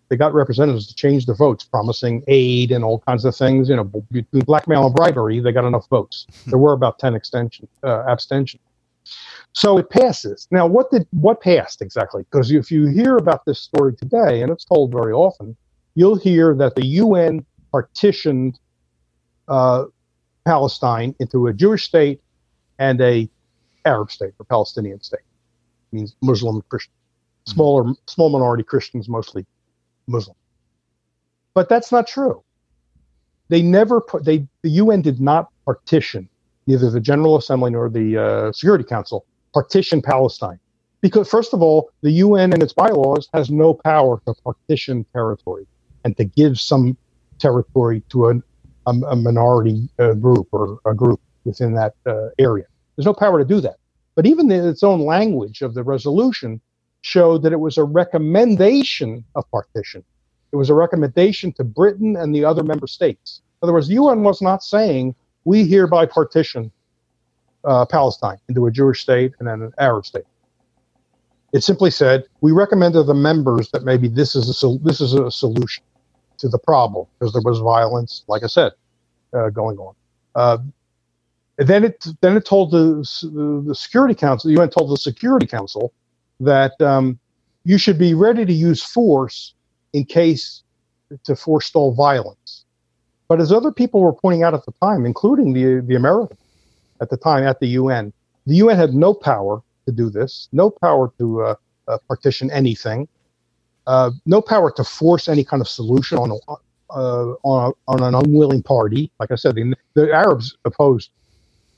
they 0.10 0.18
got 0.18 0.34
representatives 0.34 0.88
to 0.88 0.96
change 0.96 1.28
the 1.28 1.34
votes, 1.36 1.64
promising 1.64 2.24
aid 2.28 2.72
and 2.72 2.84
all 2.84 3.00
kinds 3.00 3.24
of 3.24 3.36
things. 3.36 3.70
You 3.70 3.76
know, 3.76 3.84
between 3.84 4.44
blackmail 4.46 4.88
and 4.88 4.96
bribery, 4.96 5.40
they 5.40 5.52
got 5.52 5.66
enough 5.66 5.88
votes. 5.90 6.26
There 6.48 6.60
were 6.60 6.74
about 6.74 6.98
10 7.00 7.14
extension 7.14 7.68
uh, 7.84 8.04
abstentions. 8.08 8.64
So 9.54 9.78
it 9.78 9.90
passes. 9.90 10.48
Now, 10.52 10.66
what 10.66 10.90
did 10.92 11.08
what 11.12 11.40
passed 11.40 11.82
exactly? 11.82 12.24
Because 12.24 12.52
if 12.52 12.72
you 12.72 12.88
hear 12.88 13.18
about 13.18 13.46
this 13.46 13.60
story 13.60 13.96
today, 13.96 14.42
and 14.42 14.52
it's 14.52 14.66
told 14.66 14.92
very 14.92 15.14
often, 15.14 15.56
you'll 15.94 16.18
hear 16.18 16.56
that 16.56 16.76
the 16.76 16.86
UN 16.86 17.46
partitioned 17.76 18.58
uh, 19.50 19.84
Palestine 20.46 21.14
into 21.20 21.48
a 21.48 21.54
Jewish 21.54 21.84
state 21.84 22.22
and 22.80 23.02
a 23.02 23.30
Arab 23.84 24.12
state 24.12 24.34
or 24.40 24.46
Palestinian 24.46 25.02
state. 25.02 25.28
It 25.92 25.96
means 25.98 26.16
Muslim 26.22 26.64
Christian, 26.70 26.94
smaller 27.46 27.94
small 28.08 28.30
minority 28.30 28.64
Christians, 28.64 29.10
mostly 29.10 29.46
Muslim. 30.08 30.38
But 31.54 31.68
that's 31.68 31.92
not 31.92 32.08
true. 32.08 32.44
They 33.50 33.62
never 33.62 34.00
put 34.00 34.24
they 34.24 34.48
the 34.62 34.70
UN 34.84 35.02
did 35.02 35.20
not 35.20 35.50
partition 35.66 36.30
neither 36.68 36.90
the 36.90 37.02
General 37.02 37.36
Assembly 37.36 37.72
nor 37.72 37.90
the 37.90 38.18
uh, 38.18 38.52
Security 38.54 38.86
Council 38.86 39.26
partition 39.54 40.02
Palestine. 40.02 40.60
Because, 41.02 41.28
first 41.30 41.54
of 41.54 41.62
all, 41.62 41.92
the 42.02 42.12
UN 42.12 42.54
and 42.54 42.64
its 42.64 42.74
bylaws 42.74 43.28
has 43.34 43.52
no 43.52 43.74
power 43.74 44.22
to 44.26 44.34
partition 44.46 45.06
territory 45.14 45.68
and 46.06 46.16
to 46.18 46.24
give 46.24 46.58
some 46.58 46.98
territory 47.40 48.04
to 48.10 48.30
a, 48.30 48.36
a, 48.88 48.92
a 48.92 49.16
minority 49.16 49.90
uh, 50.00 50.14
group 50.14 50.48
or 50.52 50.80
a 50.86 50.94
group 50.94 51.20
within 51.44 51.74
that 51.76 51.94
uh, 52.06 52.30
area. 52.40 52.66
There's 52.96 53.06
no 53.06 53.14
power 53.14 53.40
to 53.40 53.46
do 53.46 53.62
that. 53.62 53.76
But 54.16 54.26
even 54.26 54.48
the, 54.48 54.70
its 54.70 54.84
own 54.84 55.02
language 55.02 55.62
of 55.62 55.74
the 55.74 55.84
resolution 55.84 56.62
showed 57.02 57.44
that 57.44 57.54
it 57.54 57.60
was 57.60 57.78
a 57.78 57.84
recommendation 57.84 59.24
of 59.36 59.50
partition. 59.52 60.04
It 60.52 60.56
was 60.56 60.70
a 60.70 60.74
recommendation 60.74 61.52
to 61.54 61.64
Britain 61.64 62.16
and 62.16 62.34
the 62.34 62.46
other 62.46 62.64
member 62.64 62.88
states. 62.88 63.42
In 63.62 63.68
other 63.68 63.74
words, 63.74 63.88
the 63.88 63.96
UN 63.96 64.24
was 64.24 64.42
not 64.42 64.64
saying, 64.64 65.16
we 65.44 65.68
hereby 65.68 66.06
partition 66.06 66.72
uh, 67.64 67.86
Palestine 67.86 68.38
into 68.48 68.66
a 68.66 68.72
Jewish 68.72 69.02
state 69.02 69.34
and 69.40 69.48
then 69.48 69.62
an 69.62 69.74
Arab 69.78 70.06
state. 70.06 70.24
It 71.54 71.64
simply 71.64 71.92
said 71.92 72.26
we 72.42 72.52
recommend 72.52 72.94
to 72.94 73.04
the 73.04 73.14
members 73.14 73.70
that 73.72 73.84
maybe 73.84 74.08
this 74.08 74.36
is 74.36 74.50
a 74.50 74.54
sol- 74.54 74.80
this 74.80 75.00
is 75.00 75.14
a 75.14 75.32
solution 75.32 75.84
to 76.46 76.50
the 76.50 76.60
problem 76.60 77.08
because 77.18 77.34
there 77.34 77.42
was 77.44 77.60
violence, 77.60 78.24
like 78.28 78.44
I 78.44 78.48
said, 78.48 78.72
uh, 79.34 79.50
going 79.50 79.78
on. 79.78 79.96
Uh, 80.36 80.58
then 81.58 81.84
it 81.84 82.06
then 82.22 82.38
it 82.38 82.46
told 82.46 82.72
the 82.72 82.86
the 83.68 83.74
Security 83.74 84.14
Council, 84.14 84.50
the 84.50 84.60
UN 84.60 84.70
told 84.70 84.92
the 84.92 84.98
Security 84.98 85.48
Council 85.48 85.92
that 86.40 86.80
um, 86.82 87.18
you 87.64 87.78
should 87.78 87.98
be 87.98 88.14
ready 88.14 88.46
to 88.46 88.54
use 88.54 88.84
force 88.84 89.54
in 89.94 90.06
case 90.06 90.64
to 91.24 91.36
forestall 91.36 91.94
violence. 91.94 92.66
But 93.28 93.40
as 93.40 93.52
other 93.52 93.72
people 93.72 94.02
were 94.02 94.14
pointing 94.14 94.44
out 94.44 94.54
at 94.54 94.66
the 94.66 94.74
time, 94.84 95.06
including 95.06 95.54
the 95.54 95.82
the 95.82 95.96
Americans, 95.96 96.40
at 97.02 97.10
the 97.10 97.18
time 97.18 97.44
at 97.44 97.60
the 97.60 97.68
UN. 97.80 98.14
The 98.46 98.56
UN 98.58 98.78
had 98.78 98.94
no 98.94 99.14
power 99.14 99.64
to 99.88 99.92
do 99.92 100.10
this, 100.10 100.48
no 100.52 100.70
power 100.70 101.12
to 101.18 101.42
uh, 101.42 101.56
uh, 101.88 101.98
partition 102.08 102.52
anything, 102.52 103.08
uh, 103.88 104.12
no 104.26 104.42
power 104.42 104.72
to 104.72 104.84
force 104.84 105.28
any 105.28 105.44
kind 105.44 105.62
of 105.62 105.68
solution 105.68 106.18
on 106.18 106.32
a, 106.32 106.36
uh, 106.92 107.36
on, 107.44 107.72
a, 107.72 107.92
on 107.92 108.04
an 108.04 108.16
unwilling 108.16 108.64
party. 108.64 109.12
Like 109.20 109.32
I 109.32 109.36
said, 109.36 109.56
the, 109.56 109.76
the 109.94 110.12
Arabs 110.12 110.58
opposed 110.66 111.12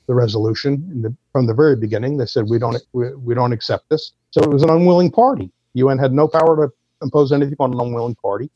the 0.06 0.14
resolution 0.14 1.02
the, 1.02 1.14
from 1.32 1.46
the 1.46 1.54
very 1.54 1.76
beginning. 1.76 2.16
They 2.16 2.26
said 2.26 2.48
we 2.48 2.58
don't 2.58 2.76
we, 2.92 3.14
we 3.14 3.34
don't 3.34 3.52
accept 3.52 3.88
this. 3.90 4.12
So 4.30 4.42
it 4.42 4.50
was 4.50 4.62
an 4.62 4.70
unwilling 4.70 5.10
party. 5.10 5.50
UN 5.74 5.98
had 5.98 6.12
no 6.12 6.26
power 6.26 6.56
to 6.56 6.72
impose 7.02 7.30
anything 7.30 7.56
on 7.60 7.72
an 7.72 7.80
unwilling 7.80 8.16
party, 8.16 8.50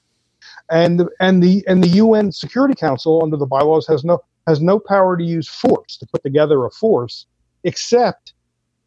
and 0.71 1.09
and 1.21 1.43
the 1.43 1.65
and 1.69 1.85
the 1.85 1.89
UN 1.89 2.33
Security 2.33 2.75
Council 2.75 3.23
under 3.23 3.37
the 3.37 3.47
bylaws 3.47 3.87
has 3.87 4.03
no 4.03 4.23
has 4.47 4.61
no 4.61 4.79
power 4.79 5.17
to 5.17 5.23
use 5.23 5.49
force 5.49 5.97
to 5.99 6.07
put 6.07 6.23
together 6.23 6.65
a 6.65 6.71
force, 6.71 7.27
except, 7.65 8.33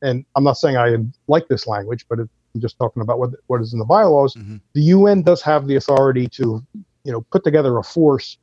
and 0.01 0.25
I'm 0.35 0.43
not 0.43 0.57
saying 0.57 0.75
I 0.75 0.97
like 1.27 1.47
this 1.47 1.67
language, 1.67 2.05
but 2.09 2.19
it, 2.19 2.29
I'm 2.55 2.61
just 2.61 2.77
talking 2.79 3.01
about 3.01 3.19
what 3.19 3.31
what 3.47 3.61
is 3.61 3.73
in 3.73 3.79
the 3.79 3.85
bylaws. 3.85 4.33
Mm-hmm. 4.33 4.57
The 4.73 4.81
UN 4.81 5.21
does 5.21 5.41
have 5.41 5.67
the 5.67 5.75
authority 5.75 6.27
to, 6.29 6.65
you 7.03 7.11
know, 7.11 7.21
put 7.31 7.43
together 7.43 7.77
a 7.77 7.83
force 7.83 8.37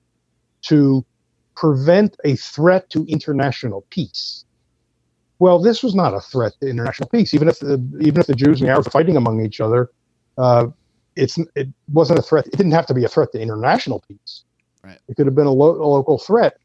to 0.62 1.04
prevent 1.56 2.16
a 2.24 2.36
threat 2.36 2.88
to 2.90 3.04
international 3.06 3.84
peace. 3.90 4.44
Well, 5.38 5.58
this 5.58 5.82
was 5.82 5.94
not 5.94 6.14
a 6.14 6.20
threat 6.20 6.52
to 6.60 6.68
international 6.68 7.08
peace. 7.08 7.34
Even 7.34 7.48
if 7.48 7.58
the, 7.58 7.82
even 8.00 8.20
if 8.20 8.26
the 8.26 8.34
Jews 8.34 8.60
and 8.60 8.68
the 8.68 8.72
Arabs 8.72 8.86
were 8.86 8.92
fighting 8.92 9.16
among 9.16 9.44
each 9.44 9.60
other, 9.60 9.90
uh, 10.38 10.66
it's 11.16 11.38
it 11.56 11.68
wasn't 11.92 12.18
a 12.18 12.22
threat. 12.22 12.46
It 12.46 12.56
didn't 12.56 12.72
have 12.72 12.86
to 12.86 12.94
be 12.94 13.04
a 13.04 13.08
threat 13.08 13.32
to 13.32 13.40
international 13.40 14.04
peace. 14.06 14.44
Right. 14.84 14.98
It 15.08 15.16
could 15.16 15.26
have 15.26 15.34
been 15.34 15.46
a, 15.46 15.52
lo- 15.52 15.80
a 15.80 15.88
local 15.88 16.18
threat 16.18 16.58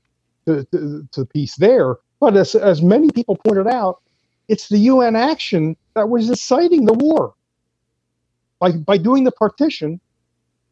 to, 0.46 0.66
to, 0.66 1.08
to 1.12 1.26
peace 1.26 1.56
there. 1.56 1.96
But 2.20 2.36
as, 2.36 2.56
as 2.56 2.82
many 2.82 3.12
people 3.12 3.36
pointed 3.36 3.68
out, 3.68 4.02
it's 4.48 4.70
the 4.70 4.78
UN 4.80 5.16
action 5.16 5.76
that 5.94 6.10
was 6.10 6.30
inciting 6.30 6.86
the 6.86 6.94
war. 6.94 7.34
By, 8.60 8.72
by 8.72 8.98
doing 8.98 9.24
the 9.24 9.32
partition, 9.32 10.00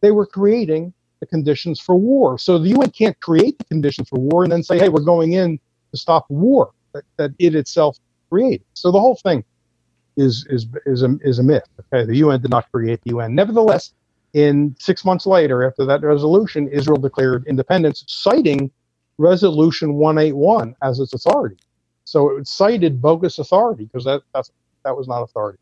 they 0.02 0.12
were 0.12 0.26
creating 0.26 0.94
the 1.20 1.26
conditions 1.26 1.80
for 1.80 1.96
war. 1.96 2.38
So 2.38 2.58
the 2.60 2.70
UN 2.70 2.92
can't 2.92 3.20
create 3.20 3.58
the 3.58 3.66
conditions 3.66 4.10
for 4.10 4.20
war 4.20 4.44
and 4.44 4.52
then 4.52 4.64
say, 4.64 4.78
hey, 4.80 4.90
we're 4.90 5.02
going 5.02 5.34
in 5.34 5.60
to 5.92 5.98
stop 5.98 6.26
war 6.30 6.72
that, 6.94 7.04
that 7.18 7.32
it 7.40 7.56
itself 7.56 7.98
created. 8.30 8.66
So 8.74 8.92
the 8.92 9.00
whole 9.00 9.16
thing 9.16 9.44
is, 10.18 10.46
is, 10.50 10.68
is, 10.86 11.04
a, 11.04 11.18
is 11.22 11.40
a 11.40 11.44
myth. 11.44 11.64
Okay, 11.94 12.06
the 12.06 12.18
UN 12.18 12.42
did 12.42 12.52
not 12.52 12.72
create 12.72 13.02
the 13.04 13.12
UN. 13.12 13.36
Nevertheless, 13.36 13.94
in 14.34 14.76
six 14.80 15.06
months 15.06 15.26
later, 15.26 15.64
after 15.64 15.86
that 15.86 16.02
resolution, 16.02 16.68
Israel 16.70 16.98
declared 16.98 17.46
independence, 17.48 18.04
citing 18.08 18.72
Resolution 19.18 19.96
181 19.96 20.76
as 20.84 21.00
its 21.00 21.14
authority. 21.14 21.58
So 22.04 22.38
it 22.38 22.48
cited 22.48 23.02
bogus 23.02 23.40
authority 23.40 23.86
because 23.86 24.06
that 24.06 24.22
that's, 24.34 24.52
that 24.84 24.96
was 24.96 25.08
not 25.08 25.24
authority. 25.24 25.60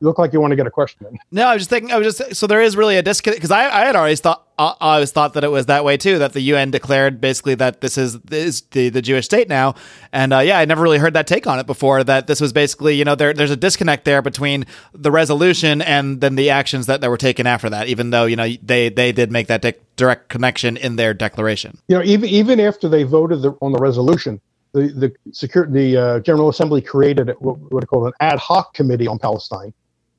You 0.00 0.08
look 0.08 0.18
like 0.18 0.32
you 0.32 0.40
want 0.40 0.50
to 0.50 0.56
get 0.56 0.66
a 0.66 0.70
question 0.70 1.06
in. 1.06 1.18
No, 1.30 1.46
I 1.46 1.54
was 1.54 1.60
just 1.60 1.70
thinking. 1.70 1.92
I 1.92 1.98
was 1.98 2.16
just 2.16 2.34
so 2.36 2.46
there 2.46 2.60
is 2.60 2.76
really 2.76 2.96
a 2.96 3.02
disconnect 3.02 3.38
because 3.38 3.50
I, 3.50 3.64
I 3.66 3.84
had 3.84 3.96
always 3.96 4.20
thought 4.20 4.44
I 4.58 4.74
always 4.80 5.10
thought 5.10 5.34
that 5.34 5.42
it 5.42 5.48
was 5.48 5.66
that 5.66 5.84
way 5.84 5.96
too. 5.96 6.18
That 6.18 6.32
the 6.32 6.40
UN 6.40 6.70
declared 6.70 7.20
basically 7.20 7.54
that 7.56 7.80
this 7.80 7.98
is 7.98 8.18
is 8.30 8.62
the 8.72 8.88
the 8.88 9.02
Jewish 9.02 9.24
state 9.24 9.48
now, 9.48 9.74
and 10.12 10.32
uh, 10.32 10.40
yeah, 10.40 10.58
I 10.58 10.64
never 10.64 10.82
really 10.82 10.98
heard 10.98 11.14
that 11.14 11.26
take 11.26 11.46
on 11.46 11.58
it 11.58 11.66
before. 11.66 12.04
That 12.04 12.26
this 12.26 12.40
was 12.40 12.52
basically 12.52 12.96
you 12.96 13.04
know 13.04 13.14
there 13.14 13.32
there's 13.32 13.50
a 13.50 13.56
disconnect 13.56 14.04
there 14.04 14.22
between 14.22 14.66
the 14.92 15.10
resolution 15.10 15.82
and 15.82 16.20
then 16.20 16.36
the 16.36 16.50
actions 16.50 16.86
that, 16.86 17.00
that 17.00 17.10
were 17.10 17.16
taken 17.16 17.46
after 17.46 17.70
that. 17.70 17.88
Even 17.88 18.10
though 18.10 18.26
you 18.26 18.36
know 18.36 18.48
they 18.62 18.88
they 18.88 19.10
did 19.10 19.32
make 19.32 19.46
that 19.48 19.62
di- 19.62 19.74
direct 19.96 20.28
connection 20.28 20.76
in 20.76 20.96
their 20.96 21.14
declaration. 21.14 21.78
You 21.88 21.98
know, 21.98 22.04
even 22.04 22.28
even 22.28 22.60
after 22.60 22.88
they 22.88 23.04
voted 23.04 23.42
the, 23.42 23.56
on 23.60 23.72
the 23.72 23.78
resolution, 23.78 24.40
the 24.72 24.82
the 24.82 25.12
secure 25.32 25.66
the 25.66 25.96
uh, 25.96 26.20
General 26.20 26.48
Assembly 26.48 26.80
created 26.80 27.34
what, 27.38 27.58
what 27.72 27.86
called 27.88 28.06
an 28.06 28.12
ad 28.20 28.38
hoc 28.38 28.74
committee 28.74 29.08
on 29.08 29.18
Palestine 29.18 29.72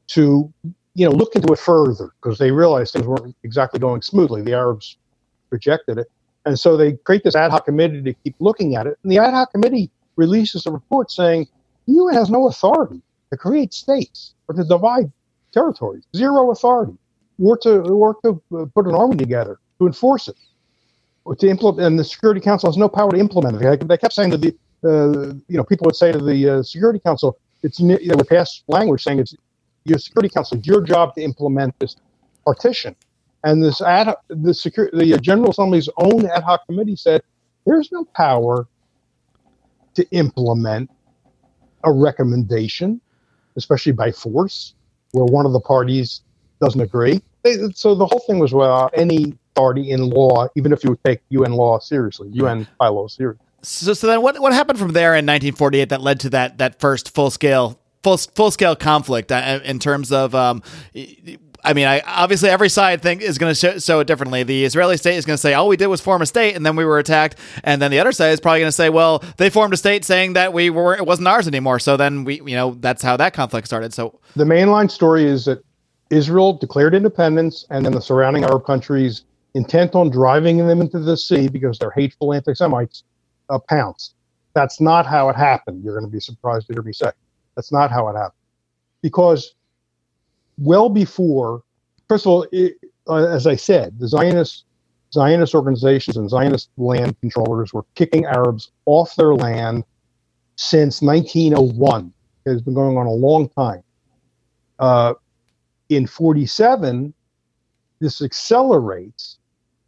to 0.08 0.51
you 0.93 1.06
know 1.06 1.12
look 1.12 1.36
into 1.36 1.51
it 1.51 1.60
further 1.60 2.12
because 2.22 2.38
they 2.38 2.51
realized 2.51 2.93
things 2.93 3.06
weren't 3.06 3.36
exactly 3.43 3.80
going 3.80 4.01
smoothly. 4.01 4.41
The 4.41 4.53
Arabs 4.53 4.97
rejected 5.49 5.97
it, 5.97 6.08
and 6.45 6.60
so 6.60 6.78
they 6.78 6.93
create 6.93 7.24
this 7.24 7.36
ad 7.36 7.51
hoc 7.51 7.66
committee 7.66 8.01
to 8.01 8.14
keep 8.14 8.36
looking 8.39 8.76
at 8.76 8.88
it. 8.88 8.97
And 9.03 9.12
the 9.12 9.18
ad 9.18 9.34
hoc 9.34 9.51
committee 9.51 9.89
releases 10.16 10.66
a 10.66 10.72
report 10.72 11.12
saying 11.12 11.47
the 11.88 11.93
UN 11.93 12.14
has 12.16 12.30
no 12.30 12.47
authority 12.47 13.01
to 13.32 13.38
create 13.38 13.74
states 13.74 14.34
or 14.47 14.56
to 14.56 14.64
divide 14.64 15.12
territories. 15.51 16.03
Zero 16.16 16.51
authority, 16.51 16.97
or 17.41 17.58
to 17.58 17.82
or 17.82 18.16
to 18.24 18.41
uh, 18.58 18.66
put 18.74 18.88
an 18.88 18.95
army 18.95 19.18
together 19.18 19.60
to 19.80 19.88
enforce 19.88 20.28
it, 20.28 20.38
to 21.38 21.47
implement. 21.47 21.86
And 21.86 21.99
the 21.99 22.03
Security 22.03 22.39
Council 22.39 22.70
has 22.70 22.78
no 22.78 22.88
power 22.88 23.12
to 23.12 23.18
implement 23.18 23.62
it. 23.62 23.88
They 23.88 23.97
kept 23.97 24.14
saying 24.14 24.32
to 24.32 24.38
the 24.38 24.56
uh, 24.84 25.34
you 25.47 25.58
know 25.58 25.64
people 25.64 25.86
would 25.86 25.95
say 25.95 26.12
to 26.12 26.20
the 26.20 26.49
uh, 26.49 26.64
Security 26.64 26.99
Council, 26.99 27.38
it's 27.64 27.80
you 27.80 28.08
know, 28.08 28.18
pass 28.24 28.64
language 28.68 29.03
saying 29.03 29.20
it's 29.20 29.36
your 29.86 29.99
security 29.99 30.29
council, 30.29 30.57
it's 30.57 30.67
your 30.67 30.81
job 30.81 31.15
to 31.15 31.21
implement 31.21 31.77
this 31.79 31.95
partition. 32.43 32.95
And 33.43 33.63
this 33.63 33.81
ad, 33.81 34.15
the 34.27 34.53
secure, 34.53 34.89
the 34.91 35.17
General 35.19 35.51
Assembly's 35.51 35.88
own 35.97 36.25
ad 36.25 36.43
hoc 36.43 36.65
committee 36.65 36.95
said 36.95 37.21
there's 37.65 37.91
no 37.91 38.05
power 38.15 38.67
to 39.93 40.05
implement 40.11 40.89
a 41.83 41.91
recommendation, 41.91 42.99
especially 43.55 43.91
by 43.91 44.11
force, 44.11 44.73
where 45.11 45.25
one 45.25 45.45
of 45.45 45.53
the 45.53 45.59
parties 45.59 46.21
doesn't 46.59 46.81
agree. 46.81 47.21
They, 47.43 47.69
so 47.75 47.93
the 47.93 48.07
whole 48.07 48.19
thing 48.21 48.39
was 48.39 48.51
well, 48.51 48.89
any 48.95 49.38
authority 49.51 49.91
in 49.91 50.09
law, 50.09 50.47
even 50.55 50.73
if 50.73 50.83
you 50.83 50.89
would 50.91 51.03
take 51.03 51.21
UN 51.29 51.53
law 51.53 51.77
seriously, 51.79 52.29
UN 52.33 52.67
bylaws 52.79 53.13
seriously. 53.13 53.45
So, 53.61 53.93
so 53.93 54.07
then 54.07 54.21
what 54.21 54.39
what 54.39 54.53
happened 54.53 54.79
from 54.79 54.93
there 54.93 55.13
in 55.13 55.25
1948 55.25 55.89
that 55.89 56.01
led 56.01 56.19
to 56.21 56.29
that 56.31 56.57
that 56.57 56.79
first 56.79 57.13
full 57.13 57.29
scale 57.29 57.79
full 58.06 58.18
full 58.18 58.51
scale 58.51 58.76
conflict 58.76 59.32
uh, 59.32 59.60
in 59.64 59.80
terms 59.80 60.12
of 60.12 60.36
um, 60.36 60.62
I 61.64 61.74
mean, 61.74 61.88
I 61.88 62.01
obviously 62.06 62.49
every 62.49 62.70
side 62.70 63.01
think 63.01 63.24
is 63.24 63.39
going 63.39 63.56
to 63.56 63.80
show, 63.80 63.99
it 63.99 64.06
differently. 64.06 64.43
The 64.43 64.64
Israeli 64.64 64.97
state 64.97 65.16
is 65.16 65.26
going 65.26 65.34
to 65.34 65.41
say 65.41 65.56
all 65.56 65.68
we 65.68 65.76
did 65.76 65.88
was 65.88 66.01
form 66.01 66.22
a 66.22 66.28
state, 66.28 66.56
and 66.56 66.64
then 66.64 66.76
we 66.76 66.86
were 66.86 66.99
attacked, 66.99 67.39
and 67.64 67.82
then 67.82 67.89
the 67.89 67.99
other 67.99 68.12
side 68.12 68.30
is 68.30 68.39
probably 68.39 68.60
going 68.60 68.68
to 68.68 68.80
say, 68.84 68.89
well, 68.89 69.24
they 69.38 69.49
formed 69.49 69.74
a 69.74 69.78
state 69.78 70.06
saying 70.06 70.34
that 70.34 70.53
we 70.53 70.70
were 70.70 70.95
it 70.95 71.08
wasn't 71.08 71.28
ours 71.28 71.47
anymore. 71.47 71.80
So 71.80 71.97
then 71.97 72.26
we, 72.26 72.36
you 72.36 72.56
know, 72.56 72.76
that's 72.80 73.01
how 73.01 73.18
that 73.18 73.34
conflict 73.34 73.66
started. 73.66 73.91
So 73.91 74.20
the 74.36 74.43
mainline 74.43 74.91
story 74.91 75.26
is 75.26 75.45
that 75.45 75.66
Israel 76.12 76.53
declared 76.53 76.93
independence, 76.93 77.66
and 77.72 77.84
then 77.84 77.93
the 77.93 78.01
surrounding 78.01 78.43
Arab 78.43 78.66
countries, 78.66 79.24
intent 79.56 79.95
on 79.95 80.12
driving 80.12 80.60
them 80.68 80.80
into 80.80 80.99
the 80.99 81.18
sea 81.18 81.47
because 81.47 81.80
they're 81.80 81.89
hateful 81.89 82.36
anti-Semites, 82.36 83.03
uh, 83.49 83.58
pounced. 83.68 84.14
That's 84.53 84.80
not 84.80 85.08
how 85.08 85.30
it 85.30 85.36
happened. 85.36 85.84
You're 85.84 85.97
going 85.97 86.10
to 86.10 86.16
be 86.16 86.20
surprised 86.20 86.68
to 86.68 86.74
hear 86.74 86.84
me 86.84 86.93
say. 86.93 87.10
That's 87.56 87.72
not 87.72 87.91
how 87.91 88.08
it 88.10 88.14
happened. 88.14 88.34
Because 89.01 89.53
well 90.58 90.89
before, 90.89 91.64
first 92.08 92.26
of 92.26 92.32
all, 92.32 92.47
it, 92.51 92.76
uh, 93.08 93.28
as 93.28 93.47
I 93.47 93.56
said, 93.56 93.99
the 93.99 94.08
Zionist 94.08 94.66
Zionist 95.14 95.56
organizations 95.56 96.18
and 96.18 96.30
Zionist 96.30 96.70
land 96.78 97.16
controllers 97.22 97.74
were 97.74 97.86
kicking 97.95 98.26
Arabs 98.26 98.72
off 98.86 99.16
their 99.16 99.34
land 99.34 99.84
since 100.58 101.01
1901. 101.01 102.12
It 102.45 102.49
has 102.49 102.62
been 102.62 102.74
going 102.74 102.97
on 102.97 103.06
a 103.06 103.12
long 103.12 103.47
time. 103.49 103.82
Uh, 104.78 105.14
in 105.89 106.06
47, 106.06 107.14
this 107.99 108.22
accelerates 108.22 109.38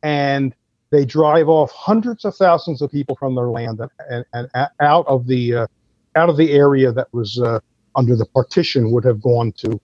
and 0.04 0.56
they 0.92 1.04
drive 1.04 1.50
off 1.50 1.72
hundreds 1.72 2.24
of 2.24 2.36
thousands 2.36 2.82
of 2.82 2.92
people 2.92 3.16
from 3.16 3.36
their 3.36 3.48
land 3.48 3.82
and, 4.10 4.26
and, 4.34 4.50
and 4.54 4.70
out 4.80 5.06
of 5.08 5.28
the 5.28 5.54
uh, 5.54 5.68
out 6.16 6.30
of 6.30 6.38
the 6.38 6.52
area 6.52 6.92
that 6.92 7.08
was 7.14 7.40
uh, 7.40 7.60
under 7.96 8.16
the 8.16 8.26
partition 8.26 8.92
would 8.92 9.04
have 9.04 9.22
gone 9.22 9.52
to 9.54 9.80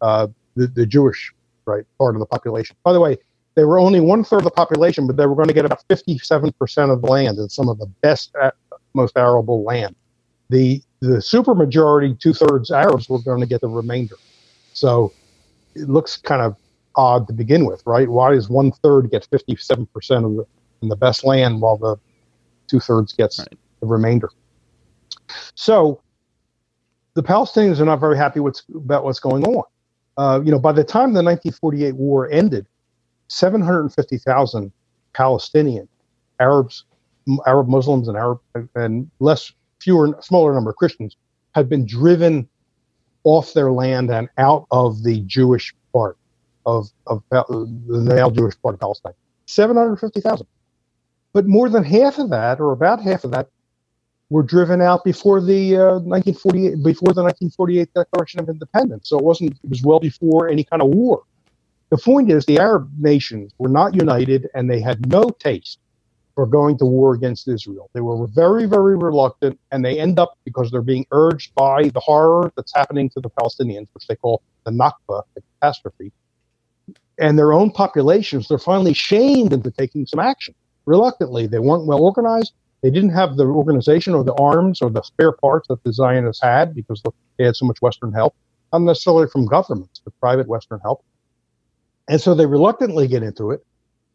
uh, 0.00 0.26
the, 0.54 0.66
the 0.68 0.86
Jewish 0.86 1.32
right 1.66 1.84
part 1.98 2.14
of 2.14 2.20
the 2.20 2.26
population. 2.26 2.76
By 2.82 2.92
the 2.92 3.00
way, 3.00 3.18
they 3.54 3.64
were 3.64 3.78
only 3.78 4.00
one 4.00 4.24
third 4.24 4.38
of 4.38 4.44
the 4.44 4.50
population, 4.50 5.06
but 5.06 5.16
they 5.16 5.26
were 5.26 5.34
going 5.34 5.48
to 5.48 5.54
get 5.54 5.64
about 5.64 5.84
57% 5.88 6.92
of 6.92 7.02
the 7.02 7.08
land 7.08 7.38
and 7.38 7.50
some 7.50 7.68
of 7.68 7.78
the 7.78 7.86
best, 8.02 8.34
uh, 8.40 8.50
most 8.94 9.16
arable 9.16 9.64
land. 9.64 9.94
The 10.48 10.82
the 11.00 11.18
supermajority, 11.18 12.18
two 12.18 12.32
thirds 12.32 12.70
Arabs, 12.70 13.08
were 13.08 13.20
going 13.20 13.40
to 13.40 13.46
get 13.46 13.60
the 13.60 13.68
remainder. 13.68 14.16
So 14.72 15.12
it 15.74 15.88
looks 15.88 16.16
kind 16.16 16.42
of 16.42 16.56
odd 16.96 17.26
to 17.28 17.32
begin 17.32 17.64
with, 17.64 17.82
right? 17.86 18.08
Why 18.08 18.32
does 18.32 18.48
one 18.48 18.72
third 18.72 19.10
get 19.10 19.28
57% 19.30 19.88
of 20.24 20.36
the, 20.36 20.46
in 20.82 20.88
the 20.88 20.96
best 20.96 21.24
land 21.24 21.60
while 21.60 21.76
the 21.76 21.96
two 22.66 22.80
thirds 22.80 23.12
gets 23.12 23.38
right. 23.38 23.58
the 23.80 23.86
remainder? 23.86 24.30
So 25.54 26.00
the 27.14 27.22
Palestinians 27.22 27.80
are 27.80 27.84
not 27.84 28.00
very 28.00 28.16
happy 28.16 28.40
what's, 28.40 28.62
about 28.74 29.04
what's 29.04 29.20
going 29.20 29.44
on. 29.44 29.64
Uh, 30.16 30.40
you 30.44 30.50
know, 30.50 30.58
by 30.58 30.72
the 30.72 30.84
time 30.84 31.12
the 31.14 31.22
1948 31.22 31.94
war 31.96 32.28
ended, 32.30 32.66
750,000 33.28 34.72
Palestinian 35.12 35.88
Arabs, 36.40 36.84
Arab 37.46 37.68
Muslims, 37.68 38.08
and 38.08 38.16
Arab 38.16 38.40
and 38.74 39.10
less 39.20 39.52
fewer, 39.80 40.16
smaller 40.20 40.54
number 40.54 40.70
of 40.70 40.76
Christians 40.76 41.16
had 41.54 41.68
been 41.68 41.86
driven 41.86 42.48
off 43.24 43.52
their 43.52 43.72
land 43.72 44.10
and 44.10 44.28
out 44.38 44.66
of 44.70 45.02
the 45.02 45.20
Jewish 45.22 45.74
part 45.92 46.16
of, 46.66 46.88
of 47.06 47.22
the 47.30 47.66
now 47.88 48.30
Jewish 48.30 48.54
part 48.62 48.74
of 48.74 48.80
Palestine. 48.80 49.14
750,000. 49.46 50.46
But 51.32 51.46
more 51.46 51.68
than 51.68 51.84
half 51.84 52.18
of 52.18 52.30
that, 52.30 52.60
or 52.60 52.72
about 52.72 53.02
half 53.02 53.24
of 53.24 53.30
that, 53.32 53.48
were 54.30 54.42
driven 54.42 54.80
out 54.80 55.04
before 55.04 55.40
the 55.40 55.76
uh, 55.76 55.98
1948 56.00 56.82
before 56.82 57.14
the 57.14 57.22
1948 57.22 57.94
Declaration 57.94 58.40
of 58.40 58.48
Independence. 58.48 59.08
So 59.08 59.18
it 59.18 59.24
wasn't 59.24 59.52
it 59.52 59.70
was 59.70 59.82
well 59.82 60.00
before 60.00 60.48
any 60.48 60.64
kind 60.64 60.82
of 60.82 60.88
war. 60.88 61.22
The 61.90 61.98
point 61.98 62.30
is 62.30 62.44
the 62.44 62.58
Arab 62.58 62.90
nations 62.98 63.52
were 63.58 63.70
not 63.70 63.94
united 63.94 64.48
and 64.54 64.70
they 64.70 64.80
had 64.80 65.10
no 65.10 65.30
taste 65.30 65.78
for 66.34 66.46
going 66.46 66.76
to 66.78 66.84
war 66.84 67.14
against 67.14 67.48
Israel. 67.48 67.90
They 67.94 68.00
were 68.00 68.26
very 68.26 68.66
very 68.66 68.96
reluctant 68.96 69.58
and 69.72 69.84
they 69.84 69.98
end 69.98 70.18
up 70.18 70.36
because 70.44 70.70
they're 70.70 70.82
being 70.82 71.06
urged 71.10 71.54
by 71.54 71.88
the 71.88 72.00
horror 72.00 72.52
that's 72.56 72.74
happening 72.74 73.08
to 73.10 73.20
the 73.20 73.30
Palestinians, 73.30 73.88
which 73.94 74.06
they 74.06 74.16
call 74.16 74.42
the 74.64 74.70
Nakba, 74.70 75.22
the 75.34 75.42
catastrophe. 75.60 76.12
And 77.20 77.36
their 77.36 77.52
own 77.52 77.72
populations, 77.72 78.46
they're 78.46 78.58
finally 78.58 78.92
shamed 78.92 79.52
into 79.52 79.72
taking 79.72 80.06
some 80.06 80.20
action. 80.20 80.54
Reluctantly, 80.86 81.46
they 81.46 81.58
weren't 81.58 81.86
well 81.86 82.00
organized 82.00 82.52
they 82.82 82.90
didn't 82.90 83.10
have 83.10 83.36
the 83.36 83.44
organization 83.44 84.14
or 84.14 84.22
the 84.22 84.34
arms 84.34 84.80
or 84.80 84.90
the 84.90 85.02
spare 85.02 85.32
parts 85.32 85.68
that 85.68 85.82
the 85.82 85.92
Zionists 85.92 86.42
had 86.42 86.74
because 86.74 87.02
they 87.36 87.44
had 87.44 87.56
so 87.56 87.66
much 87.66 87.82
Western 87.82 88.12
help, 88.12 88.34
not 88.72 88.82
necessarily 88.82 89.26
from 89.28 89.46
governments, 89.46 90.00
but 90.04 90.18
private 90.20 90.46
Western 90.46 90.78
help. 90.80 91.04
And 92.08 92.20
so 92.20 92.34
they 92.34 92.46
reluctantly 92.46 93.08
get 93.08 93.22
into 93.22 93.50
it. 93.50 93.64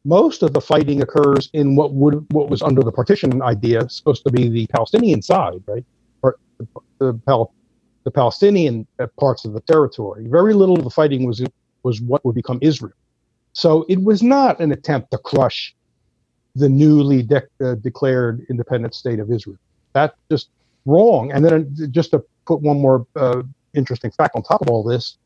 Most 0.06 0.44
of 0.44 0.54
the 0.54 0.62
fighting 0.62 1.02
occurs 1.02 1.50
in 1.54 1.76
what 1.76 1.94
would 1.94 2.26
what 2.32 2.50
was 2.50 2.62
under 2.62 2.82
the 2.82 2.92
partition 2.92 3.42
idea, 3.42 3.88
supposed 3.90 4.24
to 4.26 4.32
be 4.32 4.50
the 4.50 4.68
Palestinian 4.68 5.22
side, 5.22 5.64
right? 5.66 5.86
Or 6.22 6.38
the, 6.58 6.68
the, 7.00 7.14
Pal, 7.26 7.54
the 8.04 8.12
Palestinian 8.12 8.86
parts 9.18 9.46
of 9.46 9.54
the 9.54 9.62
territory. 9.62 10.28
Very 10.28 10.54
little 10.54 10.78
of 10.78 10.84
the 10.84 10.90
fighting 10.90 11.26
was 11.26 11.42
was 11.84 12.02
what 12.02 12.24
would 12.26 12.36
become 12.36 12.60
Israel. 12.62 12.98
So 13.54 13.86
it 13.88 14.04
was 14.04 14.24
not 14.24 14.60
an 14.60 14.72
attempt 14.72 15.12
to 15.12 15.18
crush 15.18 15.76
the 16.56 16.70
newly 16.70 17.24
de- 17.24 17.48
uh, 17.64 17.76
declared 17.76 18.46
independent 18.50 18.94
state 18.94 19.20
of 19.20 19.32
Israel. 19.32 19.58
That's 19.94 20.16
just 20.30 20.50
wrong. 20.86 21.32
And 21.32 21.44
then 21.44 21.76
uh, 21.82 21.88
just 21.88 22.12
to 22.12 22.24
put 22.46 22.62
one 22.62 22.80
more 22.80 23.06
uh, 23.16 23.44
interesting 23.74 24.12
fact 24.12 24.36
on 24.36 24.44
top 24.44 24.62
of 24.62 24.70
all 24.70 24.84
this, 24.84 25.18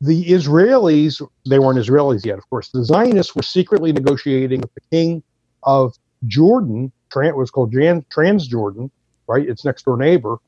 the 0.00 0.24
Israelis, 0.26 1.20
they 1.46 1.58
weren't 1.58 1.78
Israelis 1.78 2.24
yet, 2.24 2.38
of 2.38 2.48
course. 2.48 2.70
The 2.70 2.84
Zionists 2.84 3.34
were 3.34 3.42
secretly 3.42 3.92
negotiating 3.92 4.60
with 4.60 4.72
the 4.74 4.80
king 4.90 5.22
of 5.62 5.94
Jordan, 6.26 6.92
Trans, 7.12 7.34
was 7.34 7.50
called 7.50 7.72
Jan, 7.72 8.02
Transjordan, 8.10 8.90
right? 9.26 9.46
Its 9.46 9.64
next 9.64 9.84
door 9.84 9.96
neighbor. 9.96 10.38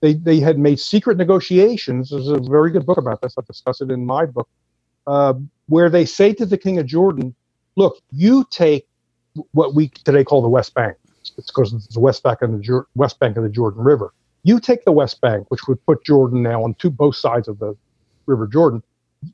They, 0.00 0.14
they 0.14 0.40
had 0.40 0.58
made 0.58 0.80
secret 0.80 1.18
negotiations. 1.18 2.10
There's 2.10 2.28
a 2.28 2.38
very 2.38 2.70
good 2.70 2.86
book 2.86 2.98
about 2.98 3.20
this. 3.20 3.34
I 3.38 3.42
discuss 3.46 3.80
it 3.80 3.90
in 3.90 4.06
my 4.06 4.26
book, 4.26 4.48
uh, 5.06 5.34
where 5.68 5.90
they 5.90 6.06
say 6.06 6.32
to 6.34 6.46
the 6.46 6.56
king 6.56 6.78
of 6.78 6.86
Jordan, 6.86 7.34
look, 7.76 7.98
you 8.10 8.46
take 8.50 8.88
what 9.52 9.74
we 9.74 9.88
today 9.88 10.24
call 10.24 10.42
the 10.42 10.48
West 10.48 10.74
Bank. 10.74 10.96
It's 11.20 11.30
because 11.30 11.72
it's 11.72 11.94
the 11.94 12.00
West 12.00 12.22
Bank 12.22 12.42
of 12.42 12.50
the 12.50 12.84
West 12.94 13.18
Bank 13.18 13.36
of 13.36 13.42
the 13.42 13.48
Jordan 13.48 13.82
River. 13.82 14.12
You 14.42 14.58
take 14.58 14.84
the 14.84 14.92
West 14.92 15.20
Bank, 15.20 15.50
which 15.50 15.68
would 15.68 15.84
put 15.84 16.04
Jordan 16.04 16.42
now 16.42 16.62
on 16.64 16.74
two 16.74 16.90
both 16.90 17.16
sides 17.16 17.46
of 17.46 17.58
the 17.58 17.76
River 18.26 18.46
Jordan. 18.46 18.82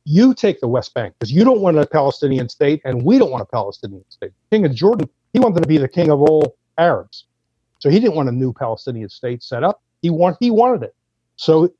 You 0.05 0.35
take 0.35 0.61
the 0.61 0.69
West 0.69 0.95
Bank 0.95 1.15
because 1.19 1.31
you 1.33 1.45
don't 1.45 1.61
want 1.61 1.79
a 1.79 1.87
Palestinian 1.87 2.49
state, 2.49 2.81
and 2.85 3.05
we 3.05 3.19
don't 3.19 3.31
want 3.31 3.43
a 3.43 3.47
Palestinian 3.47 4.05
state. 4.09 4.33
King 4.51 4.67
of 4.67 4.75
Jordan, 4.75 5.09
he 5.33 5.39
wanted 5.39 5.63
to 5.63 5.69
be 5.69 5.79
the 5.79 5.89
king 5.89 6.11
of 6.11 6.21
all 6.21 6.57
Arabs, 6.77 7.27
so 7.79 7.89
he 7.89 8.01
didn't 8.01 8.17
want 8.17 8.29
a 8.29 8.33
new 8.33 8.53
Palestinian 8.53 9.09
state 9.09 9.43
set 9.43 9.63
up. 9.63 9.81
He 10.03 10.11
want 10.11 10.37
he 10.41 10.51
wanted 10.51 10.83
it. 10.83 10.95
So 11.37 11.73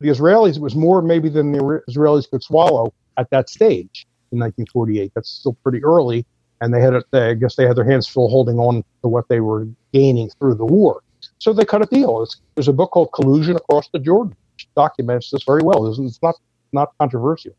the 0.00 0.08
Israelis, 0.08 0.56
it 0.56 0.62
was 0.62 0.74
more 0.74 1.02
maybe 1.02 1.28
than 1.28 1.52
the 1.52 1.82
Israelis 1.90 2.28
could 2.28 2.42
swallow 2.42 2.92
at 3.18 3.28
that 3.30 3.50
stage 3.50 4.06
in 4.32 4.38
1948. 4.38 5.12
That's 5.14 5.28
still 5.28 5.54
pretty 5.62 5.84
early 5.84 6.24
and 6.60 6.72
they 6.72 6.80
had, 6.80 6.94
they, 7.10 7.30
I 7.30 7.34
guess, 7.34 7.56
they 7.56 7.66
had 7.66 7.76
their 7.76 7.84
hands 7.84 8.06
full 8.06 8.28
holding 8.28 8.58
on 8.58 8.84
to 9.02 9.08
what 9.08 9.28
they 9.28 9.40
were 9.40 9.66
gaining 9.92 10.30
through 10.38 10.54
the 10.54 10.64
war. 10.64 11.02
So 11.38 11.52
they 11.52 11.64
cut 11.64 11.82
a 11.82 11.86
deal. 11.86 12.22
It's, 12.22 12.36
there's 12.54 12.68
a 12.68 12.72
book 12.72 12.92
called 12.92 13.12
Collusion 13.12 13.56
Across 13.56 13.90
the 13.92 13.98
Jordan, 13.98 14.34
which 14.54 14.68
documents 14.74 15.30
this 15.30 15.44
very 15.44 15.62
well. 15.62 15.86
It's, 15.86 15.98
it's 15.98 16.22
not 16.22 16.36
not 16.72 16.92
controversial. 16.98 17.52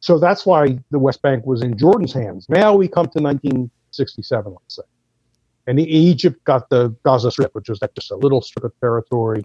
So 0.00 0.18
that's 0.18 0.46
why 0.46 0.78
the 0.90 0.98
West 0.98 1.22
Bank 1.22 1.46
was 1.46 1.62
in 1.62 1.76
Jordan's 1.76 2.12
hands. 2.12 2.46
Now 2.48 2.74
we 2.74 2.88
come 2.88 3.06
to 3.06 3.22
1967, 3.22 4.52
let's 4.52 4.76
say, 4.76 4.82
and 5.66 5.78
Egypt 5.78 6.42
got 6.44 6.68
the 6.70 6.94
Gaza 7.04 7.30
Strip, 7.30 7.54
which 7.54 7.68
was 7.68 7.80
just 7.94 8.10
a 8.10 8.16
little 8.16 8.40
strip 8.40 8.64
of 8.64 8.72
territory, 8.80 9.44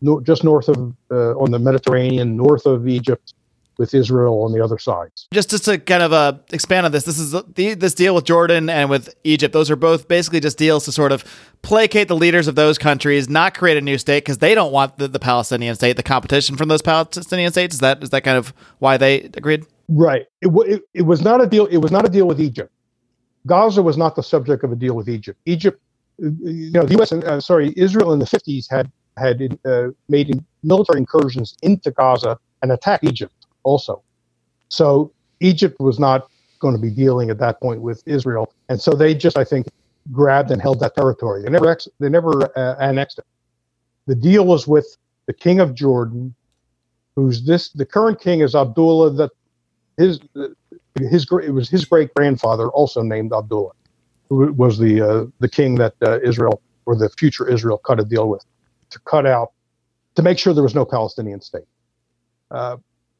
no, 0.00 0.20
just 0.20 0.44
north 0.44 0.68
of 0.68 0.94
uh, 1.10 1.32
on 1.36 1.50
the 1.50 1.58
Mediterranean, 1.58 2.36
north 2.36 2.66
of 2.66 2.86
Egypt, 2.86 3.34
with 3.78 3.94
Israel 3.94 4.42
on 4.42 4.52
the 4.52 4.62
other 4.62 4.78
sides. 4.78 5.28
Just 5.32 5.50
just 5.50 5.64
to 5.64 5.78
kind 5.78 6.02
of 6.02 6.12
uh, 6.12 6.34
expand 6.52 6.84
on 6.84 6.92
this, 6.92 7.04
this 7.04 7.18
is 7.18 7.30
the, 7.30 7.74
this 7.74 7.94
deal 7.94 8.14
with 8.14 8.24
Jordan 8.24 8.68
and 8.68 8.90
with 8.90 9.14
Egypt. 9.24 9.52
Those 9.52 9.70
are 9.70 9.76
both 9.76 10.08
basically 10.08 10.40
just 10.40 10.58
deals 10.58 10.84
to 10.84 10.92
sort 10.92 11.12
of 11.12 11.24
placate 11.62 12.08
the 12.08 12.16
leaders 12.16 12.48
of 12.48 12.56
those 12.56 12.76
countries, 12.76 13.28
not 13.28 13.56
create 13.56 13.76
a 13.76 13.80
new 13.80 13.96
state 13.96 14.24
because 14.24 14.38
they 14.38 14.54
don't 14.54 14.72
want 14.72 14.98
the, 14.98 15.08
the 15.08 15.20
Palestinian 15.20 15.74
state, 15.76 15.96
the 15.96 16.02
competition 16.02 16.56
from 16.56 16.68
those 16.68 16.82
Palestinian 16.82 17.52
states. 17.52 17.74
Is 17.74 17.80
that 17.80 18.02
is 18.02 18.10
that 18.10 18.24
kind 18.24 18.36
of 18.36 18.52
why 18.80 18.96
they 18.96 19.22
agreed? 19.34 19.64
Right. 19.88 20.26
It, 20.42 20.48
it, 20.66 20.82
it 20.92 21.02
was 21.02 21.22
not 21.22 21.40
a 21.40 21.46
deal. 21.46 21.66
It 21.66 21.78
was 21.78 21.92
not 21.92 22.04
a 22.04 22.10
deal 22.10 22.26
with 22.26 22.40
Egypt. 22.40 22.72
Gaza 23.46 23.80
was 23.80 23.96
not 23.96 24.16
the 24.16 24.22
subject 24.22 24.64
of 24.64 24.72
a 24.72 24.76
deal 24.76 24.94
with 24.94 25.08
Egypt. 25.08 25.40
Egypt, 25.46 25.80
you 26.18 26.70
know, 26.72 26.82
the 26.82 26.94
U.S. 26.94 27.12
and 27.12 27.24
uh, 27.24 27.40
sorry, 27.40 27.72
Israel 27.76 28.12
in 28.12 28.18
the 28.18 28.26
50s 28.26 28.68
had 28.68 28.90
had 29.16 29.58
uh, 29.64 29.88
made 30.08 30.44
military 30.62 30.98
incursions 30.98 31.56
into 31.62 31.90
Gaza 31.92 32.38
and 32.62 32.72
attacked 32.72 33.04
Egypt 33.04 33.32
also. 33.68 34.02
So 34.68 35.12
Egypt 35.40 35.76
was 35.80 35.98
not 35.98 36.28
going 36.58 36.74
to 36.74 36.80
be 36.80 36.90
dealing 36.90 37.30
at 37.30 37.38
that 37.38 37.60
point 37.60 37.80
with 37.82 38.02
Israel, 38.06 38.52
and 38.68 38.80
so 38.80 38.92
they 38.92 39.14
just, 39.14 39.38
I 39.38 39.44
think, 39.44 39.68
grabbed 40.10 40.50
and 40.50 40.60
held 40.60 40.80
that 40.80 40.94
territory. 40.94 41.42
They 41.42 41.50
never 41.50 41.70
ex- 41.70 41.88
they 42.00 42.08
never 42.08 42.32
uh, 42.58 42.76
annexed 42.80 43.18
it. 43.18 43.26
The 44.06 44.14
deal 44.14 44.46
was 44.46 44.66
with 44.66 44.96
the 45.26 45.32
king 45.32 45.60
of 45.60 45.74
Jordan, 45.74 46.34
who's 47.14 47.44
this. 47.44 47.70
The 47.70 47.86
current 47.86 48.20
king 48.20 48.40
is 48.40 48.54
Abdullah. 48.54 49.10
That 49.12 49.30
his 49.96 50.20
his 50.98 51.26
it 51.44 51.52
was 51.52 51.68
his 51.68 51.84
great 51.84 52.12
grandfather 52.14 52.68
also 52.68 53.02
named 53.02 53.32
Abdullah, 53.32 53.72
who 54.28 54.52
was 54.52 54.78
the 54.78 55.00
uh, 55.00 55.26
the 55.40 55.48
king 55.48 55.76
that 55.76 55.94
uh, 56.02 56.20
Israel 56.20 56.60
or 56.86 56.96
the 56.96 57.10
future 57.10 57.46
Israel 57.48 57.78
cut 57.78 58.00
a 58.00 58.04
deal 58.04 58.28
with 58.28 58.44
to 58.90 58.98
cut 59.00 59.26
out 59.26 59.52
to 60.14 60.22
make 60.22 60.38
sure 60.38 60.54
there 60.54 60.62
was 60.62 60.74
no 60.74 60.84
Palestinian 60.84 61.40
state. 61.40 61.68
Uh, 62.50 62.76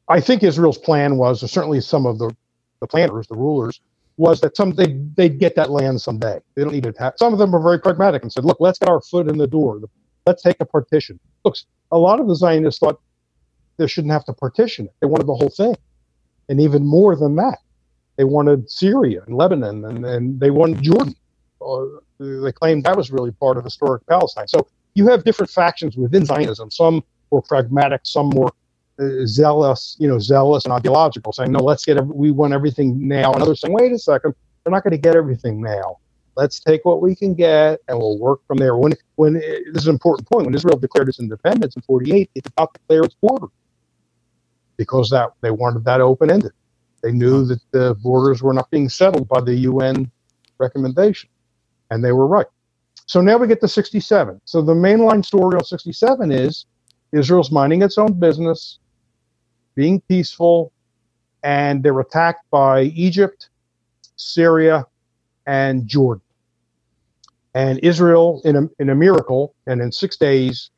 I 0.09 0.21
think 0.21 0.43
Israel's 0.43 0.79
plan 0.79 1.17
was, 1.17 1.43
or 1.43 1.49
certainly 1.49 1.81
some 1.81 2.07
of 2.07 2.19
the 2.19 2.35
the 2.81 2.87
planners, 2.87 3.27
the 3.27 3.35
rulers, 3.35 3.81
was 4.17 4.41
that 4.41 4.57
some 4.57 4.73
they 4.73 4.99
they'd 5.17 5.39
get 5.39 5.57
that 5.57 5.71
land 5.71 6.01
someday. 6.01 6.41
They 6.55 6.63
don't 6.63 6.73
need 6.73 6.85
to 6.85 6.95
have. 6.99 7.15
Some 7.17 7.33
of 7.33 7.39
them 7.39 7.53
were 7.53 7.61
very 7.61 7.79
pragmatic 7.81 8.23
and 8.23 8.33
said, 8.33 8.45
"Look, 8.45 8.59
let's 8.61 8.79
get 8.79 8.89
our 8.89 9.01
foot 9.01 9.29
in 9.29 9.39
the 9.39 9.47
door. 9.47 9.81
Let's 10.27 10.43
take 10.43 10.57
a 10.61 10.65
partition." 10.65 11.19
Look, 11.45 11.57
a 11.93 11.99
lot 11.99 12.21
of 12.21 12.29
the 12.29 12.37
Zionists 12.37 12.81
thought 12.81 13.01
they 13.77 13.87
shouldn't 13.87 14.13
have 14.13 14.25
to 14.27 14.33
partition 14.33 14.87
it. 14.87 14.95
They 15.01 15.07
wanted 15.07 15.27
the 15.27 15.35
whole 15.35 15.51
thing, 15.51 15.77
and 16.49 16.61
even 16.61 16.87
more 16.87 17.17
than 17.17 17.37
that, 17.37 17.59
they 18.17 18.25
wanted 18.25 18.71
Syria 18.71 19.23
and 19.27 19.37
Lebanon, 19.37 19.85
and, 19.85 20.05
and 20.05 20.41
they 20.41 20.51
wanted 20.51 20.83
Jordan. 20.83 21.15
Uh, 21.61 21.85
they 22.19 22.53
claimed 22.53 22.85
that 22.85 22.97
was 22.97 23.11
really 23.11 23.31
part 23.33 23.57
of 23.57 23.65
historic 23.65 24.07
Palestine. 24.07 24.49
So 24.49 24.67
you 24.95 25.09
have 25.09 25.25
different 25.25 25.51
factions 25.51 25.97
within 25.97 26.25
Zionism. 26.25 26.71
Some 26.71 27.05
were 27.31 27.43
pragmatic, 27.43 28.01
some 28.05 28.31
more 28.31 28.53
zealous, 29.27 29.97
you 29.99 30.09
know, 30.09 30.19
zealous 30.19 30.65
and 30.65 30.73
ideological, 30.73 31.33
saying, 31.33 31.53
"No, 31.53 31.61
let's 31.61 31.85
get, 31.85 31.97
every, 31.97 32.15
we 32.15 32.31
want 32.31 32.53
everything 32.53 33.07
now." 33.07 33.33
And 33.33 33.43
others 33.43 33.61
saying, 33.61 33.73
"Wait 33.73 33.93
a 33.93 33.99
second, 33.99 34.35
we're 34.65 34.73
not 34.73 34.83
going 34.85 34.93
to 34.93 34.99
get 34.99 35.17
everything 35.17 35.61
now. 35.61 35.99
Let's 36.37 36.61
take 36.61 36.85
what 36.85 37.01
we 37.01 37.15
can 37.15 37.35
get, 37.35 37.81
and 37.89 37.99
we'll 37.99 38.19
work 38.19 38.41
from 38.47 38.59
there." 38.59 38.77
When, 38.77 38.93
when 39.17 39.37
uh, 39.37 39.41
this 39.73 39.83
is 39.83 39.87
an 39.87 39.95
important 39.95 40.29
point, 40.29 40.47
when 40.47 40.55
Israel 40.55 40.79
declared 40.79 41.09
its 41.09 41.21
independence 41.21 41.77
in 41.77 41.83
'48, 41.83 42.31
it 42.35 42.45
did 42.45 42.53
not 42.59 42.73
declare 42.73 43.03
its 43.05 43.15
border 43.15 43.47
because 44.77 45.11
that 45.11 45.33
they 45.41 45.51
wanted 45.51 45.85
that 45.85 46.01
open 46.01 46.31
ended. 46.31 46.53
They 47.03 47.13
knew 47.13 47.45
that 47.47 47.61
the 47.71 47.95
borders 48.03 48.43
were 48.43 48.53
not 48.53 48.71
being 48.71 48.89
settled 48.89 49.29
by 49.29 49.41
the 49.41 49.55
UN 49.55 50.11
recommendation, 50.59 51.31
and 51.91 52.05
they 52.05 52.13
were 52.13 52.27
right. 52.27 52.47
So 53.07 53.21
now 53.21 53.39
we 53.39 53.47
get 53.47 53.61
to 53.63 53.69
67. 53.69 54.41
So 54.45 54.61
the 54.61 54.75
mainline 54.75 55.25
story 55.25 55.57
on 55.57 55.65
67 55.65 56.31
is 56.31 56.67
Israel's 57.13 57.51
minding 57.51 57.83
its 57.83 57.97
own 57.97 58.13
business, 58.13 58.79
being 59.79 60.01
peaceful, 60.09 60.73
and 61.45 61.83
they're 61.85 62.01
attacked 62.01 62.45
by 62.51 62.83
Egypt, 63.09 63.49
Syria, 64.17 64.85
and 65.47 65.87
Jordan. 65.87 66.27
And 67.55 67.79
Israel, 67.93 68.43
in 68.45 68.55
a, 68.57 68.63
in 68.81 68.91
a 68.91 68.97
miracle, 68.97 69.55
and 69.69 69.81
in 69.81 69.93
six 69.93 70.17
days, 70.17 70.71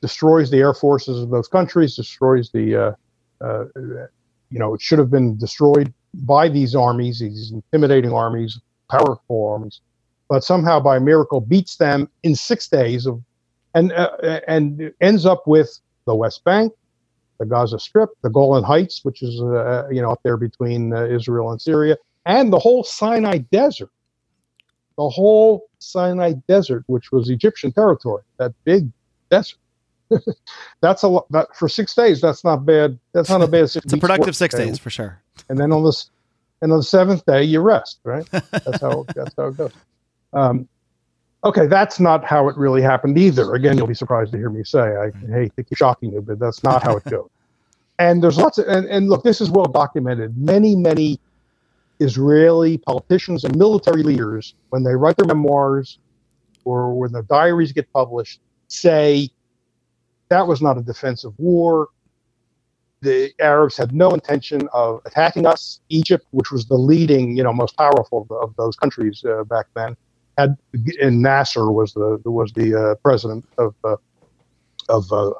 destroys 0.00 0.50
the 0.50 0.58
air 0.66 0.72
forces 0.72 1.22
of 1.22 1.28
those 1.28 1.48
countries, 1.48 1.96
destroys 1.96 2.50
the 2.50 2.66
uh, 2.84 2.92
uh, 3.44 3.64
you 4.54 4.58
know, 4.58 4.72
it 4.72 4.80
should 4.80 4.98
have 4.98 5.10
been 5.10 5.36
destroyed 5.36 5.92
by 6.14 6.48
these 6.48 6.74
armies, 6.74 7.18
these 7.18 7.52
intimidating 7.52 8.12
armies, 8.12 8.58
powerful 8.90 9.48
armies, 9.52 9.80
but 10.28 10.42
somehow 10.44 10.80
by 10.80 10.98
miracle 10.98 11.40
beats 11.40 11.76
them 11.76 12.08
in 12.22 12.34
six 12.34 12.68
days 12.68 13.04
of, 13.04 13.20
and 13.74 13.92
uh, 13.92 14.40
and 14.48 14.92
ends 15.00 15.26
up 15.26 15.42
with 15.46 15.78
the 16.06 16.14
West 16.14 16.44
Bank, 16.44 16.72
the 17.44 17.50
Gaza 17.50 17.78
Strip, 17.78 18.10
the 18.22 18.30
Golan 18.30 18.64
Heights, 18.64 19.04
which 19.04 19.22
is 19.22 19.40
uh, 19.40 19.86
you 19.90 20.00
know 20.00 20.10
up 20.10 20.20
there 20.22 20.36
between 20.36 20.92
uh, 20.94 21.04
Israel 21.04 21.50
and 21.50 21.60
Syria, 21.60 21.96
and 22.26 22.52
the 22.52 22.58
whole 22.58 22.82
Sinai 22.82 23.38
Desert, 23.38 23.90
the 24.96 25.08
whole 25.08 25.68
Sinai 25.78 26.34
Desert, 26.48 26.84
which 26.86 27.12
was 27.12 27.28
Egyptian 27.28 27.72
territory, 27.72 28.22
that 28.38 28.52
big 28.64 28.88
desert. 29.30 29.58
that's 30.80 31.02
a 31.02 31.08
lot. 31.08 31.30
That, 31.30 31.54
for 31.56 31.68
six 31.68 31.94
days, 31.94 32.20
that's 32.20 32.44
not 32.44 32.64
bad. 32.64 32.98
That's 33.12 33.28
not 33.28 33.42
a 33.42 33.46
bad. 33.46 33.64
it's 33.74 33.92
a 33.92 33.98
productive 33.98 34.36
six 34.36 34.54
days 34.54 34.78
for 34.78 34.90
sure. 34.90 35.20
And 35.48 35.58
then 35.58 35.72
on 35.72 35.84
this, 35.84 36.10
and 36.62 36.70
on 36.70 36.78
the 36.78 36.84
seventh 36.84 37.26
day, 37.26 37.42
you 37.42 37.60
rest. 37.60 37.98
Right. 38.04 38.24
That's 38.30 38.80
how. 38.80 39.04
that's 39.14 39.34
how 39.36 39.48
it 39.48 39.56
goes. 39.56 39.72
Um, 40.32 40.68
okay, 41.44 41.66
that's 41.66 42.00
not 42.00 42.24
how 42.24 42.48
it 42.48 42.56
really 42.56 42.82
happened 42.82 43.18
either. 43.18 43.54
Again, 43.54 43.76
you'll 43.76 43.86
be 43.86 43.94
surprised 43.94 44.32
to 44.32 44.38
hear 44.38 44.50
me 44.50 44.64
say. 44.64 44.78
I 44.96 45.10
hate 45.32 45.54
to 45.56 45.64
keep 45.64 45.76
shocking 45.76 46.12
you, 46.12 46.20
but 46.20 46.38
that's 46.38 46.62
not 46.62 46.82
how 46.82 46.96
it 46.96 47.04
goes. 47.04 47.28
And 47.98 48.22
there's 48.22 48.38
lots 48.38 48.58
of 48.58 48.66
and, 48.66 48.86
and 48.86 49.08
look, 49.08 49.22
this 49.22 49.40
is 49.40 49.50
well 49.50 49.66
documented. 49.66 50.36
Many, 50.36 50.74
many 50.74 51.20
Israeli 52.00 52.78
politicians 52.78 53.44
and 53.44 53.56
military 53.56 54.02
leaders, 54.02 54.54
when 54.70 54.82
they 54.82 54.94
write 54.94 55.16
their 55.16 55.26
memoirs 55.26 55.98
or 56.64 56.98
when 56.98 57.12
their 57.12 57.22
diaries 57.22 57.72
get 57.72 57.90
published, 57.92 58.40
say 58.68 59.28
that 60.28 60.46
was 60.46 60.60
not 60.60 60.78
a 60.78 60.82
defensive 60.82 61.32
war. 61.38 61.88
The 63.02 63.32
Arabs 63.38 63.76
had 63.76 63.94
no 63.94 64.10
intention 64.10 64.68
of 64.72 65.00
attacking 65.04 65.46
us. 65.46 65.80
Egypt, 65.90 66.26
which 66.30 66.50
was 66.50 66.66
the 66.66 66.76
leading, 66.76 67.36
you 67.36 67.42
know, 67.42 67.52
most 67.52 67.76
powerful 67.76 68.26
of, 68.30 68.56
those 68.56 68.76
countries 68.76 69.22
uh, 69.24 69.44
back 69.44 69.66
then, 69.76 69.94
had 70.38 70.56
and 71.00 71.20
Nasser 71.20 71.70
was 71.70 71.92
the 71.92 72.18
was 72.24 72.52
the 72.54 72.74
uh, 72.74 72.94
president 72.96 73.44
of 73.58 73.74
uh, 73.84 73.96
of 74.88 75.12
uh, 75.12 75.32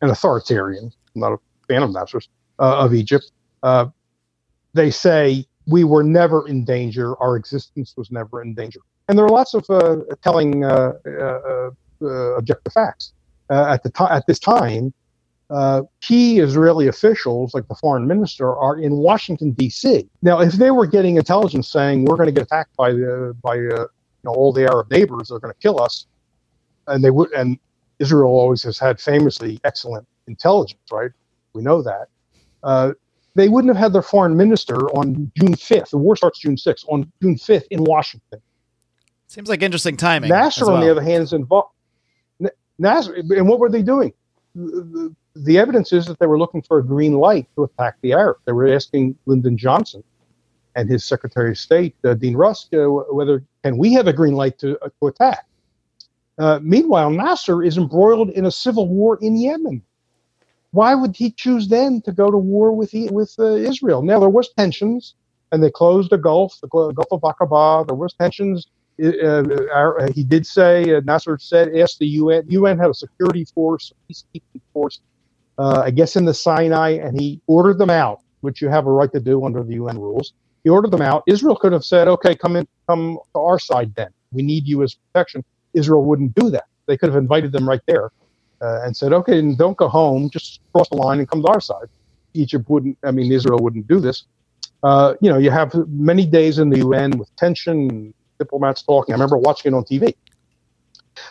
an 0.00 0.10
authoritarian. 0.10 0.92
Not 1.14 1.32
a 1.34 1.38
fan 1.72 1.82
of 1.82 1.90
Nasser's 1.92 2.28
uh, 2.58 2.84
of 2.84 2.94
Egypt. 2.94 3.30
Uh, 3.62 3.86
they 4.74 4.90
say 4.90 5.44
we 5.66 5.84
were 5.84 6.02
never 6.02 6.46
in 6.48 6.64
danger. 6.64 7.16
Our 7.22 7.36
existence 7.36 7.94
was 7.96 8.10
never 8.10 8.42
in 8.42 8.54
danger. 8.54 8.80
And 9.08 9.18
there 9.18 9.26
are 9.26 9.30
lots 9.30 9.54
of 9.54 9.66
telling 10.22 10.64
objective 12.02 12.72
facts 12.72 13.12
uh, 13.50 13.66
at 13.68 13.82
the 13.82 14.08
at 14.10 14.26
this 14.26 14.38
time, 14.38 14.94
uh, 15.50 15.82
key 16.00 16.38
Israeli 16.38 16.86
officials, 16.86 17.52
like 17.52 17.66
the 17.68 17.74
foreign 17.74 18.06
minister, 18.06 18.54
are 18.54 18.78
in 18.78 18.96
Washington 18.96 19.50
D.C. 19.50 20.08
Now, 20.22 20.40
if 20.40 20.52
they 20.52 20.70
were 20.70 20.86
getting 20.86 21.16
intelligence 21.16 21.68
saying 21.68 22.04
we're 22.04 22.16
going 22.16 22.28
to 22.28 22.32
get 22.32 22.44
attacked 22.44 22.76
by 22.76 22.92
the 22.92 23.36
by 23.42 23.54
uh, 23.54 23.56
you 23.58 23.88
know 24.24 24.32
all 24.32 24.52
the 24.52 24.64
Arab 24.64 24.90
neighbors, 24.90 25.28
they're 25.28 25.40
going 25.40 25.52
to 25.52 25.60
kill 25.60 25.82
us, 25.82 26.06
and 26.86 27.04
they 27.04 27.10
would, 27.10 27.32
and 27.32 27.58
Israel 27.98 28.30
always 28.30 28.62
has 28.62 28.78
had 28.78 29.00
famously 29.00 29.60
excellent 29.64 30.06
intelligence, 30.28 30.80
right? 30.92 31.10
We 31.52 31.62
know 31.62 31.82
that. 31.82 32.08
Uh, 32.62 32.92
they 33.34 33.48
wouldn't 33.48 33.74
have 33.74 33.82
had 33.82 33.92
their 33.92 34.02
foreign 34.02 34.36
minister 34.36 34.90
on 34.90 35.30
June 35.36 35.54
5th. 35.54 35.90
The 35.90 35.98
war 35.98 36.16
starts 36.16 36.40
June 36.40 36.56
6th. 36.56 36.84
On 36.88 37.10
June 37.22 37.36
5th 37.36 37.64
in 37.70 37.84
Washington. 37.84 38.40
Seems 39.28 39.48
like 39.48 39.62
interesting 39.62 39.96
timing. 39.96 40.28
Nasser, 40.28 40.66
well. 40.66 40.76
on 40.76 40.80
the 40.80 40.90
other 40.90 41.02
hand, 41.02 41.22
is 41.22 41.32
involved. 41.32 41.70
Nasser, 42.78 43.14
and 43.14 43.48
what 43.48 43.60
were 43.60 43.70
they 43.70 43.82
doing? 43.82 44.12
The, 44.54 45.14
the, 45.36 45.58
evidence 45.58 45.92
is 45.92 46.06
that 46.06 46.18
they 46.18 46.26
were 46.26 46.38
looking 46.38 46.62
for 46.62 46.78
a 46.78 46.84
green 46.84 47.12
light 47.12 47.46
to 47.54 47.64
attack 47.64 47.96
the 48.00 48.12
Arabs. 48.14 48.40
They 48.46 48.52
were 48.52 48.72
asking 48.72 49.16
Lyndon 49.26 49.56
Johnson 49.56 50.02
and 50.74 50.88
his 50.88 51.04
Secretary 51.04 51.50
of 51.50 51.58
State, 51.58 51.94
uh, 52.04 52.14
Dean 52.14 52.36
Rusk, 52.36 52.74
uh, 52.74 52.86
whether 52.86 53.44
can 53.62 53.76
we 53.76 53.92
have 53.92 54.08
a 54.08 54.12
green 54.12 54.34
light 54.34 54.58
to, 54.60 54.78
uh, 54.82 54.88
to 55.00 55.08
attack. 55.08 55.46
Uh, 56.38 56.58
meanwhile, 56.62 57.10
Nasser 57.10 57.62
is 57.62 57.76
embroiled 57.76 58.30
in 58.30 58.46
a 58.46 58.50
civil 58.50 58.88
war 58.88 59.18
in 59.20 59.36
Yemen. 59.36 59.82
Why 60.72 60.94
would 60.94 61.16
he 61.16 61.32
choose 61.32 61.68
then 61.68 62.02
to 62.02 62.12
go 62.12 62.30
to 62.30 62.38
war 62.38 62.72
with 62.72 62.92
with 63.10 63.34
uh, 63.38 63.44
Israel? 63.56 64.02
Now 64.02 64.20
there 64.20 64.28
was 64.30 64.50
tensions, 64.58 65.14
and 65.52 65.62
they 65.62 65.70
closed 65.70 66.10
the 66.10 66.18
Gulf, 66.18 66.58
the 66.62 66.68
Gulf 66.68 66.94
of 67.12 67.22
Aqaba. 67.22 67.86
There 67.88 67.96
was 67.96 68.14
tensions 68.14 68.66
uh, 69.02 69.06
uh, 69.98 70.12
he 70.12 70.24
did 70.24 70.46
say, 70.46 70.94
uh, 70.94 71.00
Nasser 71.04 71.38
said, 71.40 71.76
asked 71.76 72.00
the 72.00 72.06
UN. 72.06 72.44
UN 72.48 72.78
had 72.78 72.90
a 72.90 72.94
security 72.94 73.44
force, 73.54 73.92
a 73.92 74.12
peacekeeping 74.12 74.62
force, 74.72 75.00
uh, 75.58 75.82
I 75.84 75.90
guess 75.90 76.16
in 76.16 76.24
the 76.26 76.34
Sinai, 76.34 76.92
and 76.92 77.20
he 77.20 77.40
ordered 77.46 77.78
them 77.78 77.90
out, 77.90 78.20
which 78.42 78.62
you 78.62 78.68
have 78.68 78.86
a 78.86 78.92
right 78.92 79.12
to 79.12 79.20
do 79.20 79.44
under 79.44 79.62
the 79.64 79.74
UN 79.74 79.98
rules. 79.98 80.34
He 80.64 80.70
ordered 80.70 80.92
them 80.92 81.02
out. 81.02 81.24
Israel 81.26 81.56
could 81.56 81.72
have 81.72 81.84
said, 81.84 82.08
okay, 82.08 82.34
come 82.36 82.56
in, 82.56 82.66
come 82.88 83.18
to 83.34 83.40
our 83.40 83.58
side 83.58 83.94
then. 83.96 84.08
We 84.32 84.42
need 84.42 84.66
you 84.68 84.82
as 84.82 84.96
protection. 84.96 85.44
Israel 85.74 86.04
wouldn't 86.04 86.34
do 86.34 86.50
that. 86.50 86.64
They 86.86 86.96
could 86.98 87.10
have 87.10 87.18
invited 87.18 87.52
them 87.52 87.68
right 87.68 87.82
there 87.86 88.10
uh, 88.60 88.80
and 88.82 88.96
said, 88.96 89.12
okay, 89.12 89.38
and 89.38 89.56
don't 89.56 89.76
go 89.76 89.88
home, 89.88 90.30
just 90.30 90.60
cross 90.72 90.88
the 90.88 90.96
line 90.96 91.18
and 91.18 91.28
come 91.28 91.42
to 91.42 91.48
our 91.48 91.60
side. 91.60 91.86
Egypt 92.34 92.68
wouldn't, 92.68 92.96
I 93.02 93.10
mean, 93.10 93.32
Israel 93.32 93.58
wouldn't 93.60 93.86
do 93.86 94.00
this. 94.00 94.24
Uh, 94.82 95.14
you 95.20 95.30
know, 95.30 95.38
you 95.38 95.50
have 95.50 95.74
many 95.88 96.26
days 96.26 96.58
in 96.58 96.70
the 96.70 96.78
UN 96.78 97.18
with 97.18 97.34
tension, 97.36 98.14
diplomats 98.38 98.82
talking. 98.82 99.12
I 99.12 99.16
remember 99.16 99.36
watching 99.36 99.72
it 99.72 99.76
on 99.76 99.84
TV. 99.84 100.14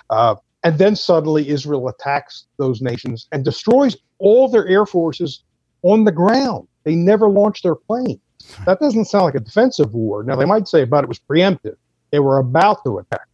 Uh, 0.09 0.35
and 0.63 0.77
then 0.77 0.95
suddenly 0.95 1.47
Israel 1.47 1.87
attacks 1.87 2.45
those 2.57 2.81
nations 2.81 3.27
and 3.31 3.45
destroys 3.45 3.95
all 4.19 4.49
their 4.49 4.67
air 4.67 4.85
forces 4.85 5.43
on 5.83 6.03
the 6.03 6.11
ground. 6.11 6.67
They 6.83 6.95
never 6.95 7.29
launched 7.29 7.63
their 7.63 7.75
planes. 7.75 8.19
That 8.65 8.79
doesn't 8.79 9.05
sound 9.05 9.25
like 9.25 9.35
a 9.35 9.39
defensive 9.39 9.93
war. 9.93 10.23
Now, 10.23 10.35
they 10.35 10.45
might 10.45 10.67
say 10.67 10.81
about 10.81 11.03
it 11.03 11.07
was 11.07 11.19
preemptive. 11.19 11.75
They 12.11 12.19
were 12.19 12.39
about 12.39 12.83
to 12.83 12.99
attack. 12.99 13.27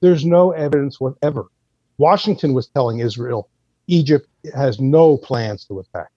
There's 0.00 0.24
no 0.24 0.52
evidence 0.52 1.00
whatever 1.00 1.46
Washington 2.00 2.54
was 2.54 2.66
telling 2.66 2.98
Israel, 3.00 3.48
Egypt 3.86 4.26
has 4.54 4.80
no 4.80 5.16
plans 5.18 5.64
to 5.66 5.78
attack. 5.80 6.08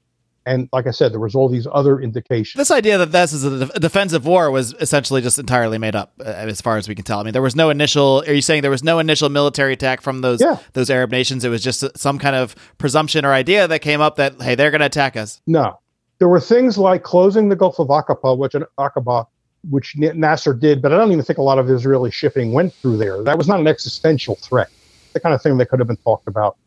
And 0.46 0.68
like 0.74 0.88
I 0.88 0.92
said, 0.92 1.14
there 1.14 1.22
was 1.22 1.36
all 1.36 1.48
these 1.48 1.68
other 1.72 2.02
indications. 2.02 2.60
This 2.60 2.72
idea 2.72 2.98
that 2.98 3.14
this 3.14 3.32
is 3.32 3.46
a 3.46 3.80
defensive 3.80 4.26
war 4.26 4.52
was 4.52 4.74
essentially 4.82 5.22
just 5.22 5.40
entirely 5.40 5.78
made 5.78 5.96
up, 5.96 6.12
uh, 6.20 6.24
as 6.24 6.60
far 6.60 6.76
as 6.78 6.90
we 6.90 6.96
can 6.96 7.06
tell. 7.06 7.20
I 7.20 7.24
mean, 7.24 7.32
there 7.32 7.42
was 7.42 7.56
no 7.56 7.70
initial. 7.70 8.24
Are 8.28 8.34
you 8.34 8.42
saying 8.42 8.62
there 8.62 8.72
was 8.72 8.84
no 8.84 9.00
initial 9.00 9.30
military 9.30 9.72
attack 9.74 10.02
from 10.02 10.20
those 10.22 10.42
Yeah. 10.42 10.58
those 10.74 10.90
Arab 10.90 11.12
nations? 11.12 11.46
It 11.46 11.50
was 11.50 11.64
just 11.64 11.86
some 11.98 12.20
kind 12.20 12.36
of 12.36 12.56
presumption 12.78 13.24
or 13.24 13.32
idea 13.32 13.68
that 13.70 13.80
came 13.80 14.02
up 14.02 14.18
that 14.18 14.42
hey, 14.42 14.56
they're 14.56 14.72
going 14.72 14.82
to 14.82 14.86
attack 14.88 15.16
us. 15.16 15.40
No, 15.48 15.80
there 16.20 16.28
were 16.28 16.42
things 16.42 16.78
like 16.78 17.04
closing 17.04 17.48
the 17.48 17.56
Gulf 17.56 17.80
of 17.80 17.88
Aqaba, 17.88 18.38
which 18.38 18.54
Aqaba, 18.78 19.28
which 19.70 19.96
Nasser 19.96 20.54
did, 20.54 20.82
but 20.82 20.92
I 20.92 20.98
don't 20.98 21.14
even 21.14 21.24
think 21.24 21.40
a 21.40 21.42
lot 21.42 21.58
of 21.58 21.70
Israeli 21.70 22.12
shipping 22.12 22.52
went 22.52 22.74
through 22.74 22.98
there. 22.98 23.24
That 23.24 23.38
was 23.38 23.48
not 23.48 23.62
an 23.62 23.68
existential 23.68 24.36
threat. 24.36 24.70
The 25.14 25.20
kind 25.20 25.34
of 25.36 25.42
thing 25.42 25.58
that 25.58 25.68
could 25.68 25.80
have 25.80 25.88
been 25.88 25.98
talked 25.98 26.28
about 26.28 26.58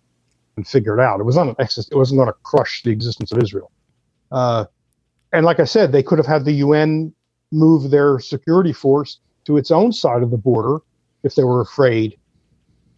and 0.56 0.66
figured 0.66 1.00
out. 1.00 1.20
It 1.20 1.24
was 1.24 1.36
not 1.36 1.48
an 1.48 1.56
exist. 1.58 1.90
It 1.92 1.96
wasn't 1.96 2.18
going 2.18 2.28
to 2.28 2.38
crush 2.42 2.82
the 2.82 2.90
existence 2.90 3.32
of 3.32 3.38
Israel. 3.42 3.70
Uh, 4.32 4.64
and 5.32 5.44
like 5.44 5.60
I 5.60 5.64
said, 5.64 5.92
they 5.92 6.02
could 6.02 6.18
have 6.18 6.26
had 6.26 6.44
the 6.44 6.52
UN 6.52 7.12
move 7.52 7.90
their 7.90 8.18
security 8.18 8.72
force 8.72 9.20
to 9.44 9.56
its 9.56 9.70
own 9.70 9.92
side 9.92 10.22
of 10.22 10.30
the 10.30 10.36
border 10.36 10.78
if 11.22 11.34
they 11.34 11.44
were 11.44 11.60
afraid 11.60 12.18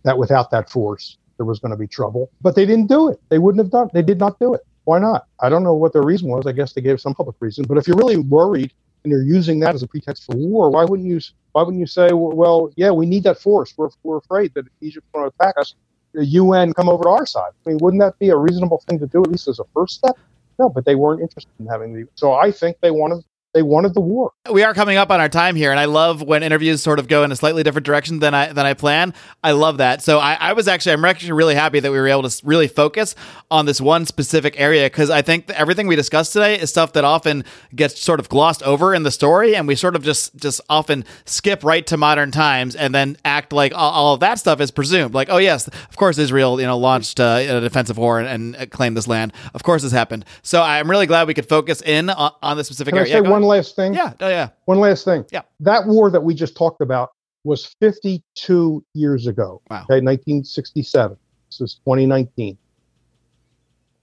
that 0.05 0.16
without 0.16 0.51
that 0.51 0.70
force 0.70 1.18
there 1.36 1.46
was 1.46 1.59
going 1.59 1.70
to 1.70 1.76
be 1.76 1.86
trouble. 1.86 2.30
But 2.42 2.55
they 2.55 2.66
didn't 2.66 2.88
do 2.88 3.09
it. 3.09 3.20
They 3.28 3.38
wouldn't 3.38 3.62
have 3.64 3.70
done. 3.70 3.90
They 3.94 4.03
did 4.03 4.18
not 4.18 4.38
do 4.38 4.55
it. 4.55 4.61
Why 4.84 4.99
not? 4.99 5.26
I 5.40 5.49
don't 5.49 5.62
know 5.62 5.74
what 5.74 5.92
their 5.92 6.03
reason 6.03 6.28
was. 6.28 6.46
I 6.46 6.53
guess 6.53 6.72
they 6.72 6.80
gave 6.80 7.01
some 7.01 7.14
public 7.14 7.36
reason. 7.40 7.64
But 7.68 7.78
if 7.78 7.86
you're 7.86 7.96
really 7.96 8.16
worried 8.16 8.72
and 9.05 9.11
you're 9.11 9.22
using 9.22 9.61
that 9.61 9.74
as 9.74 9.82
a 9.82 9.86
pretext 9.86 10.24
for 10.24 10.36
war, 10.36 10.70
why 10.70 10.84
wouldn't 10.84 11.09
you? 11.09 11.20
Why 11.59 11.64
wouldn't 11.64 11.80
you 11.80 11.86
say, 11.86 12.11
well, 12.12 12.70
yeah, 12.76 12.92
we 12.92 13.04
need 13.04 13.24
that 13.24 13.40
force. 13.40 13.74
We're 13.76 13.88
we're 14.04 14.18
afraid 14.18 14.54
that 14.54 14.66
Egypt's 14.80 15.09
going 15.12 15.28
to 15.28 15.34
attack 15.34 15.56
us. 15.59 15.74
The 16.14 16.24
UN 16.24 16.72
come 16.72 16.88
over 16.88 17.02
to 17.02 17.11
our 17.11 17.26
side. 17.26 17.50
I 17.66 17.70
mean, 17.70 17.78
wouldn't 17.82 18.00
that 18.00 18.16
be 18.20 18.28
a 18.28 18.36
reasonable 18.36 18.80
thing 18.88 19.00
to 19.00 19.09
do 19.09 19.24
at 19.24 19.28
least 19.28 19.48
as 19.48 19.59
a 19.59 19.64
first 19.74 19.96
step? 19.96 20.16
No, 20.61 20.68
but 20.68 20.84
they 20.84 20.94
weren't 20.94 21.20
interested 21.20 21.50
in 21.59 21.66
having 21.66 21.94
the. 21.94 22.06
So 22.14 22.32
I 22.32 22.52
think 22.52 22.76
they 22.80 22.92
wanted 22.92 23.24
they 23.59 23.62
wanted 23.62 23.92
the 23.92 24.00
war. 24.00 24.32
We 24.52 24.62
are 24.62 24.72
coming 24.72 24.98
up 24.98 25.11
on 25.11 25.20
our 25.20 25.28
time 25.28 25.56
here, 25.56 25.72
and 25.72 25.80
I 25.80 25.86
love 25.86 26.22
when 26.22 26.44
interviews 26.44 26.80
sort 26.80 27.00
of 27.00 27.09
go 27.09 27.24
in 27.24 27.32
a 27.32 27.36
slightly 27.36 27.64
different 27.64 27.84
direction 27.84 28.20
than 28.20 28.32
I 28.32 28.52
than 28.52 28.66
I 28.66 28.74
plan. 28.74 29.12
I 29.42 29.50
love 29.50 29.78
that. 29.78 30.00
So 30.00 30.20
I, 30.20 30.34
I 30.34 30.52
was 30.52 30.68
actually 30.68 30.92
I'm 30.92 31.04
actually 31.04 31.32
really 31.32 31.56
happy 31.56 31.80
that 31.80 31.90
we 31.90 31.98
were 31.98 32.06
able 32.06 32.22
to 32.22 32.46
really 32.46 32.68
focus 32.68 33.16
on 33.50 33.66
this 33.66 33.80
one 33.80 34.06
specific 34.06 34.54
area 34.61 34.86
because 34.86 35.11
I 35.11 35.22
think 35.22 35.48
that 35.48 35.59
everything 35.59 35.88
we 35.88 35.96
discussed 35.96 36.32
today 36.32 36.56
is 36.56 36.70
stuff 36.70 36.92
that 36.92 37.02
often 37.02 37.44
gets 37.74 38.00
sort 38.00 38.20
of 38.20 38.28
glossed 38.28 38.62
over 38.62 38.94
in 38.94 39.02
the 39.02 39.11
story, 39.11 39.56
and 39.56 39.66
we 39.66 39.74
sort 39.74 39.96
of 39.96 40.04
just 40.04 40.36
just 40.36 40.61
often 40.68 41.04
skip 41.24 41.64
right 41.64 41.84
to 41.88 41.96
modern 41.96 42.30
times 42.30 42.76
and 42.76 42.94
then 42.94 43.16
act 43.24 43.52
like 43.52 43.72
all, 43.74 43.90
all 43.90 44.14
of 44.14 44.20
that 44.20 44.38
stuff 44.38 44.61
is 44.61 44.70
presumed. 44.70 45.14
Like, 45.14 45.30
oh 45.30 45.38
yes, 45.38 45.66
of 45.66 45.96
course 45.96 46.16
Israel 46.16 46.61
you 46.61 46.66
know 46.66 46.78
launched 46.78 47.18
uh, 47.18 47.40
a 47.40 47.61
defensive 47.61 47.98
war 47.98 48.20
and, 48.20 48.54
and 48.54 48.70
claimed 48.70 48.96
this 48.96 49.09
land. 49.09 49.32
Of 49.52 49.64
course 49.64 49.82
this 49.82 49.90
happened. 49.90 50.24
So 50.42 50.62
I'm 50.62 50.88
really 50.88 51.06
glad 51.06 51.26
we 51.26 51.34
could 51.34 51.48
focus 51.48 51.82
in 51.82 52.09
on, 52.09 52.30
on 52.40 52.56
this 52.56 52.68
specific 52.68 52.94
Can 52.94 53.00
area. 53.00 53.16
Say 53.49 53.64
Yeah, 53.64 53.64
go 53.64 53.64
one 53.64 53.64
ahead. 53.64 53.68
last 53.68 53.74
thing? 53.74 53.94
Yeah, 53.94 54.12
oh, 54.20 54.28
yeah. 54.28 54.49
One 54.66 54.80
last 54.80 55.05
thing. 55.05 55.24
Yeah. 55.30 55.42
That 55.61 55.86
war 55.86 56.11
that 56.11 56.20
we 56.22 56.34
just 56.34 56.57
talked 56.57 56.80
about 56.80 57.11
was 57.44 57.66
52 57.80 58.84
years 58.94 59.26
ago. 59.26 59.62
Wow. 59.70 59.78
Okay, 59.82 60.01
1967. 60.01 61.16
This 61.51 61.61
is 61.61 61.74
2019. 61.84 62.59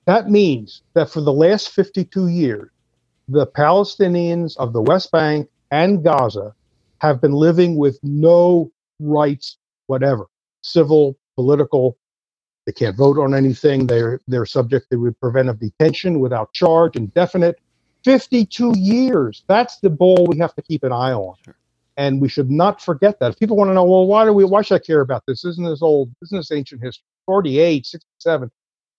That 0.05 0.29
means 0.29 0.81
that 0.93 1.09
for 1.09 1.21
the 1.21 1.33
last 1.33 1.69
52 1.69 2.27
years, 2.27 2.69
the 3.27 3.47
Palestinians 3.47 4.55
of 4.57 4.73
the 4.73 4.81
West 4.81 5.11
Bank 5.11 5.49
and 5.71 6.03
Gaza 6.03 6.53
have 6.99 7.21
been 7.21 7.33
living 7.33 7.75
with 7.75 7.99
no 8.03 8.71
rights 8.99 9.57
whatever 9.87 10.27
civil, 10.61 11.15
political. 11.35 11.97
They 12.65 12.71
can't 12.71 12.97
vote 12.97 13.19
on 13.19 13.35
anything. 13.35 13.85
They're, 13.85 14.19
they're 14.27 14.45
subject 14.47 14.87
to 14.91 15.15
preventive 15.21 15.59
detention 15.59 16.19
without 16.19 16.51
charge, 16.53 16.95
indefinite. 16.95 17.59
52 18.05 18.75
years. 18.77 19.43
That's 19.47 19.79
the 19.79 19.89
ball 19.89 20.27
we 20.29 20.37
have 20.37 20.53
to 20.55 20.61
keep 20.61 20.83
an 20.83 20.91
eye 20.91 21.11
on. 21.11 21.35
And 21.97 22.21
we 22.21 22.29
should 22.29 22.51
not 22.51 22.79
forget 22.81 23.19
that. 23.19 23.31
If 23.31 23.39
people 23.39 23.57
want 23.57 23.69
to 23.69 23.73
know, 23.73 23.83
well, 23.83 24.05
why 24.05 24.25
do 24.25 24.33
we 24.33 24.45
why 24.45 24.61
should 24.61 24.75
I 24.75 24.79
care 24.79 25.01
about 25.01 25.23
this? 25.27 25.43
Isn't 25.43 25.65
this 25.65 25.81
old, 25.81 26.11
isn't 26.21 26.37
this 26.37 26.51
ancient 26.51 26.83
history? 26.83 27.05
48, 27.25 27.85
67. 27.85 28.51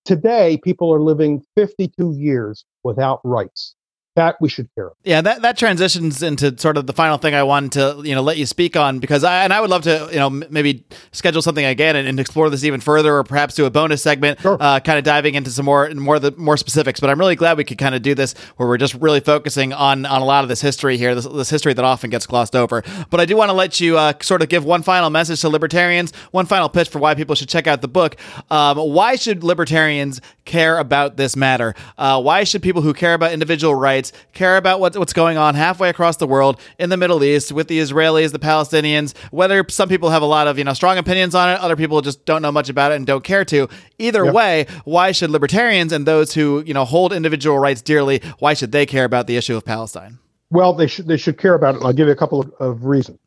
Today, 0.04 0.58
people 0.64 0.92
are 0.92 1.00
living 1.00 1.44
52 1.56 2.14
years 2.14 2.64
without 2.82 3.20
rights. 3.22 3.75
That 4.16 4.36
we 4.40 4.48
should 4.48 4.68
care 4.74 4.86
about. 4.86 4.96
Yeah, 5.04 5.20
that, 5.20 5.42
that 5.42 5.56
transitions 5.58 6.22
into 6.22 6.58
sort 6.58 6.76
of 6.78 6.86
the 6.86 6.92
final 6.92 7.18
thing 7.18 7.34
I 7.34 7.42
wanted 7.42 7.72
to 7.72 8.00
you 8.02 8.14
know 8.14 8.22
let 8.22 8.36
you 8.38 8.46
speak 8.46 8.76
on 8.76 8.98
because 8.98 9.22
I 9.24 9.44
and 9.44 9.52
I 9.52 9.60
would 9.60 9.70
love 9.70 9.82
to 9.82 10.08
you 10.10 10.18
know 10.18 10.26
m- 10.26 10.44
maybe 10.50 10.84
schedule 11.12 11.42
something 11.42 11.64
again 11.64 11.96
and, 11.96 12.08
and 12.08 12.18
explore 12.18 12.50
this 12.50 12.64
even 12.64 12.80
further 12.80 13.14
or 13.14 13.24
perhaps 13.24 13.54
do 13.54 13.66
a 13.66 13.70
bonus 13.70 14.02
segment, 14.02 14.40
Sure. 14.40 14.56
uh, 14.58 14.80
kind 14.80 14.98
of 14.98 15.04
diving 15.04 15.34
into 15.34 15.50
some 15.50 15.64
more 15.66 15.88
more 15.90 16.18
the 16.18 16.32
more 16.32 16.56
specifics. 16.56 16.98
But 16.98 17.10
I'm 17.10 17.18
really 17.18 17.36
glad 17.36 17.56
we 17.58 17.64
could 17.64 17.78
kind 17.78 17.94
of 17.94 18.02
do 18.02 18.14
this 18.14 18.34
where 18.56 18.66
we're 18.68 18.78
just 18.78 18.94
really 18.94 19.20
focusing 19.20 19.72
on 19.72 20.06
on 20.06 20.22
a 20.22 20.24
lot 20.24 20.44
of 20.44 20.48
this 20.48 20.60
history 20.62 20.96
here, 20.96 21.14
this, 21.14 21.26
this 21.26 21.50
history 21.50 21.74
that 21.74 21.84
often 21.84 22.08
gets 22.10 22.26
glossed 22.26 22.56
over. 22.56 22.82
But 23.10 23.20
I 23.20 23.26
do 23.26 23.36
want 23.36 23.50
to 23.50 23.54
let 23.54 23.80
you 23.80 23.98
uh, 23.98 24.14
sort 24.22 24.40
of 24.42 24.48
give 24.48 24.64
one 24.64 24.82
final 24.82 25.10
message 25.10 25.42
to 25.42 25.48
libertarians, 25.50 26.12
one 26.30 26.46
final 26.46 26.68
pitch 26.70 26.88
for 26.88 26.98
why 26.98 27.14
people 27.14 27.34
should 27.34 27.48
check 27.50 27.66
out 27.66 27.82
the 27.82 27.88
book. 27.88 28.16
Um, 28.50 28.78
why 28.78 29.16
should 29.16 29.44
libertarians 29.44 30.22
care 30.46 30.78
about 30.78 31.16
this 31.16 31.36
matter? 31.36 31.74
Uh, 31.98 32.20
why 32.22 32.44
should 32.44 32.62
people 32.62 32.82
who 32.82 32.94
care 32.94 33.14
about 33.14 33.32
individual 33.32 33.74
rights 33.74 34.12
care 34.32 34.56
about 34.56 34.80
what, 34.80 34.96
what's 34.96 35.12
going 35.12 35.36
on 35.36 35.54
halfway 35.54 35.88
across 35.90 36.16
the 36.16 36.26
world 36.26 36.58
in 36.78 36.88
the 36.88 36.96
Middle 36.96 37.22
East 37.22 37.52
with 37.52 37.68
the 37.68 37.78
Israelis, 37.78 38.32
the 38.32 38.38
Palestinians? 38.38 39.16
Whether 39.30 39.64
some 39.68 39.88
people 39.88 40.10
have 40.10 40.22
a 40.22 40.26
lot 40.26 40.46
of 40.46 40.56
you 40.58 40.64
know 40.64 40.72
strong 40.72 40.96
opinions 40.98 41.34
on 41.34 41.50
it, 41.50 41.60
other 41.60 41.76
people 41.76 42.00
just 42.00 42.24
don't 42.24 42.40
know 42.42 42.52
much 42.52 42.68
about 42.68 42.92
it 42.92 42.94
and 42.94 43.06
don't 43.06 43.24
care 43.24 43.44
to. 43.46 43.68
Either 43.98 44.24
Yep. 44.24 44.34
way, 44.34 44.66
why 44.84 45.12
should 45.12 45.30
libertarians 45.30 45.92
and 45.92 46.06
those 46.06 46.32
who 46.32 46.62
you 46.66 46.72
know 46.72 46.84
hold 46.84 47.12
individual 47.12 47.58
rights 47.58 47.82
dearly, 47.82 48.22
why 48.38 48.54
should 48.54 48.72
they 48.72 48.86
care 48.86 49.04
about 49.04 49.26
the 49.26 49.36
issue 49.36 49.56
of 49.56 49.64
Palestine? 49.64 50.18
Well, 50.50 50.72
they 50.72 50.86
should 50.86 51.06
they 51.08 51.16
should 51.16 51.38
care 51.38 51.54
about 51.54 51.74
it. 51.74 51.82
I'll 51.82 51.92
give 51.92 52.06
you 52.06 52.12
a 52.12 52.16
couple 52.16 52.40
of, 52.40 52.52
of 52.60 52.84
reasons. 52.84 53.18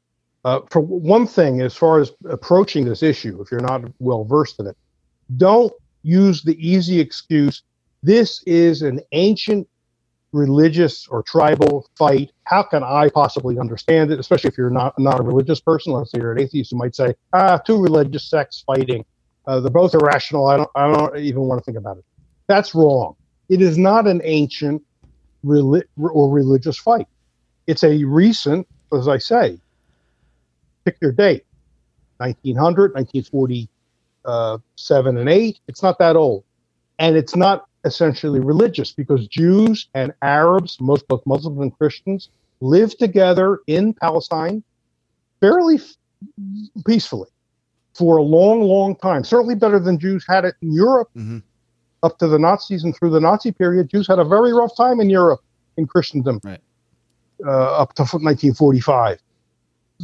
Uh, 0.45 0.61
for 0.72 0.80
one 0.80 1.28
thing, 1.28 1.61
as 1.61 1.76
far 1.76 1.99
as 1.99 2.13
approaching 2.30 2.86
this 2.86 3.03
issue, 3.03 3.41
if 3.41 3.51
you're 3.51 3.59
not 3.59 3.82
well 3.99 4.24
versed 4.24 4.59
in 4.59 4.67
it, 4.67 4.78
don't 5.36 5.74
use 6.04 6.41
the 6.43 6.56
easy 6.66 7.00
excuse. 7.00 7.64
This 8.04 8.41
is 8.45 8.82
an 8.82 9.02
ancient 9.12 9.68
religious 10.32 11.08
or 11.08 11.24
tribal 11.24 11.88
fight. 11.97 12.32
How 12.43 12.64
can 12.64 12.84
I 12.84 13.10
possibly 13.10 13.58
understand 13.60 14.12
it? 14.12 14.20
Especially 14.20 14.50
if 14.50 14.58
you're 14.58 14.70
not 14.70 14.97
not 15.00 15.20
a 15.20 15.24
religious 15.24 15.60
person. 15.60 15.93
Let's 15.93 16.12
say 16.12 16.20
you're 16.20 16.32
an 16.32 16.41
atheist, 16.41 16.72
you 16.72 16.78
might 16.78 16.95
say, 16.95 17.16
ah, 17.34 17.58
two 17.58 17.82
religious 17.82 18.30
sects 18.30 18.64
fighting. 18.66 19.06
Uh, 19.47 19.60
they're 19.60 19.72
both 19.72 19.93
irrational. 19.93 20.47
I 20.47 20.58
don't 20.58 20.70
I 20.76 20.91
don't 20.91 21.18
even 21.18 21.41
want 21.41 21.60
to 21.60 21.66
think 21.66 21.78
about 21.78 21.97
it. 21.97 22.06
That's 22.47 22.76
wrong. 22.76 23.16
It 23.50 23.62
is 23.62 23.78
not 23.78 24.08
an 24.08 24.22
ancient 24.24 24.84
reli- 25.43 25.84
or 25.97 26.30
religious 26.32 26.78
fight. 26.78 27.08
It's 27.68 27.84
a 27.84 28.04
recent, 28.04 28.68
as 28.93 29.08
I 29.08 29.18
say, 29.18 29.60
pick 30.86 30.97
your 31.02 31.12
date, 31.12 31.45
1900, 32.18 32.93
1947 34.30 35.17
and 35.17 35.30
8. 35.30 35.59
It's 35.67 35.84
not 35.84 35.99
that 35.99 36.15
old. 36.15 36.43
And 36.99 37.15
it's 37.15 37.36
not 37.36 37.65
essentially 37.86 38.39
religious 38.39 38.91
because 38.91 39.27
Jews 39.27 39.88
and 39.93 40.13
Arabs, 40.21 40.77
most 40.82 41.07
both 41.07 41.25
Muslims 41.25 41.59
and 41.59 41.77
Christians, 41.77 42.30
live 42.61 42.97
together 42.97 43.59
in 43.67 43.93
Palestine 43.93 44.63
fairly 45.39 45.75
f- 45.75 45.95
peacefully 46.86 47.30
for 47.93 48.17
a 48.17 48.21
long, 48.23 48.61
long 48.61 48.95
time. 48.97 49.23
Certainly 49.23 49.55
better 49.55 49.80
than 49.80 49.97
Jews 49.97 50.25
had 50.27 50.43
it 50.45 50.55
in 50.61 50.73
Europe 50.73 51.09
Mhm. 51.15 51.41
up 52.03 52.17
to 52.19 52.27
the 52.27 52.38
Nazis 52.38 52.84
and 52.84 52.93
through 52.95 53.11
the 53.11 53.21
Nazi 53.21 53.51
period. 53.53 53.89
Jews 53.89 54.07
had 54.07 54.19
a 54.19 54.25
very 54.25 54.51
rough 54.51 54.75
time 54.75 54.99
in 54.99 55.09
Europe 55.09 55.39
in 55.77 55.88
Christendom 55.88 56.41
Right. 56.43 56.59
uh, 57.45 57.77
up 57.82 57.93
to 57.95 58.03
1945. 58.03 59.19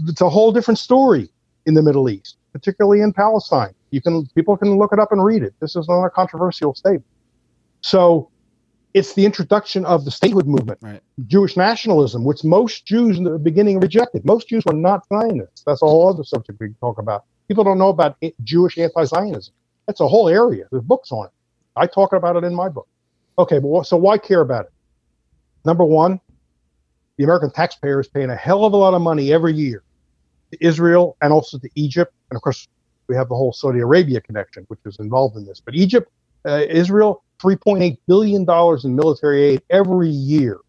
It's 0.07 0.21
a 0.21 0.29
whole 0.29 0.53
different 0.53 0.77
story 0.77 1.29
in 1.65 1.73
the 1.73 1.81
Middle 1.83 2.09
East, 2.09 2.37
particularly 2.53 3.01
in 3.01 3.11
Palestine. 3.11 3.73
You 3.91 4.01
can 4.01 4.25
people 4.35 4.57
can 4.57 4.77
look 4.77 4.93
it 4.93 4.99
up 4.99 5.11
and 5.11 5.23
read 5.23 5.43
it. 5.43 5.53
This 5.59 5.75
is 5.75 5.87
not 5.87 6.03
a 6.03 6.09
controversial 6.09 6.73
statement. 6.75 7.05
So 7.81 8.29
it's 8.93 9.13
the 9.13 9.25
introduction 9.25 9.85
of 9.85 10.05
the 10.05 10.11
statehood 10.11 10.47
movement, 10.47 10.79
Right. 10.81 11.01
Jewish 11.27 11.57
nationalism, 11.57 12.23
which 12.23 12.43
most 12.43 12.85
Jews 12.85 13.17
in 13.17 13.25
the 13.25 13.37
beginning 13.37 13.79
rejected. 13.79 14.25
Most 14.25 14.47
Jews 14.47 14.63
were 14.65 14.73
not 14.73 15.05
Zionists. 15.07 15.63
That's 15.65 15.81
a 15.81 15.85
whole 15.85 16.07
other 16.07 16.23
subject 16.23 16.59
we 16.61 16.67
can 16.67 16.75
talk 16.75 16.97
about. 16.97 17.25
People 17.49 17.63
don't 17.65 17.77
know 17.77 17.89
about 17.89 18.15
Jewish 18.43 18.77
anti-Zionism. 18.77 19.53
That's 19.85 19.99
a 19.99 20.07
whole 20.07 20.29
area. 20.29 20.65
There's 20.71 20.83
books 20.83 21.11
on 21.11 21.25
it. 21.25 21.31
I 21.75 21.87
talk 21.87 22.13
about 22.13 22.37
it 22.37 22.45
in 22.45 22.55
my 22.55 22.69
book. 22.69 22.87
Okay, 23.37 23.59
but 23.59 23.67
what, 23.67 23.85
so 23.85 23.97
why 23.97 24.17
care 24.17 24.39
about 24.41 24.65
it? 24.65 24.71
Number 25.65 25.83
one, 25.83 26.21
the 27.17 27.25
American 27.25 27.51
taxpayer 27.51 27.99
is 27.99 28.07
paying 28.07 28.29
a 28.29 28.35
hell 28.35 28.65
of 28.65 28.73
a 28.73 28.77
lot 28.77 28.93
of 28.93 29.01
money 29.01 29.33
every 29.33 29.53
year 29.53 29.83
to 30.51 30.65
Israel 30.65 31.17
and 31.21 31.33
also 31.33 31.57
to 31.59 31.69
Egypt, 31.75 32.13
and 32.29 32.37
of 32.37 32.41
course 32.41 32.67
we 33.09 33.15
have 33.15 33.29
the 33.29 33.35
whole 33.35 33.53
Saudi 33.53 33.79
Arabia 33.81 34.21
connection, 34.21 34.65
which 34.69 34.81
is 34.85 34.97
involved 34.99 35.37
in 35.37 35.45
this. 35.45 35.61
But 35.65 35.75
Egypt, 35.75 36.11
uh, 36.47 36.63
Israel, 36.69 37.23
3.8 37.43 37.97
billion 38.07 38.45
dollars 38.45 38.85
in 38.85 38.95
military 38.95 39.43
aid 39.43 39.61
every 39.71 40.09
year. 40.09 40.59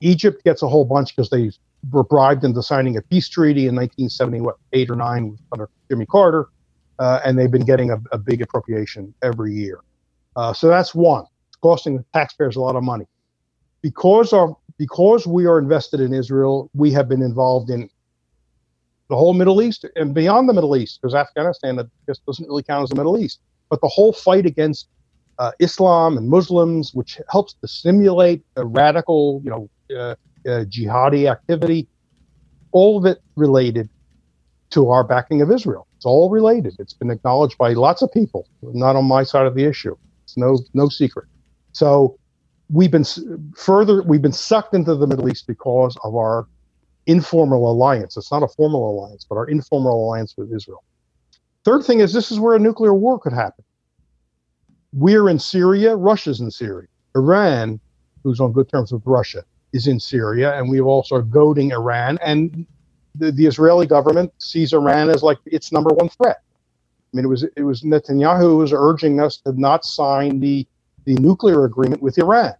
Egypt 0.00 0.44
gets 0.44 0.62
a 0.62 0.68
whole 0.68 0.84
bunch 0.86 1.16
because 1.16 1.30
they 1.30 1.50
were 1.92 2.04
bribed 2.04 2.44
into 2.44 2.62
signing 2.62 2.96
a 2.98 3.02
peace 3.02 3.28
treaty 3.28 3.68
in 3.68 3.76
1978 3.76 4.90
or 4.90 4.96
nine 4.96 5.38
under 5.52 5.70
Jimmy 5.90 6.06
Carter. 6.06 6.46
uh, 7.00 7.20
and 7.26 7.38
they've 7.38 7.52
been 7.52 7.66
getting 7.66 7.92
a, 7.92 7.98
a 8.12 8.18
big 8.18 8.42
appropriation 8.42 9.14
every 9.22 9.54
year. 9.54 9.80
Uh, 10.36 10.52
so 10.52 10.68
that's 10.68 10.94
one. 10.94 11.24
It's 11.48 11.56
costing 11.58 11.98
the 11.98 12.06
taxpayers 12.14 12.56
a 12.56 12.60
lot 12.60 12.76
of 12.76 12.84
money. 12.84 13.06
Because 13.82 14.32
our 14.32 14.56
because 14.78 15.26
we 15.26 15.46
are 15.46 15.58
invested 15.58 16.00
in 16.00 16.14
Israel, 16.14 16.70
we 16.74 16.92
have 16.92 17.08
been 17.08 17.22
involved 17.22 17.70
in 17.70 17.90
the 19.08 19.16
whole 19.16 19.34
Middle 19.34 19.60
East 19.62 19.84
and 19.96 20.14
beyond 20.14 20.48
the 20.48 20.52
Middle 20.52 20.76
East, 20.76 21.00
because 21.00 21.14
Afghanistan 21.14 21.78
I 21.78 21.84
doesn't 22.26 22.48
really 22.48 22.62
count 22.62 22.84
as 22.84 22.90
the 22.90 22.96
Middle 22.96 23.18
East. 23.18 23.40
But 23.70 23.80
the 23.80 23.88
whole 23.88 24.12
fight 24.12 24.46
against 24.46 24.88
uh, 25.38 25.52
Islam 25.58 26.16
and 26.16 26.28
Muslims, 26.28 26.94
which 26.94 27.20
helps 27.30 27.54
to 27.54 27.68
stimulate 27.68 28.44
radical, 28.56 29.40
you 29.44 29.50
know, 29.50 29.70
uh, 29.96 30.14
uh, 30.48 30.64
jihadi 30.64 31.30
activity, 31.30 31.88
all 32.72 32.98
of 32.98 33.04
it 33.04 33.18
related 33.36 33.88
to 34.70 34.90
our 34.90 35.04
backing 35.04 35.40
of 35.42 35.50
Israel. 35.50 35.86
It's 35.96 36.06
all 36.06 36.30
related. 36.30 36.74
It's 36.78 36.92
been 36.92 37.10
acknowledged 37.10 37.58
by 37.58 37.72
lots 37.72 38.02
of 38.02 38.12
people, 38.12 38.48
not 38.62 38.96
on 38.96 39.04
my 39.04 39.22
side 39.22 39.46
of 39.46 39.54
the 39.54 39.64
issue. 39.64 39.96
It's 40.24 40.36
no 40.36 40.58
no 40.72 40.88
secret. 40.88 41.26
So 41.72 42.18
we've 42.70 42.90
been 42.90 43.04
further 43.56 44.02
we've 44.02 44.22
been 44.22 44.32
sucked 44.32 44.74
into 44.74 44.94
the 44.94 45.06
Middle 45.06 45.28
East 45.28 45.46
because 45.46 45.96
of 46.02 46.14
our 46.16 46.46
informal 47.06 47.70
alliance. 47.70 48.16
It's 48.16 48.32
not 48.32 48.42
a 48.42 48.48
formal 48.48 48.90
alliance, 48.90 49.26
but 49.28 49.36
our 49.36 49.46
informal 49.46 50.06
alliance 50.06 50.34
with 50.36 50.52
Israel. 50.52 50.82
Third 51.64 51.84
thing 51.84 52.00
is 52.00 52.12
this 52.12 52.30
is 52.30 52.38
where 52.38 52.54
a 52.54 52.58
nuclear 52.58 52.94
war 52.94 53.18
could 53.18 53.32
happen. 53.32 53.64
We're 54.92 55.28
in 55.28 55.38
Syria, 55.38 55.96
Russia's 55.96 56.40
in 56.40 56.50
Syria. 56.50 56.88
Iran, 57.16 57.80
who's 58.22 58.40
on 58.40 58.52
good 58.52 58.68
terms 58.68 58.92
with 58.92 59.02
Russia, 59.04 59.44
is 59.72 59.86
in 59.86 59.98
Syria, 59.98 60.56
and 60.56 60.70
we 60.70 60.80
also 60.80 61.16
are 61.16 61.22
goading 61.22 61.72
Iran. 61.72 62.18
And 62.22 62.66
the, 63.14 63.32
the 63.32 63.46
Israeli 63.46 63.86
government 63.86 64.32
sees 64.38 64.72
Iran 64.72 65.10
as 65.10 65.22
like 65.22 65.38
its 65.46 65.72
number 65.72 65.90
one 65.90 66.08
threat. 66.08 66.42
I 67.12 67.16
mean, 67.16 67.24
it 67.24 67.28
was 67.28 67.44
it 67.56 67.62
was 67.62 67.82
Netanyahu 67.82 68.40
who 68.40 68.56
was 68.58 68.72
urging 68.72 69.20
us 69.20 69.36
to 69.38 69.52
not 69.58 69.84
sign 69.84 70.40
the 70.40 70.66
the 71.04 71.14
nuclear 71.14 71.64
agreement 71.64 72.02
with 72.02 72.18
Iran, 72.18 72.54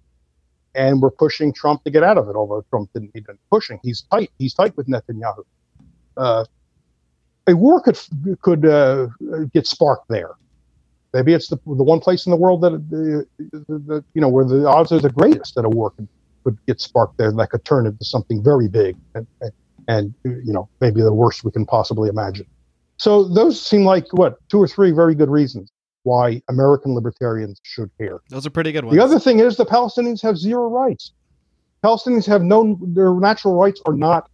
and 0.75 1.01
we're 1.01 1.11
pushing 1.11 1.53
Trump 1.53 1.85
to 1.85 1.91
get 1.91 2.03
out 2.03 2.19
of 2.19 2.29
it. 2.29 2.37
Although 2.37 2.65
Trump 2.71 2.91
didn't 2.93 3.13
even 3.15 3.39
pushing, 3.51 3.81
he's 3.83 4.03
tight. 4.11 4.31
He's 4.39 4.55
tight 4.55 4.77
with 4.77 4.87
Netanyahu. 4.89 5.45
Uh, 6.17 6.45
a 7.47 7.55
war 7.55 7.81
could 7.81 7.99
could 8.41 8.67
uh, 8.67 9.09
get 9.53 9.67
sparked 9.67 10.09
there. 10.09 10.33
Maybe 11.13 11.33
it's 11.33 11.49
the, 11.49 11.57
the 11.65 11.85
one 11.85 12.01
place 12.01 12.27
in 12.27 12.31
the 12.31 12.37
world 12.37 12.63
that 12.63 12.71
the, 12.91 13.25
the, 13.39 13.79
the, 13.79 14.05
you 14.15 14.21
know 14.21 14.29
where 14.29 14.45
the 14.45 14.67
odds 14.67 14.91
are 14.91 14.99
the 14.99 15.11
greatest 15.11 15.55
that 15.55 15.65
a 15.65 15.69
war 15.69 15.91
could, 15.91 16.09
could 16.43 16.59
get 16.67 16.81
sparked 16.81 17.19
there 17.19 17.31
that 17.31 17.51
could 17.51 17.65
turn 17.65 17.87
into 17.87 18.05
something 18.05 18.43
very 18.43 18.69
big 18.69 18.97
and, 19.15 19.27
and 19.41 19.53
and 19.87 20.15
you 20.25 20.53
know 20.53 20.69
maybe 20.81 21.03
the 21.03 21.13
worst 21.13 21.45
we 21.45 21.51
can 21.51 21.67
possibly 21.67 22.09
imagine. 22.09 22.47
So 22.97 23.25
those 23.25 23.61
seem 23.61 23.85
like 23.85 24.13
what 24.13 24.39
two 24.49 24.59
or 24.59 24.69
three 24.69 24.91
very 24.91 25.15
good 25.15 25.31
reasons 25.31 25.71
why 26.05 26.41
American 26.49 26.95
libertarians 26.95 27.61
should 27.65 27.91
care. 27.99 28.21
Those 28.31 28.47
are 28.47 28.51
pretty 28.51 28.73
good 28.73 28.85
ones. 28.85 28.97
The 28.97 29.03
other 29.03 29.19
thing 29.19 29.41
is 29.41 29.57
the 29.57 29.67
Palestinians 29.67 30.23
have 30.23 30.39
zero 30.39 30.69
rights. 30.69 31.13
Palestinians 31.83 32.27
have 32.27 32.43
no 32.43 32.79
their 32.81 33.13
natural 33.15 33.55
rights 33.55 33.83
are 33.85 33.95
not 33.95 34.31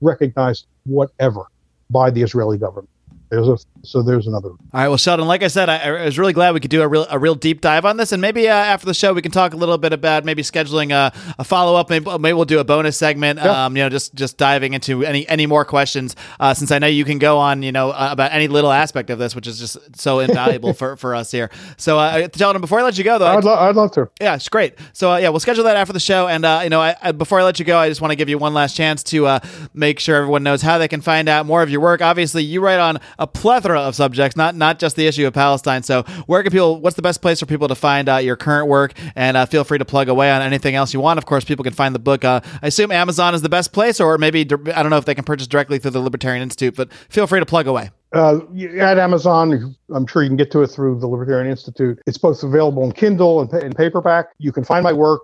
recognized 0.00 0.66
whatever 0.84 1.46
by 1.90 2.10
the 2.10 2.22
Israeli 2.22 2.58
government. 2.58 2.88
There's 3.32 3.48
a 3.48 3.56
so 3.82 4.02
there's 4.02 4.26
another. 4.26 4.50
All 4.50 4.58
right, 4.74 4.88
well, 4.88 4.98
Sheldon, 4.98 5.26
like 5.26 5.42
I 5.42 5.48
said, 5.48 5.70
I, 5.70 5.78
I, 5.78 6.04
was 6.04 6.18
really 6.18 6.34
glad 6.34 6.52
we 6.52 6.60
could 6.60 6.70
do 6.70 6.82
a 6.82 6.86
real 6.86 7.06
a 7.08 7.18
real 7.18 7.34
deep 7.34 7.62
dive 7.62 7.86
on 7.86 7.96
this, 7.96 8.12
and 8.12 8.20
maybe 8.20 8.46
uh, 8.46 8.52
after 8.52 8.84
the 8.84 8.92
show 8.92 9.14
we 9.14 9.22
can 9.22 9.32
talk 9.32 9.54
a 9.54 9.56
little 9.56 9.78
bit 9.78 9.94
about 9.94 10.26
maybe 10.26 10.42
scheduling 10.42 10.92
a, 10.92 11.10
a 11.38 11.42
follow 11.42 11.74
up. 11.74 11.88
Maybe, 11.88 12.04
maybe 12.18 12.34
we'll 12.34 12.44
do 12.44 12.58
a 12.58 12.64
bonus 12.64 12.98
segment. 12.98 13.38
Yeah. 13.38 13.64
Um, 13.64 13.74
you 13.74 13.84
know, 13.84 13.88
just 13.88 14.14
just 14.14 14.36
diving 14.36 14.74
into 14.74 15.02
any 15.02 15.26
any 15.28 15.46
more 15.46 15.64
questions, 15.64 16.14
uh, 16.40 16.52
since 16.52 16.70
I 16.70 16.78
know 16.78 16.88
you 16.88 17.06
can 17.06 17.18
go 17.18 17.38
on, 17.38 17.62
you 17.62 17.72
know, 17.72 17.88
uh, 17.88 18.08
about 18.12 18.32
any 18.32 18.48
little 18.48 18.70
aspect 18.70 19.08
of 19.08 19.18
this, 19.18 19.34
which 19.34 19.46
is 19.46 19.58
just 19.58 19.78
so 19.98 20.18
invaluable 20.20 20.74
for 20.74 20.98
for 20.98 21.14
us 21.14 21.30
here. 21.30 21.50
So, 21.78 21.98
uh, 21.98 22.28
Sheldon, 22.36 22.60
before 22.60 22.80
I 22.80 22.82
let 22.82 22.98
you 22.98 23.04
go, 23.04 23.18
though, 23.18 23.28
I'd, 23.28 23.44
lo- 23.44 23.54
I'd 23.54 23.76
love 23.76 23.92
to. 23.92 24.10
Yeah, 24.20 24.34
it's 24.34 24.50
great. 24.50 24.74
So, 24.92 25.10
uh, 25.10 25.16
yeah, 25.16 25.30
we'll 25.30 25.40
schedule 25.40 25.64
that 25.64 25.78
after 25.78 25.94
the 25.94 26.00
show, 26.00 26.28
and 26.28 26.44
uh, 26.44 26.60
you 26.64 26.68
know, 26.68 26.82
I, 26.82 26.96
I, 27.00 27.12
before 27.12 27.40
I 27.40 27.44
let 27.44 27.58
you 27.58 27.64
go, 27.64 27.78
I 27.78 27.88
just 27.88 28.02
want 28.02 28.10
to 28.12 28.16
give 28.16 28.28
you 28.28 28.36
one 28.36 28.52
last 28.52 28.76
chance 28.76 29.02
to 29.04 29.26
uh, 29.26 29.40
make 29.72 30.00
sure 30.00 30.16
everyone 30.16 30.42
knows 30.42 30.60
how 30.60 30.76
they 30.76 30.88
can 30.88 31.00
find 31.00 31.30
out 31.30 31.46
more 31.46 31.62
of 31.62 31.70
your 31.70 31.80
work. 31.80 32.02
Obviously, 32.02 32.44
you 32.44 32.60
write 32.60 32.78
on 32.78 33.00
a 33.22 33.26
plethora 33.26 33.80
of 33.80 33.94
subjects, 33.94 34.36
not 34.36 34.56
not 34.56 34.80
just 34.80 34.96
the 34.96 35.06
issue 35.06 35.26
of 35.26 35.32
Palestine. 35.32 35.84
So, 35.84 36.02
where 36.26 36.42
can 36.42 36.50
people? 36.50 36.80
What's 36.80 36.96
the 36.96 37.02
best 37.02 37.22
place 37.22 37.38
for 37.38 37.46
people 37.46 37.68
to 37.68 37.76
find 37.76 38.08
uh, 38.08 38.16
your 38.16 38.34
current 38.36 38.66
work? 38.66 38.94
And 39.14 39.36
uh, 39.36 39.46
feel 39.46 39.62
free 39.62 39.78
to 39.78 39.84
plug 39.84 40.08
away 40.08 40.30
on 40.30 40.42
anything 40.42 40.74
else 40.74 40.92
you 40.92 41.00
want. 41.00 41.18
Of 41.18 41.26
course, 41.26 41.44
people 41.44 41.62
can 41.62 41.72
find 41.72 41.94
the 41.94 42.00
book. 42.00 42.24
Uh, 42.24 42.40
I 42.60 42.66
assume 42.66 42.90
Amazon 42.90 43.34
is 43.34 43.40
the 43.40 43.48
best 43.48 43.72
place, 43.72 44.00
or 44.00 44.18
maybe 44.18 44.40
I 44.40 44.82
don't 44.82 44.90
know 44.90 44.96
if 44.96 45.04
they 45.04 45.14
can 45.14 45.24
purchase 45.24 45.46
directly 45.46 45.78
through 45.78 45.92
the 45.92 46.00
Libertarian 46.00 46.42
Institute. 46.42 46.74
But 46.74 46.92
feel 46.92 47.28
free 47.28 47.38
to 47.38 47.46
plug 47.46 47.68
away. 47.68 47.90
Uh, 48.12 48.40
at 48.78 48.98
Amazon, 48.98 49.74
I'm 49.94 50.06
sure 50.06 50.22
you 50.22 50.28
can 50.28 50.36
get 50.36 50.50
to 50.50 50.62
it 50.62 50.66
through 50.66 50.98
the 50.98 51.06
Libertarian 51.06 51.48
Institute. 51.48 52.00
It's 52.06 52.18
both 52.18 52.42
available 52.42 52.84
in 52.84 52.92
Kindle 52.92 53.40
and 53.40 53.62
in 53.62 53.72
paperback. 53.72 54.26
You 54.38 54.50
can 54.50 54.64
find 54.64 54.82
my 54.82 54.92
work 54.92 55.22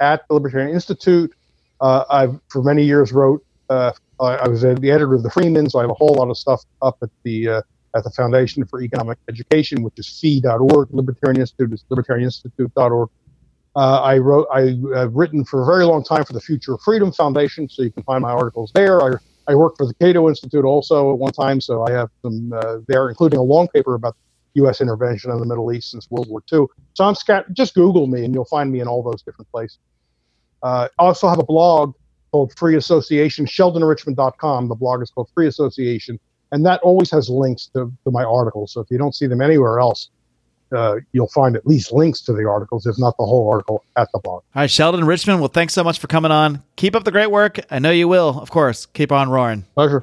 at 0.00 0.26
the 0.28 0.34
Libertarian 0.34 0.72
Institute. 0.72 1.34
Uh, 1.80 2.04
I've 2.08 2.38
for 2.48 2.62
many 2.62 2.84
years 2.84 3.12
wrote. 3.12 3.44
Uh, 3.72 3.92
I 4.20 4.48
was 4.48 4.62
the 4.62 4.90
editor 4.90 5.14
of 5.14 5.22
the 5.22 5.30
Freeman, 5.30 5.68
so 5.68 5.78
I 5.78 5.82
have 5.82 5.90
a 5.90 5.94
whole 5.94 6.14
lot 6.14 6.28
of 6.28 6.36
stuff 6.38 6.62
up 6.80 6.96
at 7.02 7.10
the 7.24 7.48
uh, 7.48 7.62
at 7.94 8.04
the 8.04 8.10
Foundation 8.10 8.64
for 8.64 8.80
Economic 8.82 9.18
Education, 9.28 9.82
which 9.82 9.98
is 9.98 10.08
fee.org. 10.20 10.88
Libertarian 10.92 11.40
Institute 11.40 11.72
is 11.72 11.84
libertarianinstitute.org. 11.90 13.10
Uh, 13.74 14.00
I 14.00 14.18
wrote, 14.18 14.46
I 14.52 14.76
have 14.94 15.14
written 15.14 15.44
for 15.44 15.62
a 15.62 15.66
very 15.66 15.84
long 15.84 16.04
time 16.04 16.24
for 16.24 16.34
the 16.34 16.40
Future 16.40 16.74
of 16.74 16.82
Freedom 16.82 17.10
Foundation, 17.10 17.68
so 17.68 17.82
you 17.82 17.90
can 17.90 18.02
find 18.02 18.22
my 18.22 18.30
articles 18.30 18.70
there. 18.74 19.02
I, 19.02 19.16
I 19.48 19.54
worked 19.54 19.78
for 19.78 19.86
the 19.86 19.94
Cato 19.94 20.28
Institute 20.28 20.64
also 20.64 21.12
at 21.12 21.18
one 21.18 21.32
time, 21.32 21.60
so 21.60 21.86
I 21.86 21.92
have 21.92 22.10
some 22.22 22.52
uh, 22.52 22.78
there, 22.86 23.08
including 23.08 23.38
a 23.38 23.42
long 23.42 23.68
paper 23.68 23.94
about 23.94 24.14
U.S. 24.54 24.80
intervention 24.80 25.30
in 25.30 25.38
the 25.38 25.46
Middle 25.46 25.72
East 25.72 25.90
since 25.90 26.10
World 26.10 26.28
War 26.28 26.42
II. 26.52 26.66
So 26.94 27.04
I'm 27.04 27.14
scat- 27.14 27.52
just 27.54 27.74
Google 27.74 28.06
me, 28.06 28.24
and 28.24 28.34
you'll 28.34 28.44
find 28.44 28.70
me 28.70 28.80
in 28.80 28.88
all 28.88 29.02
those 29.02 29.22
different 29.22 29.50
places. 29.50 29.78
Uh, 30.62 30.88
I 30.98 31.02
also 31.02 31.28
have 31.28 31.38
a 31.38 31.44
blog 31.44 31.94
called 32.32 32.52
Free 32.58 32.76
Association, 32.76 33.46
sheldonrichman.com. 33.46 34.68
The 34.68 34.74
blog 34.74 35.02
is 35.02 35.10
called 35.10 35.28
Free 35.34 35.46
Association 35.46 36.18
and 36.52 36.64
that 36.66 36.80
always 36.82 37.10
has 37.10 37.28
links 37.28 37.68
to, 37.74 37.90
to 38.04 38.10
my 38.10 38.22
articles. 38.22 38.72
So 38.72 38.80
if 38.80 38.90
you 38.90 38.98
don't 38.98 39.14
see 39.14 39.26
them 39.26 39.40
anywhere 39.40 39.80
else, 39.80 40.10
uh, 40.72 40.96
you'll 41.12 41.28
find 41.28 41.56
at 41.56 41.66
least 41.66 41.92
links 41.92 42.20
to 42.22 42.32
the 42.32 42.48
articles, 42.48 42.86
if 42.86 42.98
not 42.98 43.16
the 43.16 43.24
whole 43.24 43.50
article, 43.50 43.84
at 43.96 44.08
the 44.12 44.18
blog. 44.18 44.42
All 44.54 44.62
right, 44.62 44.70
Sheldon 44.70 45.04
Richman. 45.04 45.38
Well, 45.40 45.48
thanks 45.48 45.74
so 45.74 45.84
much 45.84 45.98
for 45.98 46.06
coming 46.06 46.30
on. 46.30 46.62
Keep 46.76 46.96
up 46.96 47.04
the 47.04 47.12
great 47.12 47.30
work. 47.30 47.58
I 47.70 47.78
know 47.78 47.90
you 47.90 48.08
will, 48.08 48.40
of 48.40 48.50
course. 48.50 48.86
Keep 48.86 49.12
on 49.12 49.30
roaring. 49.30 49.64
Pleasure. 49.74 50.02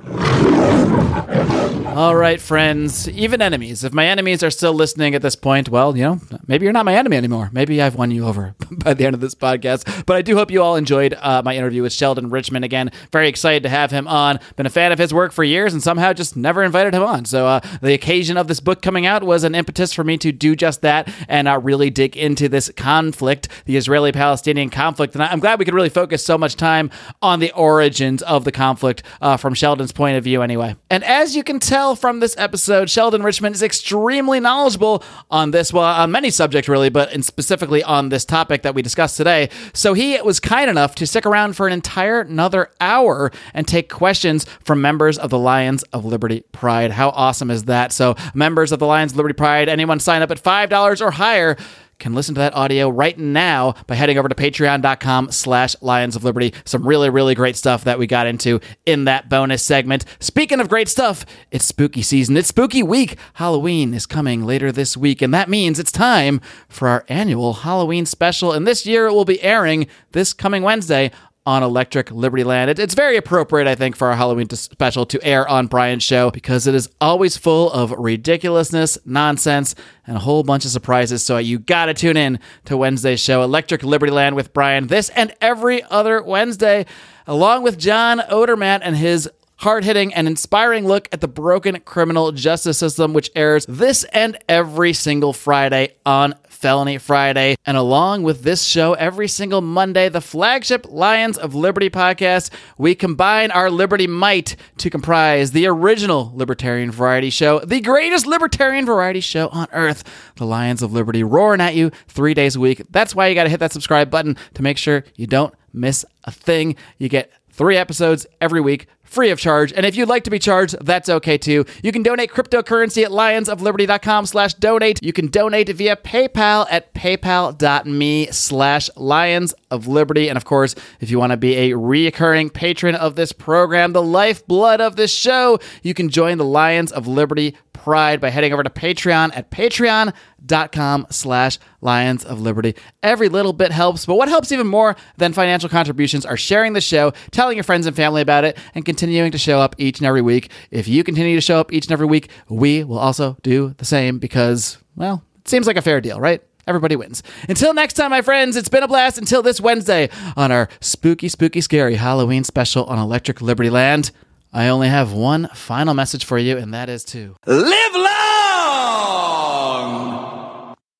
All 2.00 2.16
right, 2.16 2.40
friends, 2.40 3.10
even 3.10 3.42
enemies. 3.42 3.84
If 3.84 3.94
my 3.94 4.08
enemies 4.08 4.44
are 4.44 4.52
still 4.52 4.74
listening 4.74 5.16
at 5.16 5.22
this 5.22 5.36
point, 5.36 5.70
well, 5.70 5.98
you 5.98 6.04
know, 6.04 6.22
maybe 6.48 6.64
you're 6.64 6.72
not 6.72 6.86
my 6.86 6.96
enemy 6.96 7.18
anymore. 7.18 7.50
Maybe 7.52 7.82
I've 7.82 7.96
won 7.96 8.12
you 8.12 8.26
over 8.26 8.56
by 8.72 8.94
the 8.94 9.06
end 9.06 9.16
of 9.16 9.20
this 9.20 9.36
podcast. 9.36 10.06
But 10.06 10.16
I 10.16 10.22
do 10.22 10.36
hope 10.36 10.52
you 10.52 10.62
all 10.62 10.76
enjoyed 10.76 11.16
uh, 11.16 11.42
my 11.44 11.58
interview 11.58 11.82
with 11.82 11.92
Sheldon 11.92 12.30
Richman. 12.30 12.64
Again, 12.64 12.92
very 13.12 13.28
excited 13.28 13.64
to 13.64 13.70
have 13.70 13.92
him 13.92 14.08
on. 14.08 14.40
Been 14.56 14.66
a 14.66 14.70
fan 14.70 14.92
of 14.92 15.00
his 15.00 15.14
work 15.14 15.32
for 15.32 15.44
years 15.44 15.74
and 15.74 15.84
somehow 15.84 16.14
just 16.14 16.38
never 16.38 16.64
invited 16.64 16.94
him 16.94 17.04
on. 17.04 17.26
So 17.26 17.48
uh, 17.48 17.60
the 17.82 17.94
occasion 17.94 18.38
of 18.38 18.48
this 18.48 18.60
book 18.60 18.82
coming 18.82 19.06
out 19.06 19.24
was 19.24 19.44
an 19.44 19.56
impetus 19.56 19.92
for 19.92 20.04
me 20.04 20.18
to 20.20 20.32
do 20.32 20.56
just 20.60 20.82
that 20.82 21.12
and 21.28 21.47
uh, 21.47 21.60
really 21.60 21.89
dig 21.89 22.16
into 22.16 22.47
this 22.49 22.70
conflict, 22.76 23.47
the 23.66 23.78
Israeli 23.78 24.12
Palestinian 24.12 24.70
conflict. 24.70 25.16
And 25.16 25.24
I'm 25.24 25.39
glad 25.39 25.60
we 25.60 25.66
could 25.66 25.74
really 25.74 25.89
focus 25.89 26.24
so 26.24 26.38
much 26.38 26.55
time 26.55 26.91
on 27.22 27.39
the 27.39 27.51
origins 27.53 28.22
of 28.22 28.43
the 28.43 28.51
conflict 28.51 29.03
uh, 29.22 29.38
from 29.38 29.53
Sheldon's 29.53 29.91
point 29.91 30.18
of 30.18 30.24
view, 30.24 30.41
anyway. 30.41 30.76
And 30.89 31.03
as 31.03 31.36
you 31.36 31.43
can 31.43 31.60
tell, 31.60 31.95
from 31.95 32.20
this 32.20 32.36
episode, 32.38 32.89
Sheldon 32.89 33.24
Richman 33.24 33.53
is 33.53 33.64
extremely 33.64 34.39
knowledgeable 34.39 35.03
on 35.32 35.51
this, 35.51 35.74
well, 35.74 35.86
on 35.86 36.12
many 36.12 36.30
subjects 36.30 36.70
really, 36.70 36.89
but 36.89 37.12
in 37.14 37.24
specifically 37.24 37.84
on 37.84 38.10
this 38.10 38.26
topic 38.26 38.62
that 38.64 38.76
we 38.76 38.82
discussed 38.82 39.18
today. 39.18 39.49
So 39.74 39.93
he 39.93 40.20
was 40.22 40.39
kind 40.39 40.70
enough 40.70 40.95
to 40.95 41.07
stick 41.07 41.26
around 41.26 41.55
for 41.55 41.68
an 41.68 41.74
entire 41.74 42.22
another 42.22 42.72
hour 42.80 43.32
and 43.53 43.68
take 43.68 43.89
questions 43.89 44.45
from 44.64 44.82
members 44.82 45.18
of 45.18 45.30
the 45.30 45.39
Lions 45.39 45.84
of 45.93 46.05
Liberty 46.05 46.43
Pride. 46.51 46.91
How 46.91 47.10
awesome 47.10 47.51
is 47.51 47.66
that? 47.66 47.91
So 47.91 48.16
members 48.34 48.72
of 48.72 48.80
the 48.80 48.86
Lions 48.86 49.12
of 49.12 49.18
Liberty 49.18 49.34
Pride, 49.34 49.70
anyone 49.70 49.99
sign 49.99 50.22
up 50.22 50.32
at 50.32 50.39
$5 50.50 51.02
or 51.02 51.12
higher. 51.12 51.56
Can 52.00 52.16
listen 52.16 52.34
to 52.36 52.39
that 52.39 52.56
audio 52.56 52.89
right 52.89 53.20
now 53.20 53.76
by 53.86 53.93
heading 53.93 54.18
over 54.18 54.30
to 54.30 54.34
patreon.com 54.34 55.32
slash 55.32 55.76
lions 55.82 56.16
of 56.16 56.24
liberty. 56.24 56.54
Some 56.64 56.88
really 56.88 57.10
really 57.10 57.36
great 57.36 57.58
stuff 57.58 57.84
that 57.84 58.00
we 58.00 58.08
got 58.08 58.26
into 58.26 58.62
in 58.86 59.04
that 59.04 59.28
bonus 59.28 59.62
segment. 59.62 60.06
Speaking 60.22 60.62
of 60.62 60.70
great 60.70 60.88
stuff 60.88 61.26
it's 61.52 61.66
spooky 61.66 62.02
season. 62.02 62.38
It's 62.38 62.47
spooky 62.47 62.82
week. 62.82 63.18
Halloween 63.34 63.93
is 63.93 64.06
coming 64.06 64.45
later 64.45 64.72
this 64.72 64.95
week 64.95 65.22
and 65.22 65.34
that 65.34 65.50
means 65.50 65.78
it's 65.78 65.91
time 65.91 66.39
for 66.70 66.88
our 66.88 67.04
annual 67.10 67.54
halloween 67.54 68.06
special. 68.06 68.54
And 68.54 68.66
this 68.66 68.86
year 68.86 69.08
it 69.08 69.14
will 69.14 69.26
be 69.26 69.43
airing 69.43 69.86
this 70.14 70.32
coming 70.32 70.64
wednesday 70.64 71.12
on 71.50 71.64
Electric 71.64 72.12
Liberty 72.12 72.43
Land. 72.43 72.70
it's 72.70 72.93
very 72.93 73.18
appropriate, 73.18 73.68
I 73.68 73.74
think, 73.74 73.95
for 73.95 74.10
our 74.10 74.16
Halloween 74.16 74.47
special 74.52 75.08
to 75.08 75.20
air 75.26 75.47
on 75.47 75.66
Brian's 75.66 76.04
show 76.04 76.30
because 76.30 76.68
it 76.68 76.76
is 76.76 76.88
always 77.02 77.38
full 77.38 77.72
of 77.72 77.89
ridiculousness, 77.89 79.00
nonsense, 79.04 79.74
and 80.06 80.16
a 80.16 80.20
whole 80.20 80.43
bunch 80.43 80.64
of 80.64 80.70
surprises. 80.70 81.26
So 81.26 81.39
you 81.39 81.58
got 81.58 81.88
to 81.88 81.95
tune 81.95 82.18
in 82.18 82.38
to 82.66 82.78
Wednesday's 82.78 83.20
show, 83.20 83.41
Electric 83.41 83.82
Liberty 83.82 84.12
Land 84.12 84.36
with 84.36 84.54
Brian, 84.54 84.86
this 84.86 85.10
and 85.10 85.34
every 85.41 85.82
other 85.86 86.22
Wednesday, 86.22 86.86
along 87.26 87.64
with 87.64 87.80
John 87.80 88.20
Odermatt 88.20 88.82
and 88.84 88.95
his 88.95 89.28
hard 89.56 89.84
hitting, 89.84 90.14
and 90.14 90.28
inspiring 90.28 90.88
look 90.88 91.10
at 91.12 91.20
the 91.20 91.28
broken 91.28 91.80
criminal 91.82 92.32
justice 92.32 92.78
system, 92.78 93.12
which 93.12 93.32
airs 93.36 93.66
this 93.66 94.04
and 94.14 94.38
every 94.47 94.93
single 94.93 95.34
Friday 95.34 95.95
on 96.06 96.36
Felony 96.60 96.97
Friday. 96.97 97.55
And 97.66 97.78
along 97.78 98.24
with 98.24 98.43
this 98.43 98.64
show, 98.64 98.93
every 98.95 99.30
single 99.30 99.62
Monday, 99.62 100.10
the 100.10 100.20
flagship 100.20 100.86
Lions 100.89 101.38
of 101.38 101.55
Liberty 101.55 101.89
podcast, 101.89 102.49
we 102.78 102.95
combine 102.95 103.49
our 103.51 103.72
Liberty 103.72 104.07
might 104.07 104.57
to 104.80 104.89
comprise 104.89 105.51
the 105.51 105.68
original 105.68 106.34
Libertarian 106.36 106.91
Variety 106.91 107.30
Show, 107.30 107.60
the 107.60 107.80
greatest 107.80 108.28
Libertarian 108.28 108.86
Variety 108.86 109.22
Show 109.22 109.47
on 109.47 109.68
earth, 109.72 110.03
the 110.36 110.45
Lions 110.45 110.82
of 110.82 110.91
Liberty, 110.91 111.24
roaring 111.24 111.62
at 111.62 111.76
you 111.76 111.91
three 112.10 112.34
days 112.34 112.57
a 112.57 112.60
week. 112.60 112.82
That's 112.89 113.16
why 113.16 113.28
you 113.28 113.36
got 113.36 113.45
to 113.45 113.49
hit 113.49 113.62
that 113.62 113.72
subscribe 113.72 114.12
button 114.12 114.36
to 114.55 114.62
make 114.62 114.78
sure 114.78 115.05
you 115.16 115.28
don't 115.28 115.53
miss 115.72 116.03
a 116.26 116.32
thing. 116.32 116.76
You 116.97 117.07
get 117.07 117.32
three 117.51 117.78
episodes 117.78 118.28
every 118.41 118.60
week 118.60 118.88
free 119.10 119.32
of 119.32 119.39
charge. 119.39 119.74
And 119.74 119.86
if 119.86 119.95
you'd 119.95 120.07
like 120.07 120.24
to 120.26 120.30
be 120.30 120.39
charged, 120.39 120.76
that's 120.86 121.10
okay 121.10 121.38
too. 121.38 121.66
You 121.82 121.91
can 121.91 122.03
donate 122.03 122.32
cryptocurrency 122.32 123.03
at 123.03 123.12
lionsofliberty.com 123.12 124.28
slash 124.28 124.53
donate. 124.53 125.01
You 125.01 125.14
can 125.14 125.28
donate 125.28 125.70
via 125.70 125.95
PayPal 125.95 126.68
at 126.70 126.93
paypal.me 126.93 128.28
slash 128.28 128.89
lions 128.95 129.53
of 129.72 129.88
liberty. 129.88 130.30
And 130.30 130.38
of 130.38 130.45
course, 130.45 130.76
if 130.99 131.10
you 131.10 131.18
want 131.18 131.32
to 131.32 131.38
be 131.38 131.55
a 131.55 131.72
reoccurring 131.72 132.53
patron 132.53 132.95
of 132.95 133.16
this 133.16 133.32
program, 133.32 133.93
the 133.93 134.03
lifeblood 134.03 134.80
of 134.80 134.95
this 134.95 135.14
show, 135.14 135.60
you 135.82 135.93
can 135.93 136.10
join 136.10 136.38
the 136.38 136.45
Lions 136.45 136.91
of 136.91 137.07
Liberty 137.07 137.55
Pride 137.84 138.20
by 138.20 138.30
heading 138.30 138.54
over 138.54 138.64
to 138.64 138.70
Patreon 138.70 139.32
at 139.36 139.50
patreon.com 139.52 141.08
slash 141.10 141.60
Lions 141.82 142.26
of 142.26 142.42
Liberty. 142.42 142.76
Every 143.02 143.30
little 143.30 143.54
bit 143.54 143.72
helps, 143.72 144.06
but 144.06 144.16
what 144.16 144.28
helps 144.28 144.52
even 144.52 144.68
more 144.68 144.96
than 145.18 145.34
financial 145.34 145.70
contributions 145.70 146.26
are 146.26 146.38
sharing 146.38 146.74
the 146.74 146.82
show, 146.82 147.14
telling 147.32 147.56
your 147.56 147.64
friends 147.64 147.88
and 147.88 147.96
family 147.96 148.22
about 148.22 148.44
it, 148.44 148.58
and 148.76 148.86
continuing 148.86 149.32
to 149.32 149.38
show 149.38 149.60
up 149.60 149.76
each 149.78 150.00
and 150.00 150.08
every 150.08 150.22
week. 150.22 150.52
If 150.72 150.88
you 150.88 151.04
continue 151.04 151.36
to 151.36 151.42
show 151.42 151.60
up 151.60 151.72
each 151.72 151.86
and 151.86 151.94
every 151.94 152.08
week, 152.08 152.30
we 152.50 152.84
will 152.84 153.00
also 153.00 153.38
do 153.44 153.74
the 153.78 153.86
same 153.86 154.20
because, 154.20 154.78
well, 154.96 155.24
it 155.40 155.48
seems 155.48 155.68
like 155.68 155.78
a 155.78 155.82
fair 155.82 156.02
deal, 156.02 156.20
right? 156.20 156.44
Everybody 156.68 156.96
wins. 156.96 157.24
Until 157.48 157.74
next 157.74 157.94
time, 157.94 158.12
my 158.12 158.22
friends, 158.22 158.56
it's 158.56 158.70
been 158.70 158.84
a 158.84 158.88
blast 158.88 159.18
until 159.18 159.42
this 159.42 159.60
Wednesday 159.60 160.10
on 160.38 160.52
our 160.52 160.70
spooky, 160.82 161.28
spooky, 161.28 161.62
scary 161.62 161.96
Halloween 161.96 162.44
special 162.44 162.84
on 162.86 163.00
Electric 163.00 163.42
Liberty 163.42 163.72
Land. 163.72 164.12
I 164.52 164.70
only 164.70 164.88
have 164.88 165.14
one 165.14 165.47
final 165.54 165.93
message 165.93 166.26
for 166.26 166.39
you, 166.39 166.58
and 166.58 166.74
that 166.74 166.89
is 166.89 167.04
to 167.06 167.36
live 167.45 167.93
long 167.95 168.06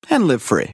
and 0.08 0.28
live 0.28 0.40
free. 0.40 0.70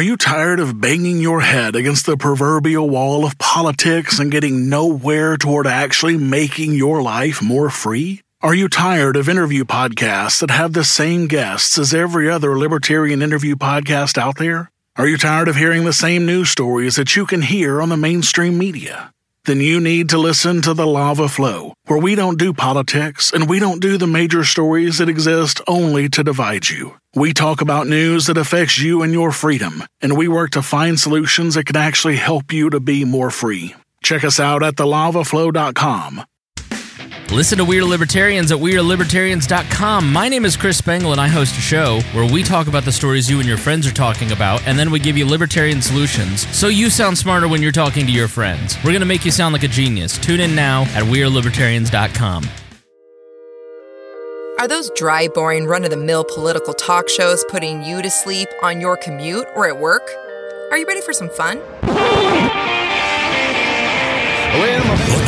Are 0.00 0.12
you 0.12 0.16
tired 0.16 0.60
of 0.60 0.80
banging 0.80 1.20
your 1.20 1.42
head 1.42 1.76
against 1.76 2.06
the 2.06 2.16
proverbial 2.16 2.88
wall 2.88 3.26
of 3.26 3.36
politics 3.36 4.18
and 4.18 4.32
getting 4.32 4.70
nowhere 4.70 5.36
toward 5.36 5.66
actually 5.66 6.16
making 6.16 6.72
your 6.72 7.02
life 7.02 7.42
more 7.42 7.68
free? 7.68 8.22
Are 8.40 8.54
you 8.54 8.70
tired 8.70 9.18
of 9.18 9.28
interview 9.28 9.66
podcasts 9.66 10.40
that 10.40 10.50
have 10.50 10.72
the 10.72 10.84
same 10.84 11.26
guests 11.26 11.76
as 11.76 11.92
every 11.92 12.30
other 12.30 12.58
libertarian 12.58 13.20
interview 13.20 13.56
podcast 13.56 14.16
out 14.16 14.38
there? 14.38 14.70
Are 14.96 15.06
you 15.06 15.18
tired 15.18 15.48
of 15.48 15.56
hearing 15.56 15.84
the 15.84 15.92
same 15.92 16.24
news 16.24 16.48
stories 16.48 16.96
that 16.96 17.14
you 17.14 17.26
can 17.26 17.42
hear 17.42 17.82
on 17.82 17.90
the 17.90 17.98
mainstream 17.98 18.56
media? 18.56 19.12
Then 19.50 19.60
you 19.60 19.80
need 19.80 20.10
to 20.10 20.16
listen 20.16 20.62
to 20.62 20.74
The 20.74 20.86
Lava 20.86 21.26
Flow, 21.26 21.74
where 21.86 21.98
we 21.98 22.14
don't 22.14 22.38
do 22.38 22.52
politics 22.52 23.32
and 23.32 23.48
we 23.48 23.58
don't 23.58 23.80
do 23.80 23.98
the 23.98 24.06
major 24.06 24.44
stories 24.44 24.98
that 24.98 25.08
exist 25.08 25.60
only 25.66 26.08
to 26.10 26.22
divide 26.22 26.68
you. 26.68 26.96
We 27.16 27.32
talk 27.32 27.60
about 27.60 27.88
news 27.88 28.26
that 28.26 28.36
affects 28.36 28.78
you 28.78 29.02
and 29.02 29.12
your 29.12 29.32
freedom, 29.32 29.82
and 30.00 30.16
we 30.16 30.28
work 30.28 30.50
to 30.50 30.62
find 30.62 31.00
solutions 31.00 31.56
that 31.56 31.66
can 31.66 31.74
actually 31.74 32.14
help 32.14 32.52
you 32.52 32.70
to 32.70 32.78
be 32.78 33.04
more 33.04 33.32
free. 33.32 33.74
Check 34.04 34.22
us 34.22 34.38
out 34.38 34.62
at 34.62 34.76
thelavaflow.com. 34.76 36.22
Listen 37.32 37.58
to 37.58 37.64
We 37.64 37.78
Are 37.78 37.84
Libertarians 37.84 38.50
at 38.50 38.58
WeAreLibertarians.com. 38.58 40.12
My 40.12 40.28
name 40.28 40.44
is 40.44 40.56
Chris 40.56 40.78
Spangle, 40.78 41.12
and 41.12 41.20
I 41.20 41.28
host 41.28 41.56
a 41.56 41.60
show 41.60 42.00
where 42.12 42.30
we 42.30 42.42
talk 42.42 42.66
about 42.66 42.84
the 42.84 42.90
stories 42.90 43.30
you 43.30 43.38
and 43.38 43.46
your 43.46 43.56
friends 43.56 43.86
are 43.86 43.92
talking 43.92 44.32
about, 44.32 44.66
and 44.66 44.76
then 44.76 44.90
we 44.90 44.98
give 44.98 45.16
you 45.16 45.24
libertarian 45.24 45.80
solutions 45.80 46.44
so 46.48 46.66
you 46.66 46.90
sound 46.90 47.16
smarter 47.16 47.46
when 47.46 47.62
you're 47.62 47.70
talking 47.70 48.04
to 48.04 48.10
your 48.10 48.26
friends. 48.26 48.76
We're 48.78 48.90
going 48.90 48.98
to 48.98 49.06
make 49.06 49.24
you 49.24 49.30
sound 49.30 49.52
like 49.52 49.62
a 49.62 49.68
genius. 49.68 50.18
Tune 50.18 50.40
in 50.40 50.56
now 50.56 50.82
at 50.82 51.04
WeAreLibertarians.com. 51.04 52.48
Are 54.58 54.66
those 54.66 54.90
dry, 54.96 55.28
boring, 55.28 55.66
run 55.66 55.84
of 55.84 55.90
the 55.90 55.96
mill 55.96 56.24
political 56.24 56.74
talk 56.74 57.08
shows 57.08 57.44
putting 57.48 57.84
you 57.84 58.02
to 58.02 58.10
sleep 58.10 58.48
on 58.60 58.80
your 58.80 58.96
commute 58.96 59.46
or 59.54 59.68
at 59.68 59.78
work? 59.78 60.02
Are 60.72 60.78
you 60.78 60.84
ready 60.84 61.00
for 61.00 61.12
some 61.12 61.30
fun? 61.30 61.60
Look 64.58 64.89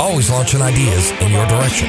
Always 0.00 0.30
launching 0.30 0.62
ideas 0.62 1.12
in 1.20 1.30
your 1.30 1.46
direction. 1.46 1.88